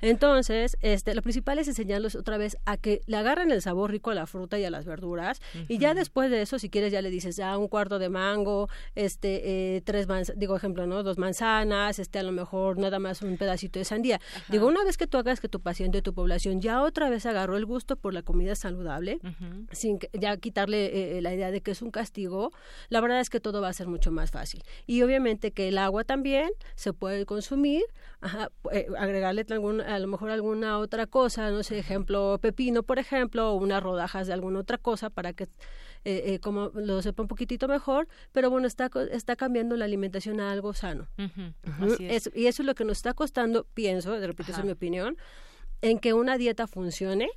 [0.01, 4.11] Entonces este lo principal es enseñarlos otra vez a que le agarren el sabor rico
[4.11, 7.01] a la fruta y a las verduras y ya después de eso si quieres ya
[7.01, 11.99] le dices ya un cuarto de mango este eh, tres digo ejemplo no dos manzanas
[11.99, 14.19] este a lo mejor nada más un pedacito de sandía
[14.49, 17.57] digo una vez que tú hagas que tu paciente tu población ya otra vez agarró
[17.57, 19.19] el gusto por la comida saludable
[19.71, 22.51] sin que- ya quitarle eh, la idea de que es un castigo,
[22.89, 24.63] la verdad es que todo va a ser mucho más fácil.
[24.85, 27.83] Y obviamente que el agua también se puede consumir,
[28.21, 32.99] ajá, eh, agregarle algún, a lo mejor alguna otra cosa, no sé, ejemplo, pepino, por
[32.99, 35.43] ejemplo, o unas rodajas de alguna otra cosa para que
[36.05, 40.39] eh, eh, como lo sepa un poquitito mejor, pero bueno, está, está cambiando la alimentación
[40.39, 41.07] a algo sano.
[41.81, 42.29] Así es.
[42.35, 45.17] Y eso es lo que nos está costando, pienso, de repito, esa es mi opinión,
[45.81, 47.29] en que una dieta funcione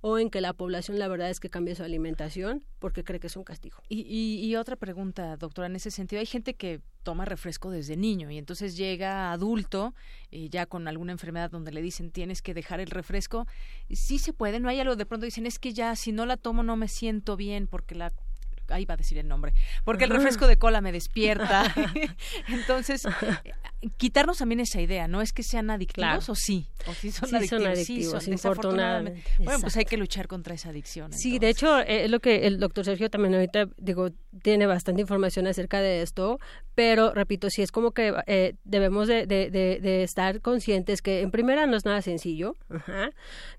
[0.00, 3.26] o en que la población la verdad es que cambie su alimentación porque cree que
[3.26, 3.78] es un castigo.
[3.88, 7.96] Y, y, y otra pregunta, doctora, en ese sentido, hay gente que toma refresco desde
[7.96, 9.94] niño y entonces llega adulto
[10.30, 13.46] eh, ya con alguna enfermedad donde le dicen tienes que dejar el refresco.
[13.90, 16.36] Sí se puede, no hay algo, de pronto dicen es que ya si no la
[16.36, 18.12] tomo no me siento bien porque la
[18.68, 19.52] ahí va a decir el nombre,
[19.84, 21.64] porque el refresco de cola me despierta.
[22.48, 23.52] Entonces, eh,
[23.96, 26.24] quitarnos también esa idea, ¿no es que sean adictivos Claro.
[26.28, 26.66] o sí?
[26.86, 27.62] O sí son Sí adictivos.
[27.64, 29.18] son Sí, adictivos, son- desafortunadamente.
[29.20, 29.44] infortunadamente.
[29.44, 31.12] Bueno, pues hay que luchar contra esa adicción.
[31.12, 34.08] Sí, de hecho, eh, es lo que el doctor Sergio también ahorita, digo,
[34.42, 36.38] tiene bastante información acerca de esto,
[36.74, 41.20] pero repito, sí es como que eh, debemos de, de, de, de estar conscientes que
[41.20, 43.10] en primera no es nada sencillo, ajá,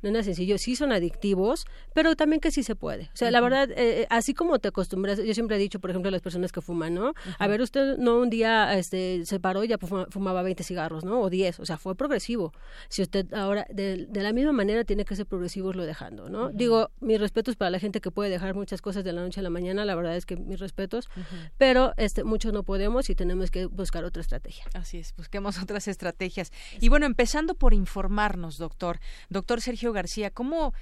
[0.02, 3.03] no es nada sencillo, sí son adictivos, pero también que sí se puede.
[3.14, 6.09] O sea, la verdad, eh, así como te acostumbras, yo siempre he dicho, por ejemplo,
[6.09, 7.13] a las personas que fuman, ¿no?
[7.39, 11.03] A ver, usted no un día este, se paró y ya fuma- fumaba 20 cigarros,
[11.03, 11.19] ¿no?
[11.22, 12.53] O 10, o sea, fue progresivo.
[12.89, 16.49] Si usted ahora, de, la misma manera, tiene que ser progresivo lo dejando, ¿no?
[16.49, 19.43] Digo, mis respetos para la gente que puede dejar muchas cosas de la noche a
[19.43, 21.09] la mañana, la verdad es que mis respetos,
[21.57, 24.65] pero este, muchos no podemos y tenemos que buscar otra estrategia.
[24.73, 26.51] Así es, busquemos otras estrategias.
[26.80, 28.99] Y bueno, empezando por informarnos, doctor.
[29.30, 30.73] Doctor Sergio García, ¿cómo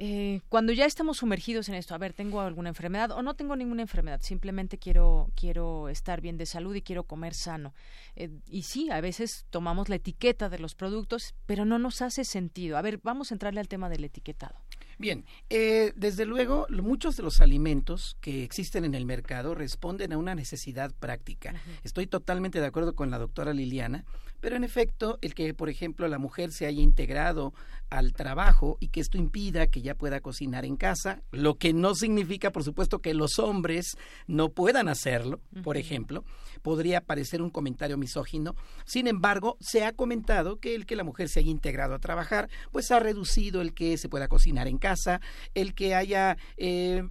[0.00, 3.56] eh, cuando ya estamos sumergidos en esto, a ver, tengo alguna enfermedad o no tengo
[3.56, 7.74] ninguna enfermedad, simplemente quiero, quiero estar bien de salud y quiero comer sano.
[8.14, 12.24] Eh, y sí, a veces tomamos la etiqueta de los productos, pero no nos hace
[12.24, 12.78] sentido.
[12.78, 14.54] A ver, vamos a entrarle al tema del etiquetado.
[14.98, 20.18] Bien, eh, desde luego, muchos de los alimentos que existen en el mercado responden a
[20.18, 21.54] una necesidad práctica.
[21.84, 24.04] Estoy totalmente de acuerdo con la doctora Liliana,
[24.40, 27.52] pero en efecto, el que, por ejemplo, la mujer se haya integrado
[27.90, 31.94] al trabajo y que esto impida que ya pueda cocinar en casa, lo que no
[31.94, 33.96] significa, por supuesto, que los hombres
[34.26, 36.24] no puedan hacerlo, por ejemplo,
[36.62, 38.54] podría parecer un comentario misógino.
[38.84, 42.48] Sin embargo, se ha comentado que el que la mujer se haya integrado a trabajar,
[42.70, 45.20] pues ha reducido el que se pueda cocinar en casa,
[45.54, 47.08] el que haya eh,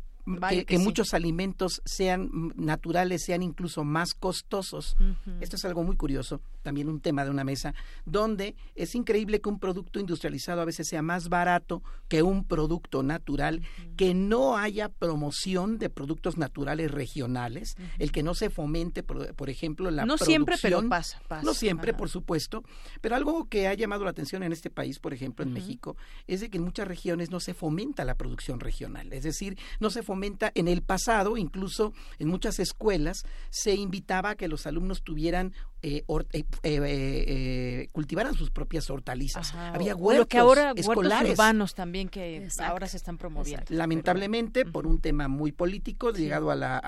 [0.65, 4.97] que, muchos alimentos sean naturales, sean incluso más costosos.
[5.39, 7.73] Esto es algo muy curioso, también un tema de una mesa,
[8.05, 13.03] donde es increíble que un producto industrializado a veces sea más barato que un producto
[13.03, 13.61] natural,
[13.95, 19.89] que no haya promoción de productos naturales regionales, el que no se fomente, por, ejemplo,
[19.91, 22.63] la no siempre, pero pasa, No siempre, por supuesto,
[23.01, 25.95] pero algo que ha llamado la atención en este país, por ejemplo, en México,
[26.27, 29.89] es de que en muchas regiones no se fomenta la producción regional, es decir, no
[29.89, 35.03] se fomenta en el pasado, incluso en muchas escuelas, se invitaba a que los alumnos
[35.03, 35.53] tuvieran
[35.83, 39.53] eh, eh, eh, cultivaran sus propias hortalizas.
[39.53, 43.65] Había huertos lo que ahora escolares urbanos también que ahora se están promoviendo.
[43.69, 46.81] Lamentablemente, por un tema muy político, llegado a la,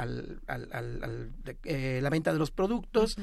[0.47, 3.15] la venta de los productos,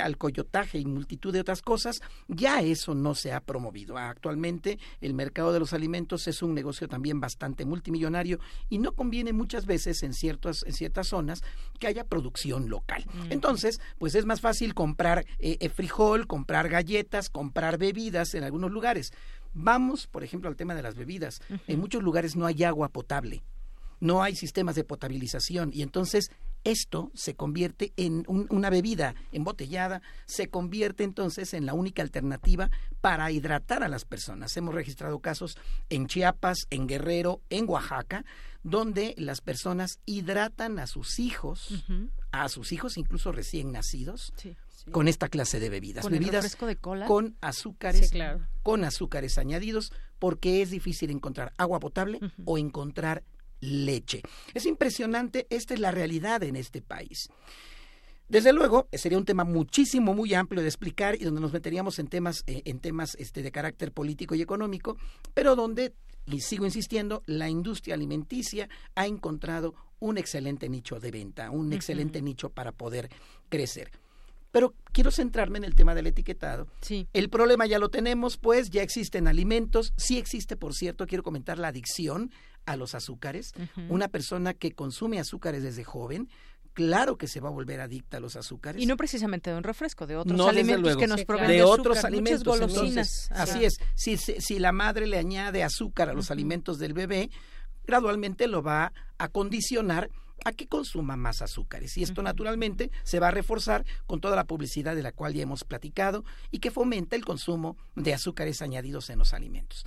[0.00, 3.98] al coyotaje y multitud de otras cosas, ya eso no se ha promovido.
[3.98, 8.38] Actualmente, el mercado de los alimentos es un negocio también bastante multimillonario
[8.68, 11.42] y no conviene muchas veces en ciertas, en ciertas zonas
[11.80, 13.04] que haya producción local.
[13.28, 18.44] Entonces, pues es más fácil comprar comprar eh, eh, frijol, comprar galletas, comprar bebidas en
[18.44, 19.12] algunos lugares.
[19.54, 21.40] Vamos, por ejemplo, al tema de las bebidas.
[21.66, 23.42] En muchos lugares no hay agua potable,
[23.98, 26.30] no hay sistemas de potabilización y entonces
[26.64, 32.70] esto se convierte en una bebida embotellada, se convierte entonces en la única alternativa
[33.00, 34.54] para hidratar a las personas.
[34.58, 35.56] Hemos registrado casos
[35.88, 38.26] en Chiapas, en Guerrero, en Oaxaca,
[38.62, 41.82] donde las personas hidratan a sus hijos,
[42.30, 44.34] a sus hijos incluso recién nacidos,
[44.90, 46.02] con esta clase de bebidas.
[46.02, 47.06] ¿Con bebidas de cola?
[47.06, 48.10] con azúcares,
[48.62, 53.24] con azúcares añadidos, porque es difícil encontrar agua potable o encontrar
[53.60, 54.22] leche.
[54.54, 57.28] Es impresionante, esta es la realidad en este país.
[58.28, 62.06] Desde luego, sería un tema muchísimo, muy amplio de explicar y donde nos meteríamos en
[62.06, 64.96] temas, eh, en temas este, de carácter político y económico,
[65.34, 65.94] pero donde,
[66.26, 72.22] y sigo insistiendo, la industria alimenticia ha encontrado un excelente nicho de venta, un excelente
[72.22, 73.10] nicho para poder
[73.48, 73.90] crecer.
[74.50, 76.66] Pero quiero centrarme en el tema del etiquetado.
[76.80, 77.06] Sí.
[77.12, 79.92] El problema ya lo tenemos, pues ya existen alimentos.
[79.96, 82.32] Sí existe, por cierto, quiero comentar la adicción
[82.66, 83.52] a los azúcares.
[83.88, 86.28] Una persona que consume azúcares desde joven,
[86.72, 88.82] claro que se va a volver adicta a los azúcares.
[88.82, 92.12] Y no precisamente de un refresco, de otros alimentos que nos proveen de, otros azúcar,
[92.12, 92.44] alimentos.
[92.44, 93.28] golosinas.
[93.30, 93.78] así es.
[93.94, 97.30] Si, si, la madre le añade azúcar a los alimentos del bebé,
[97.86, 100.10] gradualmente lo va a condicionar
[100.44, 101.96] a que consuma más azúcares.
[101.96, 105.42] Y esto naturalmente se va a reforzar con toda la publicidad de la cual ya
[105.42, 109.86] hemos platicado y que fomenta el consumo de azúcares añadidos en los alimentos.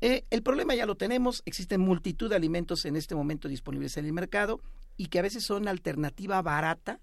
[0.00, 4.06] Eh, el problema ya lo tenemos, existen multitud de alimentos en este momento disponibles en
[4.06, 4.60] el mercado
[4.96, 7.00] y que a veces son alternativa barata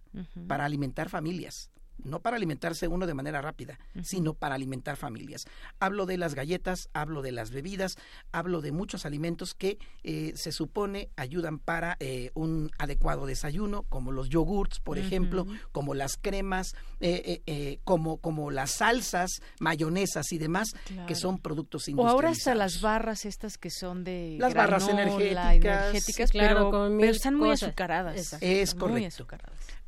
[0.47, 1.71] para alimentar familias
[2.03, 5.45] no para alimentarse uno de manera rápida, sino para alimentar familias.
[5.79, 7.97] Hablo de las galletas, hablo de las bebidas,
[8.31, 14.11] hablo de muchos alimentos que eh, se supone ayudan para eh, un adecuado desayuno, como
[14.11, 20.69] los yogurts, por ejemplo, como las cremas, eh, como, como las salsas, mayonesas y demás,
[21.07, 22.13] que son productos industrializados.
[22.13, 27.51] O ahora hasta las barras estas que son de las barras energéticas, pero, están muy
[27.51, 28.37] azucaradas.
[28.41, 29.27] Es correcto.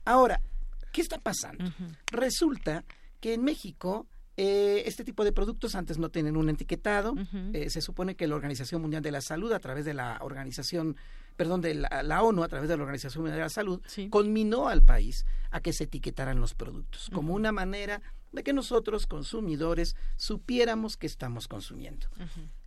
[0.05, 0.41] Ahora,
[0.93, 1.65] ¿Qué está pasando?
[2.11, 2.85] Resulta
[3.19, 4.07] que en México
[4.37, 7.15] eh, este tipo de productos antes no tienen un etiquetado.
[7.51, 10.95] Eh, se supone que la Organización Mundial de la Salud, a través de la organización,
[11.35, 14.83] perdón, de la, ONU, a través de la Organización Mundial de la Salud, conminó al
[14.83, 18.01] país a que se etiquetaran los productos, como una manera
[18.31, 22.07] de que nosotros, consumidores, supiéramos que estamos consumiendo.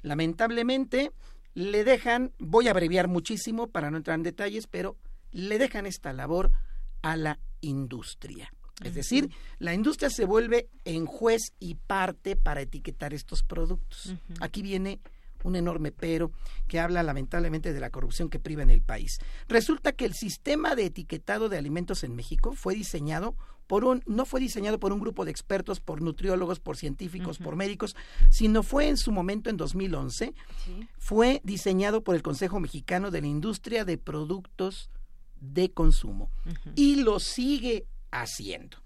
[0.03, 1.13] Lamentablemente,
[1.55, 4.97] le dejan, voy a abreviar muchísimo para no entrar en detalles, pero
[5.31, 6.51] le dejan esta labor
[7.03, 8.53] a la industria.
[8.85, 14.15] Es decir, la industria se vuelve en juez y parte para etiquetar estos productos.
[14.41, 15.01] Aquí viene
[15.45, 16.33] un enorme pero
[16.67, 19.19] que habla lamentablemente de la corrupción que priva en el país.
[19.49, 23.35] Resulta que el sistema de etiquetado de alimentos en México fue diseñado
[23.67, 27.57] por un, no fue diseñado por un grupo de expertos, por nutriólogos, por científicos, por
[27.57, 27.97] médicos,
[28.31, 30.35] sino fue en su momento, en 2011,
[30.99, 34.91] fue diseñado por el Consejo Mexicano de la Industria de Productos
[35.41, 36.31] de Consumo
[36.75, 38.79] y lo sigue haciendo.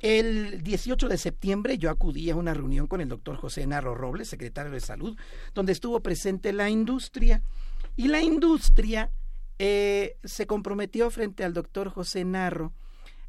[0.00, 4.28] El 18 de septiembre yo acudí a una reunión con el doctor José Narro Robles,
[4.28, 5.16] secretario de Salud,
[5.54, 7.42] donde estuvo presente la industria.
[7.94, 9.12] Y la industria
[9.58, 12.72] eh, se comprometió frente al doctor José Narro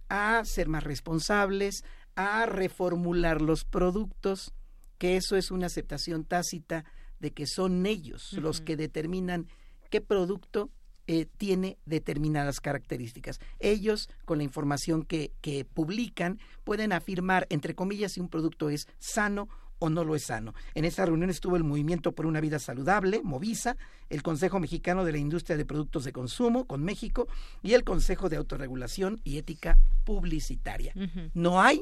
[0.10, 1.84] a ser más responsables,
[2.16, 4.54] a reformular los productos,
[4.98, 6.86] que eso es una aceptación tácita
[7.20, 9.48] de que son ellos los que determinan
[9.90, 10.72] qué producto
[11.08, 13.40] eh, tiene determinadas características.
[13.60, 18.88] Ellos, con la información que, que publican, pueden afirmar, entre comillas, si un producto es
[19.00, 19.50] sano
[19.84, 20.54] o no lo es sano.
[20.76, 23.76] En esta reunión estuvo el Movimiento por una Vida Saludable, Movisa,
[24.10, 27.28] el Consejo Mexicano de la Industria de Productos de Consumo, con México,
[27.62, 30.94] y el Consejo de Autorregulación y Ética Publicitaria.
[31.34, 31.82] No hay,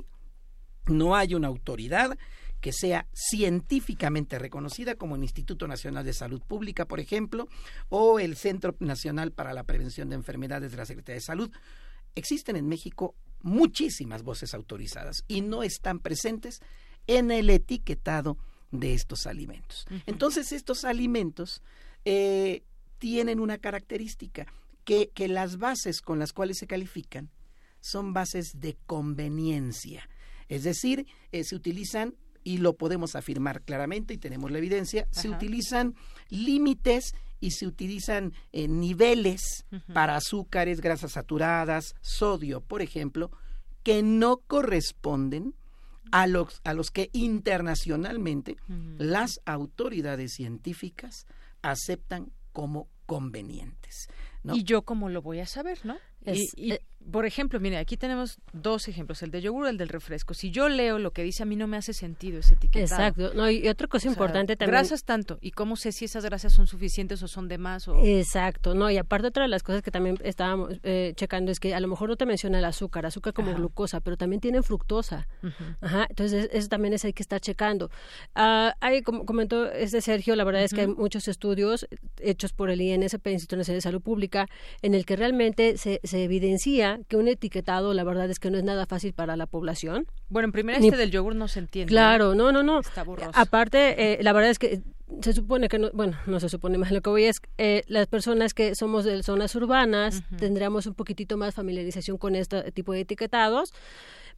[0.87, 2.17] no hay una autoridad
[2.61, 7.47] que sea científicamente reconocida como el Instituto Nacional de Salud Pública, por ejemplo,
[7.89, 11.51] o el Centro Nacional para la Prevención de Enfermedades de la Secretaría de Salud.
[12.15, 16.61] Existen en México muchísimas voces autorizadas y no están presentes
[17.07, 18.37] en el etiquetado
[18.69, 19.85] de estos alimentos.
[20.05, 21.63] Entonces, estos alimentos
[22.05, 22.63] eh,
[22.99, 24.45] tienen una característica,
[24.83, 27.29] que, que las bases con las cuales se califican
[27.81, 30.07] son bases de conveniencia.
[30.47, 35.29] Es decir, eh, se utilizan y lo podemos afirmar claramente y tenemos la evidencia, se
[35.29, 35.95] utilizan
[36.29, 43.31] límites y se utilizan eh, niveles para azúcares, grasas saturadas, sodio, por ejemplo,
[43.83, 45.55] que no corresponden
[46.11, 48.57] a los, a los que internacionalmente
[48.97, 51.25] las autoridades científicas
[51.61, 54.07] aceptan como convenientes.
[54.43, 55.97] ¿Y yo cómo lo voy a saber, no?
[56.25, 59.89] Y, eh, por ejemplo, mire, aquí tenemos dos ejemplos, el de yogur y el del
[59.89, 60.33] refresco.
[60.33, 63.01] Si yo leo lo que dice, a mí no me hace sentido ese etiquetado.
[63.01, 63.33] Exacto.
[63.33, 64.71] No, y otra cosa importante también.
[64.71, 65.39] Grasas tanto.
[65.41, 67.87] ¿Y cómo sé si esas grasas son suficientes o son de más?
[67.87, 67.97] O...
[68.03, 68.75] Exacto.
[68.75, 71.79] No, y aparte otra de las cosas que también estábamos eh, checando es que a
[71.79, 75.27] lo mejor no te menciona el azúcar, azúcar como glucosa, pero también tienen fructosa.
[75.81, 76.05] Ajá.
[76.09, 77.89] Entonces, eso también es hay que estar checando.
[78.35, 81.87] Ah, hay, como comentó este Sergio, la verdad es que hay muchos estudios
[82.19, 84.47] hechos por el INSP, Instituto Nacional de Salud Pública,
[84.81, 88.57] en el que realmente se, se evidencia que un etiquetado, la verdad es que no
[88.57, 90.07] es nada fácil para la población.
[90.29, 91.89] Bueno, en primera este del yogur no se entiende.
[91.89, 92.81] Claro, no, no, no.
[92.81, 94.81] Está Aparte, eh, la verdad es que
[95.21, 98.07] se supone que no, bueno, no se supone más, lo que voy es eh, las
[98.07, 103.01] personas que somos de zonas urbanas tendríamos un poquitito más familiarización con este tipo de
[103.01, 103.73] etiquetados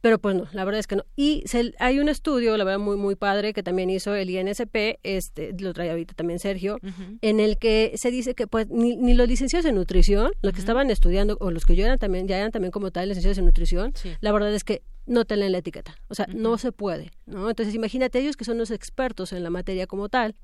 [0.04, 1.06] pero pues no, la verdad es que no.
[1.16, 1.44] Y
[1.78, 5.72] hay un estudio, la verdad, muy, muy padre que también hizo el INSP, este, lo
[5.72, 6.78] trae ahorita también Sergio,
[7.22, 10.90] en el que se dice que pues ni, los licenciados en nutrición, los que estaban
[10.90, 13.94] estudiando, o los que yo eran también, ya eran también como tal licenciados en nutrición,
[14.20, 15.94] la verdad es que no te leen la etiqueta.
[16.08, 17.48] O sea, no se puede, ¿no?
[17.48, 20.34] Entonces imagínate ellos que son los expertos en la materia como tal,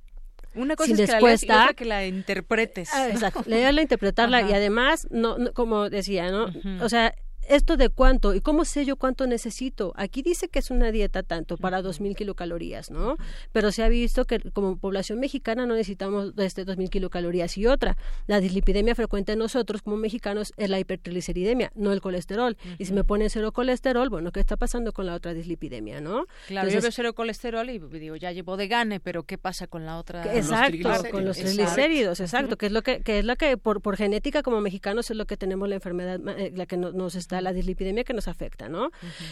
[0.55, 2.89] una cosa es que, la leas que la interpretes.
[2.95, 6.51] Ah, exacto, leerla, interpretarla y además, no, como decía, ¿no?
[6.82, 7.15] O sea,
[7.51, 9.93] esto de cuánto y cómo sé yo cuánto necesito.
[9.97, 13.16] Aquí dice que es una dieta tanto para 2.000 kilocalorías, ¿no?
[13.52, 17.97] Pero se ha visto que como población mexicana no necesitamos este 2.000 kilocalorías y otra.
[18.27, 22.56] La dislipidemia frecuente en nosotros como mexicanos es la hipertrigliceridemia, no el colesterol.
[22.78, 26.27] Y si me ponen cero colesterol, bueno, ¿qué está pasando con la otra dislipidemia, no?
[26.47, 29.85] Claro, yo veo cero colesterol y digo, ya llevo de gane, pero ¿qué pasa con
[29.85, 30.36] la otra?
[30.36, 30.78] Exacto,
[31.10, 34.43] con los triglicéridos, exacto, que es lo que, que es lo que por, por genética
[34.43, 38.05] como mexicanos es lo que tenemos la enfermedad, eh, la que nos está la dislipidemia
[38.05, 38.91] que nos afecta, ¿no?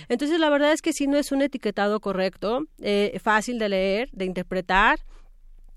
[0.09, 4.09] Entonces, la verdad es que si no es un etiquetado correcto, eh, fácil de leer,
[4.13, 5.01] de interpretar,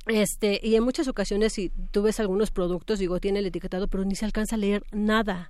[0.07, 4.03] este, y en muchas ocasiones, si tú ves algunos productos, digo, tiene el etiquetado, pero
[4.03, 5.49] ni se alcanza a leer nada.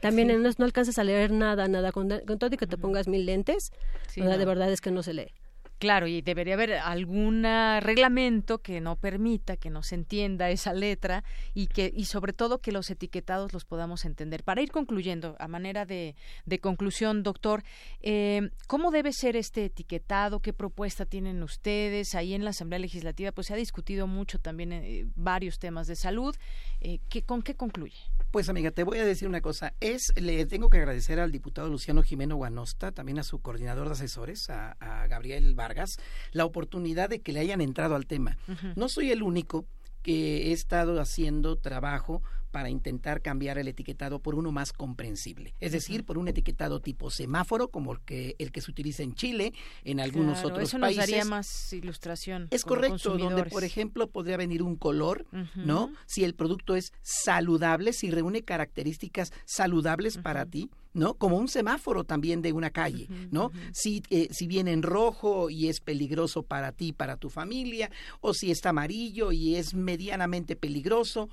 [0.00, 1.90] También en no alcanzas a leer nada, nada.
[1.90, 3.72] Con, todo y que te pongas mil lentes,
[4.14, 5.32] de verdad es que no se lee.
[5.78, 11.22] Claro, y debería haber algún reglamento que no permita que no se entienda esa letra
[11.54, 14.42] y que y sobre todo que los etiquetados los podamos entender.
[14.42, 17.62] Para ir concluyendo, a manera de, de conclusión, doctor,
[18.02, 20.40] eh, ¿cómo debe ser este etiquetado?
[20.40, 22.16] ¿Qué propuesta tienen ustedes?
[22.16, 25.94] Ahí en la Asamblea Legislativa pues se ha discutido mucho también eh, varios temas de
[25.94, 26.34] salud.
[26.80, 27.98] Eh, ¿qué, ¿Con qué concluye?
[28.30, 29.72] Pues amiga, te voy a decir una cosa.
[29.80, 33.94] Es, le tengo que agradecer al diputado Luciano Jimeno Guanosta, también a su coordinador de
[33.94, 34.76] asesores, a,
[35.08, 35.96] Gabriel Vargas,
[36.32, 38.36] la oportunidad de que le hayan entrado al tema.
[38.76, 39.64] No soy el único
[40.02, 45.72] que he estado haciendo trabajo para intentar cambiar el etiquetado por uno más comprensible, es
[45.72, 49.52] decir, por un etiquetado tipo semáforo como el que el que se utiliza en Chile,
[49.84, 51.06] en algunos Claro, otros eso nos países.
[51.06, 52.48] daría más ilustración.
[52.50, 55.26] Es correcto, donde por ejemplo podría venir un color.
[55.54, 55.92] ¿no?
[56.06, 61.14] Si el producto es saludable, si reúne características saludables para ti, ¿no?
[61.14, 63.50] Como un semáforo también de una calle, ¿no?
[63.72, 68.34] Si, eh, si viene en rojo y es peligroso para ti, para tu familia, o
[68.34, 71.28] si está amarillo y es medianamente peligroso.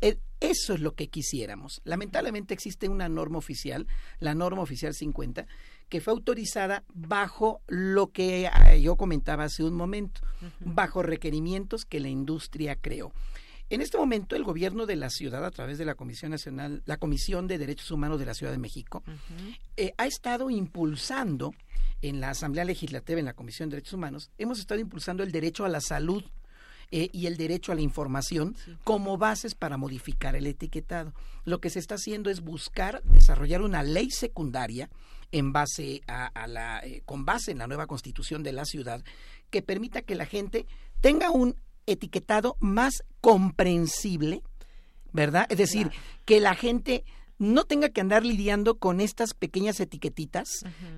[0.00, 1.80] Eh, Eso es lo que quisiéramos.
[1.84, 3.86] Lamentablemente existe una norma oficial,
[4.18, 5.46] la norma oficial 50,
[5.88, 10.20] que fue autorizada bajo lo que eh, yo comentaba hace un momento,
[10.60, 13.12] bajo requerimientos que la industria creó.
[13.68, 16.98] En este momento, el gobierno de la ciudad, a través de la Comisión Nacional, la
[16.98, 19.02] Comisión de Derechos Humanos de la Ciudad de México,
[19.76, 21.52] eh, ha estado impulsando
[22.02, 25.64] en la Asamblea Legislativa, en la Comisión de Derechos Humanos, hemos estado impulsando el derecho
[25.64, 26.22] a la salud
[26.90, 31.12] eh, y el derecho a la información como bases para modificar el etiquetado.
[31.44, 34.88] Lo que se está haciendo es buscar desarrollar una ley secundaria
[35.32, 39.02] en base a, a la, eh, con base en la nueva constitución de la ciudad
[39.50, 40.66] que permita que la gente
[41.00, 41.56] tenga un
[41.86, 44.42] etiquetado más comprensible,
[45.12, 45.46] ¿verdad?
[45.50, 45.90] Es decir,
[46.24, 47.04] que la gente
[47.38, 50.48] no tenga que andar lidiando con estas pequeñas etiquetitas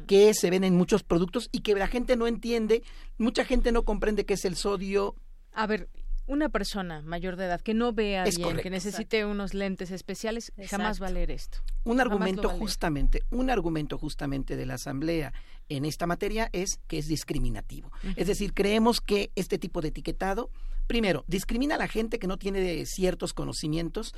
[0.07, 2.83] que se ven en muchos productos y que la gente no entiende,
[3.17, 5.17] mucha gente no comprende qué es el sodio.
[5.59, 5.89] A ver,
[6.29, 10.53] una persona mayor de edad que no vea Es bien, que necesite unos lentes especiales,
[10.69, 11.59] jamás va a leer esto.
[11.83, 15.33] Un argumento justamente, un argumento justamente de la Asamblea
[15.69, 17.91] en esta materia es que es discriminativo.
[18.15, 20.49] Es decir, creemos que este tipo de etiquetado,
[20.87, 24.15] primero, discrimina a la gente que no tiene ciertos conocimientos,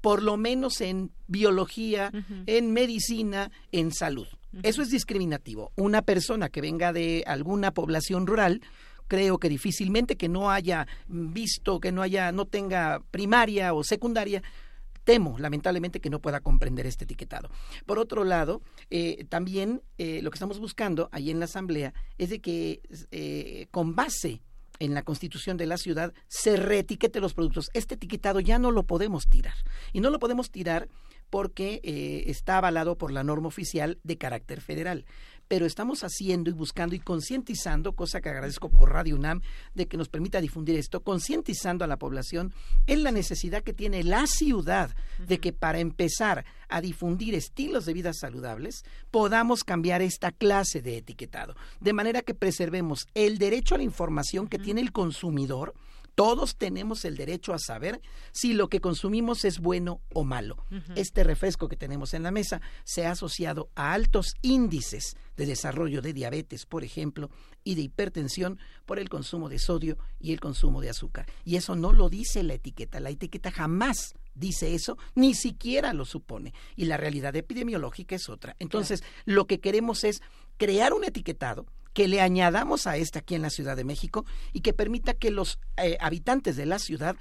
[0.00, 2.10] por lo menos en biología,
[2.46, 4.26] en medicina, en salud.
[4.64, 5.70] Eso es discriminativo.
[5.76, 8.60] Una persona que venga de alguna población rural
[9.10, 14.40] creo que difícilmente que no haya visto, que no haya, no tenga primaria o secundaria,
[15.02, 17.50] temo lamentablemente que no pueda comprender este etiquetado.
[17.86, 22.30] Por otro lado, eh, también eh, lo que estamos buscando ahí en la Asamblea es
[22.30, 24.42] de que eh, con base
[24.78, 27.68] en la constitución de la ciudad se reetiquete los productos.
[27.74, 29.54] Este etiquetado ya no lo podemos tirar.
[29.92, 30.88] Y no lo podemos tirar
[31.30, 35.06] porque eh, está avalado por la norma oficial de carácter federal.
[35.50, 39.40] Pero estamos haciendo y buscando y concientizando, cosa que agradezco por Radio UNAM,
[39.74, 42.54] de que nos permita difundir esto, concientizando a la población
[42.86, 47.94] en la necesidad que tiene la ciudad de que para empezar a difundir estilos de
[47.94, 53.78] vida saludables, podamos cambiar esta clase de etiquetado, de manera que preservemos el derecho a
[53.78, 55.74] la información que tiene el consumidor,
[56.20, 60.66] todos tenemos el derecho a saber si lo que consumimos es bueno o malo.
[60.94, 66.02] Este refresco que tenemos en la mesa se ha asociado a altos índices de desarrollo
[66.02, 67.30] de diabetes, por ejemplo,
[67.64, 71.24] y de hipertensión por el consumo de sodio y el consumo de azúcar.
[71.42, 73.00] Y eso no lo dice la etiqueta.
[73.00, 76.52] La etiqueta jamás dice eso, ni siquiera lo supone.
[76.76, 78.56] Y la realidad epidemiológica es otra.
[78.58, 80.20] Entonces, lo que queremos es
[80.58, 84.60] crear un etiquetado que le añadamos a este aquí en la Ciudad de México y
[84.60, 87.16] que permita que los eh, habitantes de la ciudad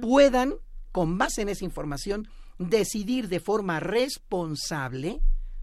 [0.00, 0.54] puedan,
[0.92, 2.28] con base en esa información,
[2.58, 5.20] decidir de forma responsable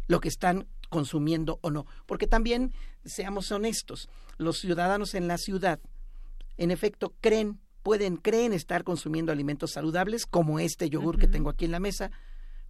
[0.08, 1.86] lo que están consumiendo o no.
[2.06, 2.74] Porque también,
[3.04, 5.80] seamos honestos, los ciudadanos en la ciudad,
[6.58, 11.66] en efecto, creen, pueden, creen estar consumiendo alimentos saludables, como este yogur que tengo aquí
[11.66, 12.12] en la mesa,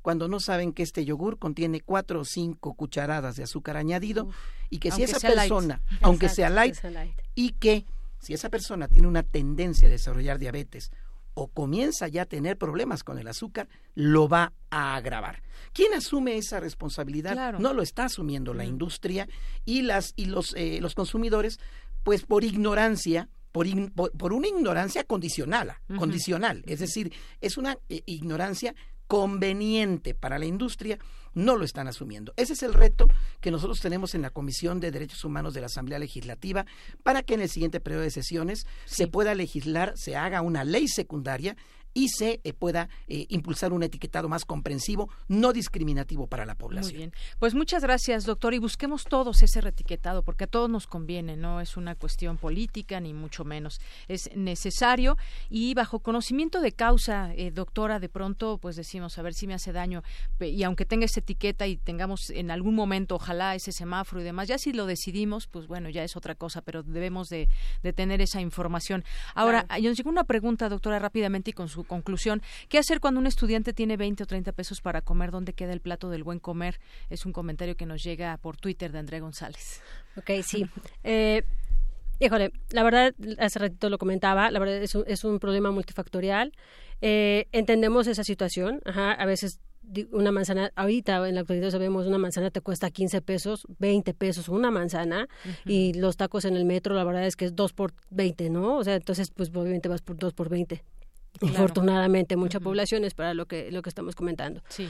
[0.06, 4.30] cuando no saben que este yogur contiene cuatro o cinco cucharadas de azúcar añadido
[4.70, 5.50] y que si esa light.
[5.50, 7.20] persona, aunque Exacto, sea light, que sea light.
[7.34, 7.86] y que
[8.20, 10.92] si esa persona tiene una tendencia a desarrollar diabetes
[11.34, 15.42] o comienza ya a tener problemas con el azúcar, lo va a agravar.
[15.74, 17.32] ¿Quién asume esa responsabilidad?
[17.32, 17.58] Claro.
[17.58, 19.28] No lo está asumiendo la industria
[19.66, 21.60] y las y los eh, los consumidores,
[22.04, 27.12] pues por ignorancia, por, por, por una ignorancia condicional, condicional, es decir,
[27.42, 28.76] es una eh, ignorancia
[29.08, 31.00] conveniente para la industria,
[31.34, 32.34] no lo están asumiendo.
[32.38, 33.08] Ese es el reto
[33.42, 36.66] que nosotros tenemos en la Comisión de Derechos Humanos de la Asamblea Legislativa
[37.04, 40.88] para que en el siguiente periodo de sesiones se pueda legislar, se haga una ley
[40.88, 41.58] secundaria
[41.96, 46.92] y se eh, pueda eh, impulsar un etiquetado más comprensivo, no discriminativo para la población.
[46.92, 47.14] Muy bien.
[47.40, 51.62] Pues muchas gracias, doctor, y busquemos todos ese retiquetado, porque a todos nos conviene, no
[51.62, 53.80] es una cuestión política, ni mucho menos.
[54.10, 55.18] Es necesario
[55.50, 59.54] y bajo conocimiento de causa, eh, doctora, de pronto, pues decimos, a ver si me
[59.54, 60.04] hace daño,
[60.42, 64.50] y aunque tenga esa etiqueta y tengamos en algún momento, ojalá, ese semáforo y demás,
[64.50, 67.48] ya si lo decidimos, pues bueno, ya es otra cosa, pero debemos de,
[67.84, 69.06] de tener esa información.
[69.34, 72.42] Ahora, nos llegó una pregunta, doctora, rápidamente y con su conclusión.
[72.70, 75.32] ¿Qué hacer cuando un estudiante tiene 20 o 30 pesos para comer?
[75.32, 76.80] ¿Dónde queda el plato del buen comer?
[77.10, 79.82] Es un comentario que nos llega por Twitter de Andrea González.
[80.18, 80.66] Ok, sí.
[81.04, 81.44] Eh,
[82.20, 86.54] Híjole, la verdad, hace ratito lo comentaba, la verdad es un, es un problema multifactorial.
[87.02, 89.60] Eh, entendemos esa situación, ajá, a veces
[90.12, 94.50] una manzana, ahorita en la actualidad sabemos una manzana te cuesta 15 pesos, 20 pesos
[94.50, 95.28] una manzana
[95.66, 98.78] y los tacos en el metro la verdad es que es 2 por 20, ¿no?
[98.78, 100.84] O sea, entonces pues obviamente vas por 2 por 20.
[101.42, 104.62] Afortunadamente, mucha población es para lo que lo que estamos comentando.
[104.70, 104.88] Sí.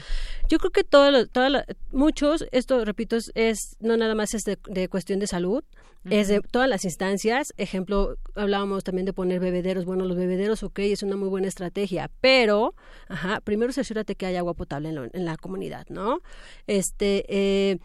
[0.48, 5.18] Yo creo que todo, todo muchos, esto repito, es, no nada más es de, cuestión
[5.18, 5.64] de salud,
[6.08, 7.52] es de todas las instancias.
[7.56, 9.84] Ejemplo, hablábamos también de poner bebederos.
[9.84, 12.74] Bueno, los bebederos, ok, es una muy buena estrategia, pero,
[13.08, 16.20] ajá, primero asegúrate que haya agua potable en, en la comunidad, ¿no?
[16.68, 17.78] Este, eh,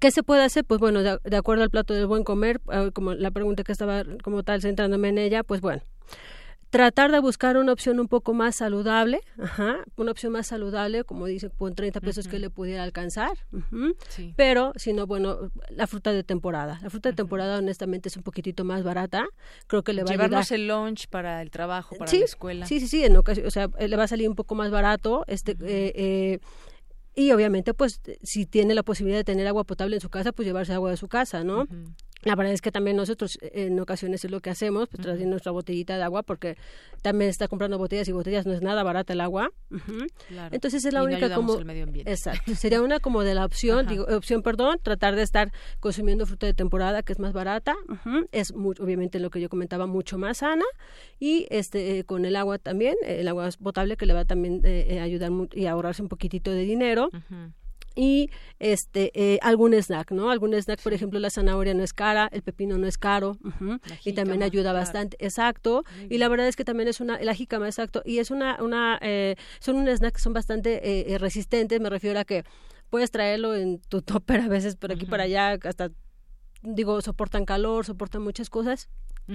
[0.00, 0.64] ¿Qué se puede hacer?
[0.64, 3.72] Pues bueno, de, de, acuerdo al plato del buen comer, eh, como la pregunta que
[3.72, 5.82] estaba como tal centrándome en ella, pues bueno,
[6.70, 11.26] tratar de buscar una opción un poco más saludable, ajá, una opción más saludable, como
[11.26, 13.32] dice, con 30 pesos que le pudiera alcanzar,
[14.36, 16.78] pero si no, bueno, la fruta de temporada.
[16.82, 19.26] La fruta de temporada honestamente es un poquitito más barata,
[19.66, 20.44] creo que le va a ayudar.
[20.50, 22.66] el lunch para el trabajo, para la escuela.
[22.66, 25.24] Sí, sí, sí, en ocasión, o sea, le va a salir un poco más barato,
[25.26, 26.38] este, eh, eh,
[27.16, 30.46] y obviamente, pues, si tiene la posibilidad de tener agua potable en su casa, pues
[30.46, 31.66] llevarse agua de su casa, ¿no?
[32.22, 35.30] La verdad es que también nosotros eh, en ocasiones es lo que hacemos, pues trayendo
[35.30, 36.56] nuestra botellita de agua, porque
[37.02, 39.50] también está comprando botellas y botellas, no es nada barata el agua.
[40.50, 41.54] Entonces es la única como...
[42.06, 42.54] Exacto.
[42.54, 46.54] Sería una como de la opción, digo, opción, perdón, tratar de estar consumiendo fruta de
[46.54, 47.74] temporada, que es más barata.
[48.32, 50.64] Es muy, obviamente lo que yo comentaba, mucho más sana.
[51.18, 55.00] Y este eh, con el agua también, el agua potable que le va también eh,
[55.00, 57.10] ayudar y ahorrarse un poquitito de dinero
[57.94, 60.30] y este eh, algún snack, ¿no?
[60.30, 63.36] Algún snack, por ejemplo, la zanahoria no es cara, el pepino no es caro
[64.04, 65.84] y también ayuda bastante, exacto.
[66.08, 68.98] Y la verdad es que también es una, la jícama, exacto, y es una, una
[69.02, 72.44] eh, son un snack que son bastante eh, resistentes, me refiero a que
[72.90, 75.90] puedes traerlo en tu topper a veces por aquí para allá, hasta
[76.62, 78.88] digo, soportan calor, soportan muchas cosas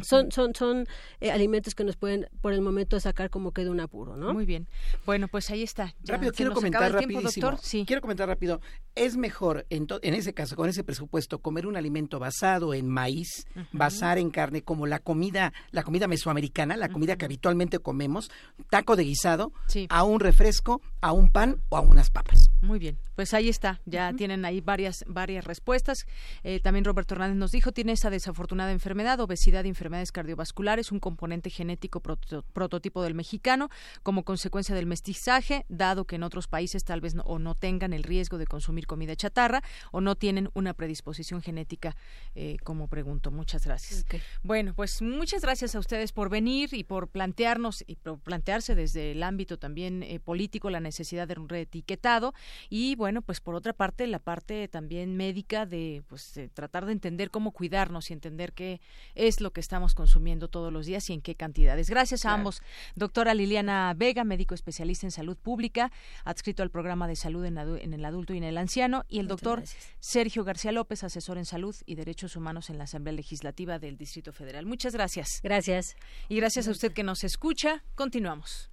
[0.04, 0.88] son, son, son
[1.22, 4.34] eh, alimentos que nos pueden por el momento sacar como que de un apuro, ¿no?
[4.34, 4.68] Muy bien.
[5.06, 5.96] Bueno, pues ahí está.
[6.04, 7.58] rápido, quiero comentar rapidísimo.
[7.62, 7.86] Sí.
[7.86, 8.62] Quiero comentar rápido.
[8.96, 13.48] Es mejor, en, en ese caso, con ese presupuesto, comer un alimento basado en maíz,
[13.72, 18.32] basar en carne, como la comida, la comida mesoamericana, la comida que habitualmente comemos,
[18.70, 19.52] taco de guisado,
[19.90, 22.50] a un refresco, a un pan o a unas papas.
[22.62, 22.98] Muy bien.
[23.16, 23.80] Pues ahí está.
[23.86, 26.06] Ya tienen ahí varias, varias respuestas.
[26.44, 31.50] Eh, también Roberto Hernández nos dijo, tiene esa desafortunada enfermedad, obesidad, enfermedades cardiovasculares, un componente
[31.50, 33.70] genético prototipo del mexicano,
[34.04, 37.94] como consecuencia del mestizaje, dado que en otros países tal vez no, o no tengan
[37.94, 41.96] el riesgo de consumir comida chatarra o no tienen una predisposición genética,
[42.36, 43.32] eh, como pregunto.
[43.32, 44.06] Muchas gracias.
[44.44, 49.12] Bueno, pues muchas gracias a ustedes por venir y por plantearnos y por plantearse desde
[49.14, 52.34] el ámbito también eh, político la necesidad de un reetiquetado
[52.70, 57.05] y bueno, pues por otra parte la parte también médica de pues tratar de entender
[57.32, 58.82] cómo cuidarnos y entender qué
[59.14, 61.90] es lo que estamos consumiendo todos los días y en qué cantidades.
[61.90, 62.62] Gracias a ambos.
[62.96, 65.92] Doctora Liliana Vega, médico especialista en salud pública,
[66.24, 69.64] adscrito al programa de salud en, el adulto y en el anciano, y el doctor
[70.00, 74.34] Sergio García López, asesor en salud y derechos humanos en la Asamblea Legislativa del Distrito
[74.34, 74.66] Federal.
[74.66, 75.42] Muchas gracias.
[75.44, 75.96] Gracias.
[76.30, 77.84] Y gracias a usted que nos escucha.
[77.96, 78.70] Continuamos.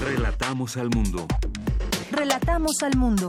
[0.00, 1.26] Relatamos al mundo.
[2.10, 3.28] Relatamos al mundo.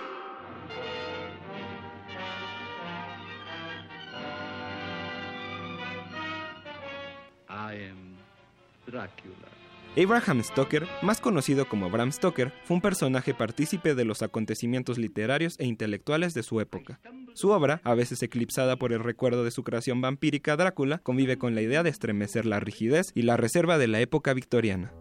[9.97, 15.55] Abraham Stoker, más conocido como Bram Stoker, fue un personaje partícipe de los acontecimientos literarios
[15.59, 17.01] e intelectuales de su época.
[17.33, 21.55] Su obra, a veces eclipsada por el recuerdo de su creación vampírica Drácula, convive con
[21.55, 24.93] la idea de estremecer la rigidez y la reserva de la época victoriana.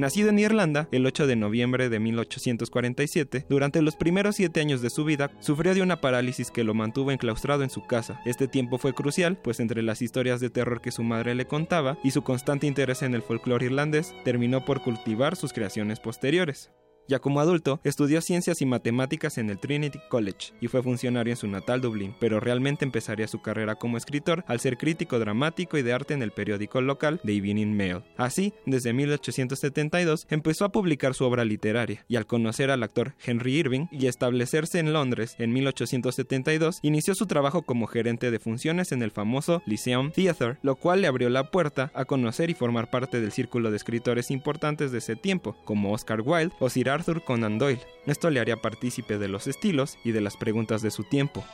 [0.00, 4.88] Nacido en Irlanda el 8 de noviembre de 1847, durante los primeros siete años de
[4.88, 8.18] su vida sufrió de una parálisis que lo mantuvo enclaustrado en su casa.
[8.24, 11.98] Este tiempo fue crucial, pues entre las historias de terror que su madre le contaba
[12.02, 16.70] y su constante interés en el folclore irlandés, terminó por cultivar sus creaciones posteriores.
[17.08, 21.36] Ya como adulto, estudió ciencias y matemáticas en el Trinity College y fue funcionario en
[21.36, 25.82] su natal Dublín, pero realmente empezaría su carrera como escritor al ser crítico dramático y
[25.82, 28.02] de arte en el periódico local The Evening Mail.
[28.16, 33.56] Así, desde 1872 empezó a publicar su obra literaria y al conocer al actor Henry
[33.56, 39.02] Irving y establecerse en Londres en 1872, inició su trabajo como gerente de funciones en
[39.02, 43.20] el famoso Lyceum Theatre, lo cual le abrió la puerta a conocer y formar parte
[43.20, 47.58] del círculo de escritores importantes de ese tiempo, como Oscar Wilde o Sir Arthur Conan
[47.58, 47.80] Doyle.
[48.06, 51.44] Esto le haría partícipe de los estilos y de las preguntas de su tiempo.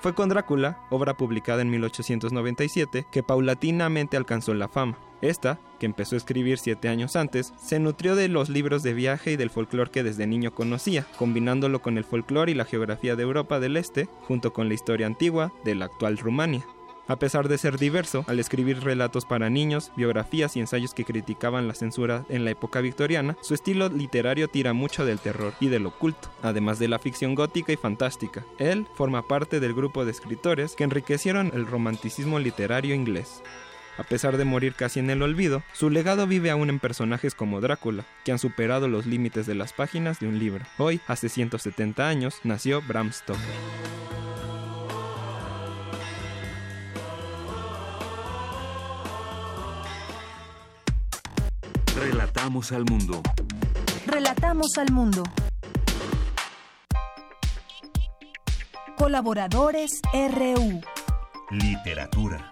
[0.00, 4.98] Fue con Drácula, obra publicada en 1897, que paulatinamente alcanzó la fama.
[5.22, 9.32] Esta, que empezó a escribir siete años antes, se nutrió de los libros de viaje
[9.32, 13.22] y del folclore que desde niño conocía, combinándolo con el folclore y la geografía de
[13.22, 16.66] Europa del Este, junto con la historia antigua de la actual Rumania.
[17.08, 21.68] A pesar de ser diverso, al escribir relatos para niños, biografías y ensayos que criticaban
[21.68, 25.86] la censura en la época victoriana, su estilo literario tira mucho del terror y del
[25.86, 28.44] oculto, además de la ficción gótica y fantástica.
[28.58, 33.40] Él forma parte del grupo de escritores que enriquecieron el romanticismo literario inglés.
[33.98, 37.60] A pesar de morir casi en el olvido, su legado vive aún en personajes como
[37.60, 40.66] Drácula, que han superado los límites de las páginas de un libro.
[40.76, 44.15] Hoy, hace 170 años, nació Bram Stoker.
[51.96, 53.22] Relatamos al mundo.
[54.06, 55.22] Relatamos al mundo.
[58.98, 60.80] Colaboradores RU.
[61.50, 62.50] Literatura.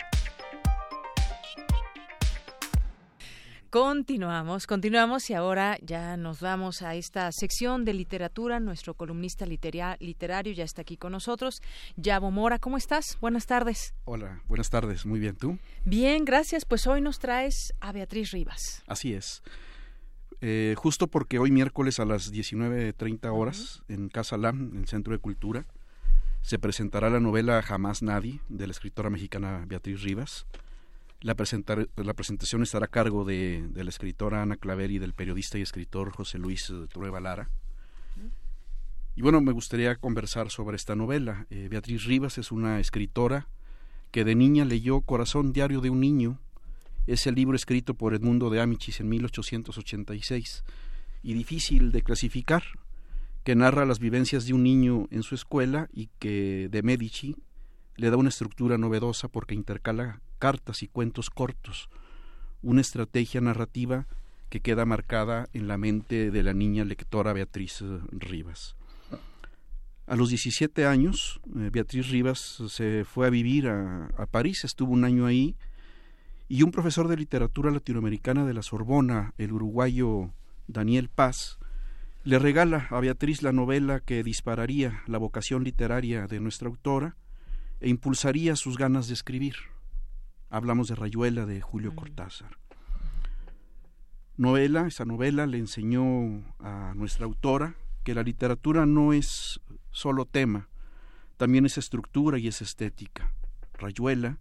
[3.74, 8.60] Continuamos, continuamos y ahora ya nos vamos a esta sección de literatura.
[8.60, 11.60] Nuestro columnista literario ya está aquí con nosotros.
[11.96, 13.18] Yabo Mora, ¿cómo estás?
[13.20, 13.92] Buenas tardes.
[14.04, 15.04] Hola, buenas tardes.
[15.04, 15.58] Muy bien, ¿tú?
[15.84, 16.64] Bien, gracias.
[16.64, 18.84] Pues hoy nos traes a Beatriz Rivas.
[18.86, 19.42] Así es.
[20.40, 25.14] Eh, justo porque hoy miércoles a las 19.30 horas en Casa LAM, en el Centro
[25.14, 25.66] de Cultura,
[26.42, 30.46] se presentará la novela Jamás Nadie de la escritora mexicana Beatriz Rivas.
[31.24, 36.10] La, presentación estará a cargo de, la escritora Ana Claver y del periodista y escritor
[36.10, 37.48] José Luis eh, Trueba Lara.
[39.16, 41.46] Y bueno, me gustaría conversar sobre esta novela.
[41.48, 43.48] Eh, Beatriz Rivas es una escritora
[44.10, 46.40] que de niña leyó Corazón Diario de un Niño,
[47.06, 50.62] ese libro escrito por Edmundo de Amichis en 1886
[51.22, 52.64] y difícil de clasificar,
[53.44, 57.34] que narra las vivencias de un niño en su escuela y que de Medici
[57.96, 61.88] le da una estructura novedosa porque intercala cartas y cuentos cortos,
[62.60, 64.06] una estrategia narrativa
[64.50, 68.76] que queda marcada en la mente de la niña lectora Beatriz eh, Rivas.
[70.06, 74.92] A los 17 años, eh, Beatriz Rivas se fue a vivir a, a, París, estuvo
[74.92, 75.56] un año ahí,
[76.46, 80.34] y un profesor de literatura latinoamericana de la Sorbona, el uruguayo
[80.66, 81.58] Daniel Paz,
[82.22, 87.16] le regala a Beatriz la novela que dispararía la vocación literaria de nuestra autora
[87.80, 89.54] e impulsaría sus ganas de escribir.
[90.54, 92.58] Hablamos de Rayuela de Julio Cortázar.
[94.36, 97.74] Novela, esa novela le enseñó a nuestra autora
[98.04, 99.60] que la literatura no es
[99.90, 100.68] solo tema,
[101.38, 103.34] también es estructura y es estética.
[103.72, 104.38] Rayuela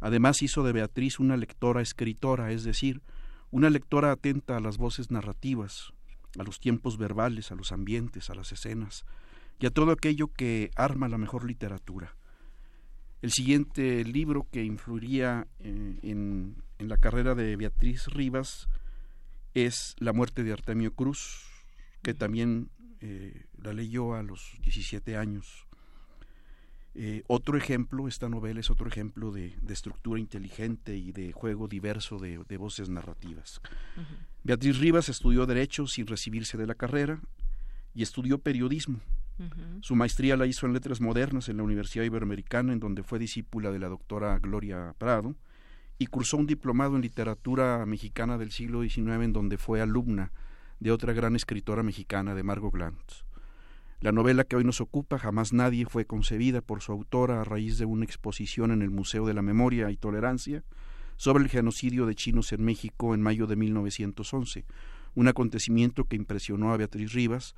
[0.00, 3.02] además hizo de Beatriz una lectora escritora, es decir,
[3.50, 5.92] una lectora atenta a las voces narrativas,
[6.38, 9.04] a los tiempos verbales, a los ambientes, a las escenas
[9.60, 12.16] y a todo aquello que arma la mejor literatura.
[13.22, 18.68] El siguiente libro que influiría eh, en, la carrera de Beatriz Rivas
[19.54, 21.46] es La muerte de Artemio Cruz,
[22.02, 22.70] que también
[23.00, 25.68] eh, la leyó a los 17 años.
[26.96, 32.18] Eh, otro ejemplo, esta novela es otro ejemplo de, estructura inteligente y de juego diverso
[32.18, 33.60] de, voces narrativas.
[34.42, 37.20] Beatriz Rivas estudió Derecho sin recibirse de la carrera
[37.94, 39.00] y estudió periodismo
[39.80, 43.70] su maestría la hizo en Letras Modernas en la Universidad Iberoamericana, en donde fue discípula
[43.70, 45.34] de la doctora Gloria Prado,
[45.98, 50.32] y cursó un diplomado en literatura mexicana del siglo XIX, en donde fue alumna
[50.80, 53.24] de otra gran escritora mexicana, de Margot Glantz.
[54.00, 57.78] La novela que hoy nos ocupa, Jamás Nadie, fue concebida por su autora a raíz
[57.78, 60.64] de una exposición en el Museo de la Memoria y Tolerancia
[61.16, 64.64] sobre el genocidio de chinos en México en mayo de 1911,
[65.14, 67.54] un acontecimiento que impresionó a Beatriz Rivas,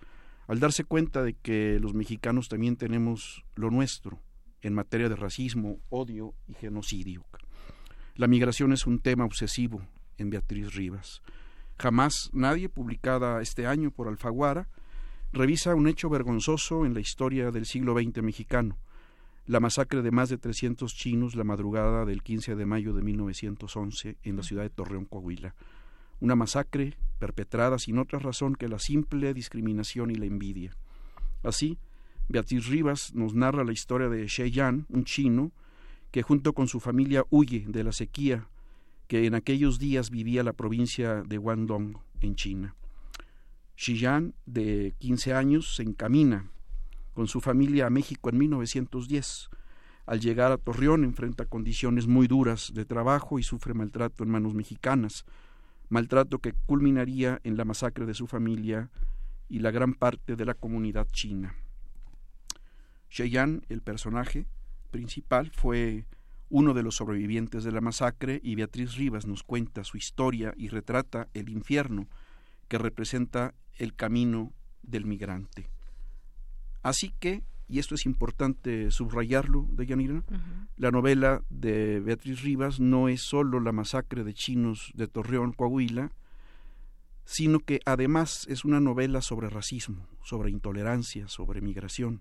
[0.46, 4.20] al darse cuenta de que los mexicanos también tenemos lo nuestro
[4.60, 7.24] en materia de racismo, odio y genocidio.
[8.14, 9.82] La migración es un tema obsesivo
[10.18, 11.22] en Beatriz Rivas.
[11.78, 14.68] Jamás nadie, publicada este año por Alfaguara,
[15.32, 18.78] revisa un hecho vergonzoso en la historia del siglo XX mexicano,
[19.46, 24.16] la masacre de más de 300 chinos la madrugada del 15 de mayo de 1911
[24.22, 25.54] en la ciudad de Torreón, Coahuila
[26.24, 30.74] una masacre perpetrada sin otra razón que la simple discriminación y la envidia.
[31.42, 31.78] Así,
[32.30, 35.52] Beatriz Rivas nos narra la historia de She Yan, un chino,
[36.10, 38.48] que junto con su familia huye de la sequía
[39.06, 42.74] que en aquellos días vivía la provincia de Guangdong, en China.
[43.76, 46.50] Shi Yan, de 15 años, se encamina
[47.12, 49.50] con su familia a México en 1910.
[50.06, 54.54] Al llegar a Torreón enfrenta condiciones muy duras de trabajo y sufre maltrato en manos
[54.54, 55.26] mexicanas,
[55.88, 58.90] maltrato que culminaría en la masacre de su familia
[59.48, 61.54] y la gran parte de la comunidad china.
[63.10, 64.46] Sheyan, el personaje
[64.90, 66.06] principal, fue
[66.50, 70.68] uno de los sobrevivientes de la masacre y Beatriz Rivas nos cuenta su historia y
[70.68, 72.08] retrata el infierno
[72.68, 74.52] que representa el camino
[74.82, 75.68] del migrante.
[76.82, 80.22] Así que, y esto es importante subrayarlo, de Yanira,
[80.76, 86.12] la novela de Beatriz Rivas no es solo la masacre de chinos de Torreón, Coahuila,
[87.24, 92.20] sino que además es una novela sobre racismo, sobre intolerancia, sobre migración,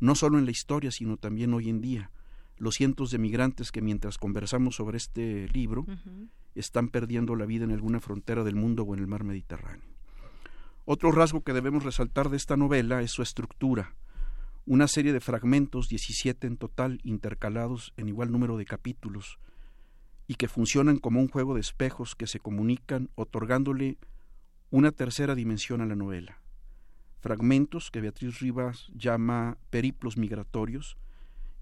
[0.00, 2.10] no solo en la historia, sino también hoy en día.
[2.58, 5.86] Los cientos de migrantes que mientras conversamos sobre este libro
[6.54, 9.84] están perdiendo la vida en alguna frontera del mundo o en el mar Mediterráneo.
[10.86, 13.94] Otro rasgo que debemos resaltar de esta novela es su estructura,
[14.66, 19.38] una serie de fragmentos, 17 en total, intercalados en igual número de capítulos,
[20.26, 23.96] y que funcionan como un juego de espejos que se comunican otorgándole
[24.70, 26.40] una tercera dimensión a la novela
[27.26, 30.96] fragmentos que Beatriz Rivas llama periplos migratorios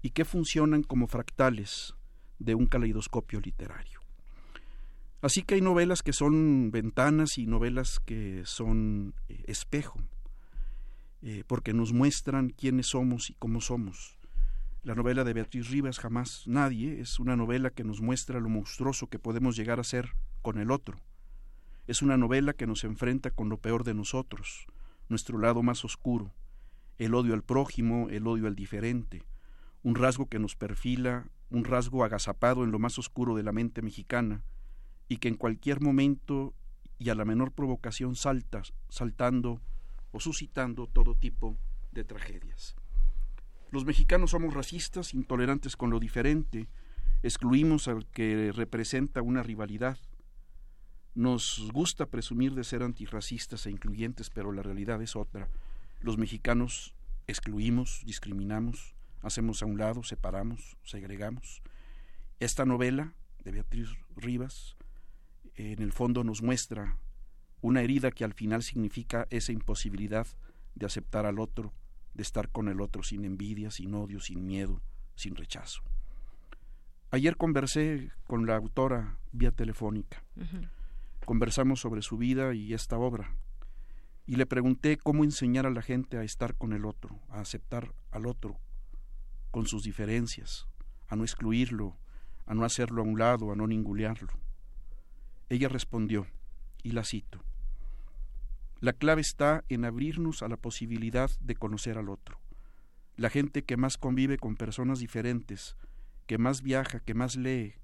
[0.03, 1.95] y que funcionan como fractales
[2.37, 3.99] de un caleidoscopio literario.
[5.23, 9.99] Así que hay novelas que son ventanas y novelas que son eh, espejo,
[11.27, 14.19] eh, porque nos muestran quiénes somos y cómo somos.
[14.83, 19.07] La novela de Beatriz Rivas, Jamás Nadie, es una novela que nos muestra lo monstruoso
[19.07, 20.11] que podemos llegar a ser
[20.43, 20.99] con el otro.
[21.87, 24.67] Es una novela que nos enfrenta con lo peor de nosotros,
[25.09, 26.31] nuestro lado más oscuro,
[26.99, 29.23] el odio al prójimo, el odio al diferente,
[29.81, 33.81] un rasgo que nos perfila, un rasgo agazapado en lo más oscuro de la mente
[33.81, 34.43] mexicana,
[35.07, 36.53] y que en cualquier momento
[36.99, 39.59] y a la menor provocación salta, saltando
[40.15, 41.57] o suscitando todo tipo
[41.91, 42.73] de tragedias.
[43.69, 46.69] Los mexicanos somos racistas, intolerantes con lo diferente,
[47.21, 49.97] excluimos al que representa una rivalidad,
[51.15, 55.49] nos gusta presumir de ser antirracistas e incluyentes, pero la realidad es otra.
[55.99, 56.95] Los mexicanos
[57.27, 61.61] excluimos, discriminamos, hacemos a un lado, separamos, segregamos.
[62.39, 63.13] Esta novela
[63.43, 64.77] de Beatriz Rivas
[65.55, 66.97] en el fondo nos muestra
[67.65, 70.27] una herida que al final significa esa imposibilidad
[70.75, 71.73] de aceptar al otro,
[72.13, 74.81] de estar con el otro sin envidia, sin odio, sin miedo,
[75.15, 75.81] sin rechazo.
[77.11, 80.23] Ayer conversé con la autora vía telefónica
[81.25, 83.35] conversamos sobre su vida y esta obra.
[84.27, 87.93] Y le pregunté cómo enseñar a la gente a estar con el otro, a aceptar
[88.11, 88.59] al otro
[89.51, 90.67] con sus diferencias,
[91.07, 91.97] a no excluirlo,
[92.45, 94.33] a no hacerlo a un lado, a no ningulearlo.
[95.49, 96.27] Ella respondió,
[96.83, 97.43] y la cito,
[98.79, 102.39] La clave está en abrirnos a la posibilidad de conocer al otro.
[103.15, 105.77] La gente que más convive con personas diferentes,
[106.27, 107.75] que más viaja, que más lee,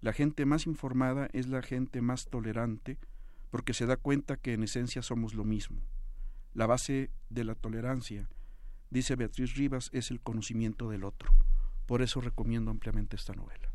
[0.00, 2.98] la gente más informada es la gente más tolerante
[3.50, 5.80] porque se da cuenta que en esencia somos lo mismo.
[6.54, 8.28] La base de la tolerancia,
[8.90, 11.32] dice Beatriz Rivas, es el conocimiento del otro.
[11.86, 13.70] Por eso recomiendo ampliamente esta novela.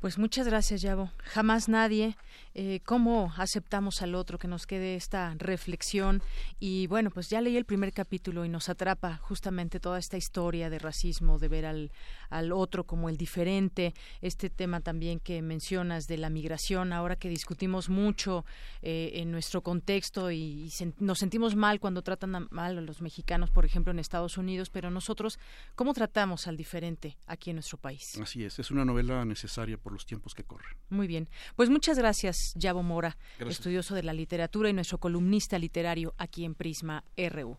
[0.00, 1.10] Pues muchas gracias, Yavo.
[1.18, 2.16] Jamás nadie.
[2.54, 4.38] Eh, ¿Cómo aceptamos al otro?
[4.38, 6.22] Que nos quede esta reflexión.
[6.58, 10.70] Y bueno, pues ya leí el primer capítulo y nos atrapa justamente toda esta historia
[10.70, 11.92] de racismo, de ver al,
[12.30, 13.92] al otro como el diferente.
[14.22, 18.46] Este tema también que mencionas de la migración, ahora que discutimos mucho
[18.80, 23.66] eh, en nuestro contexto y, nos sentimos mal cuando tratan mal a los mexicanos, por
[23.66, 25.38] ejemplo, en Estados Unidos, pero nosotros,
[25.74, 28.18] ¿cómo tratamos al diferente aquí en nuestro país?
[28.18, 30.76] Así es, es una novela necesaria los tiempos que corren.
[30.88, 31.28] Muy bien.
[31.56, 36.54] Pues muchas gracias, Yavo Mora, estudioso de la literatura y nuestro columnista literario aquí en
[36.54, 37.56] Prisma RU.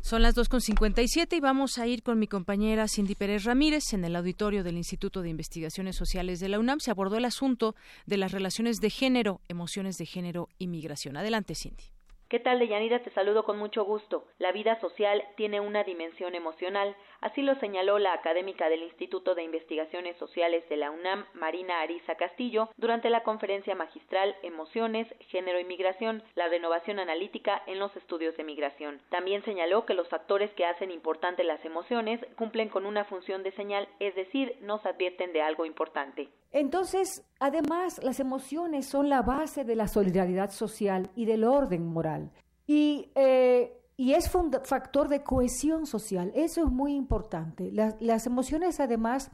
[0.00, 4.14] Son las 2.57 y vamos a ir con mi compañera Cindy Pérez Ramírez en el
[4.14, 6.78] auditorio del Instituto de Investigaciones Sociales de la UNAM.
[6.78, 7.74] Se abordó el asunto
[8.06, 11.16] de las relaciones de género, emociones de género y migración.
[11.16, 11.84] Adelante, Cindy.
[12.28, 13.02] ¿Qué tal, Deyanira?
[13.02, 14.26] Te saludo con mucho gusto.
[14.38, 19.42] La vida social tiene una dimensión emocional, así lo señaló la académica del Instituto de
[19.42, 25.64] Investigaciones Sociales de la UNAM, Marina Ariza Castillo, durante la conferencia magistral Emociones, Género y
[25.64, 29.00] Migración, la renovación analítica en los estudios de migración.
[29.10, 33.52] También señaló que los factores que hacen importante las emociones cumplen con una función de
[33.52, 36.28] señal, es decir, nos advierten de algo importante.
[36.52, 42.30] Entonces, además, las emociones son la base de la solidaridad social y del orden moral.
[42.66, 46.30] Y, eh, y es factor de cohesión social.
[46.36, 47.72] Eso es muy importante.
[47.72, 49.32] las emociones, además,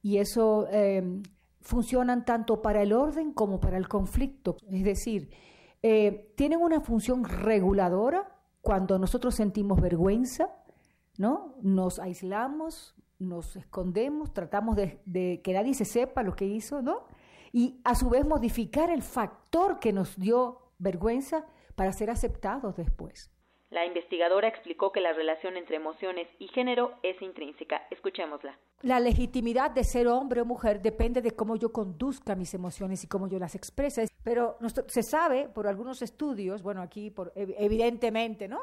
[0.00, 1.20] y eso eh,
[1.60, 4.56] funcionan tanto para el orden como para el conflicto.
[4.70, 5.28] Es decir,
[5.82, 10.48] eh, tienen una función reguladora cuando nosotros sentimos vergüenza,
[11.18, 11.54] ¿no?
[11.60, 17.04] Nos aislamos, nos escondemos, tratamos de, que nadie se sepa lo que hizo, ¿no?
[17.52, 21.44] Y a su vez modificar el factor que nos dio vergüenza
[21.74, 23.30] para ser aceptados después.
[23.70, 27.82] La investigadora explicó que la relación entre emociones y género es intrínseca.
[27.90, 28.56] Escuchémosla.
[28.82, 33.08] La legitimidad de ser hombre o mujer depende de cómo yo conduzca mis emociones y
[33.08, 34.06] cómo yo las exprese.
[34.22, 34.56] Pero
[34.86, 38.60] se sabe por algunos estudios, bueno, aquí por, evidentemente, ¿no?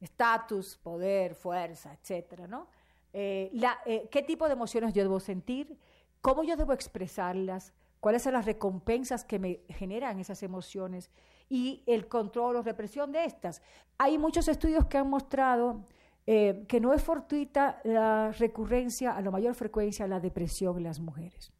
[0.00, 2.68] Estatus, poder, fuerza, etcétera, ¿no?
[3.14, 3.50] Eh,
[3.86, 5.78] eh, ¿Qué tipo de emociones yo debo sentir?
[6.20, 7.72] ¿Cómo yo debo expresarlas?
[8.00, 11.10] ¿Cuáles son las recompensas que me generan esas emociones?
[11.54, 13.62] Y el control o represión de estas.
[13.96, 15.86] Hay muchos estudios que han mostrado
[16.26, 20.82] eh, que no es fortuita la recurrencia a la mayor frecuencia a la depresión en
[20.82, 21.52] las mujeres.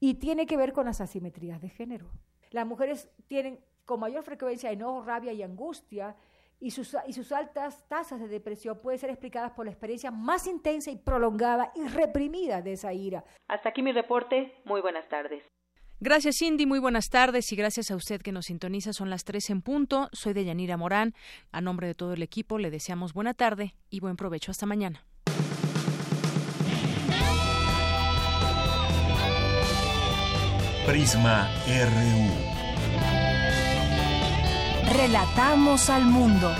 [0.00, 2.10] Y tiene que ver con las asimetrías de género.
[2.50, 6.16] Las mujeres tienen con mayor frecuencia enojo, rabia y angustia,
[6.58, 10.48] y sus, y sus altas tasas de depresión pueden ser explicadas por la experiencia más
[10.48, 13.24] intensa y prolongada y reprimida de esa ira.
[13.46, 14.60] Hasta aquí mi reporte.
[14.64, 15.44] Muy buenas tardes.
[16.02, 16.64] Gracias, Cindy.
[16.64, 18.94] Muy buenas tardes y gracias a usted que nos sintoniza.
[18.94, 20.08] Son las tres en punto.
[20.12, 21.14] Soy de Yanira Morán.
[21.52, 24.50] A nombre de todo el equipo, le deseamos buena tarde y buen provecho.
[24.50, 25.04] Hasta mañana.
[30.86, 32.60] Prisma RU.
[34.96, 36.50] Relatamos al mundo.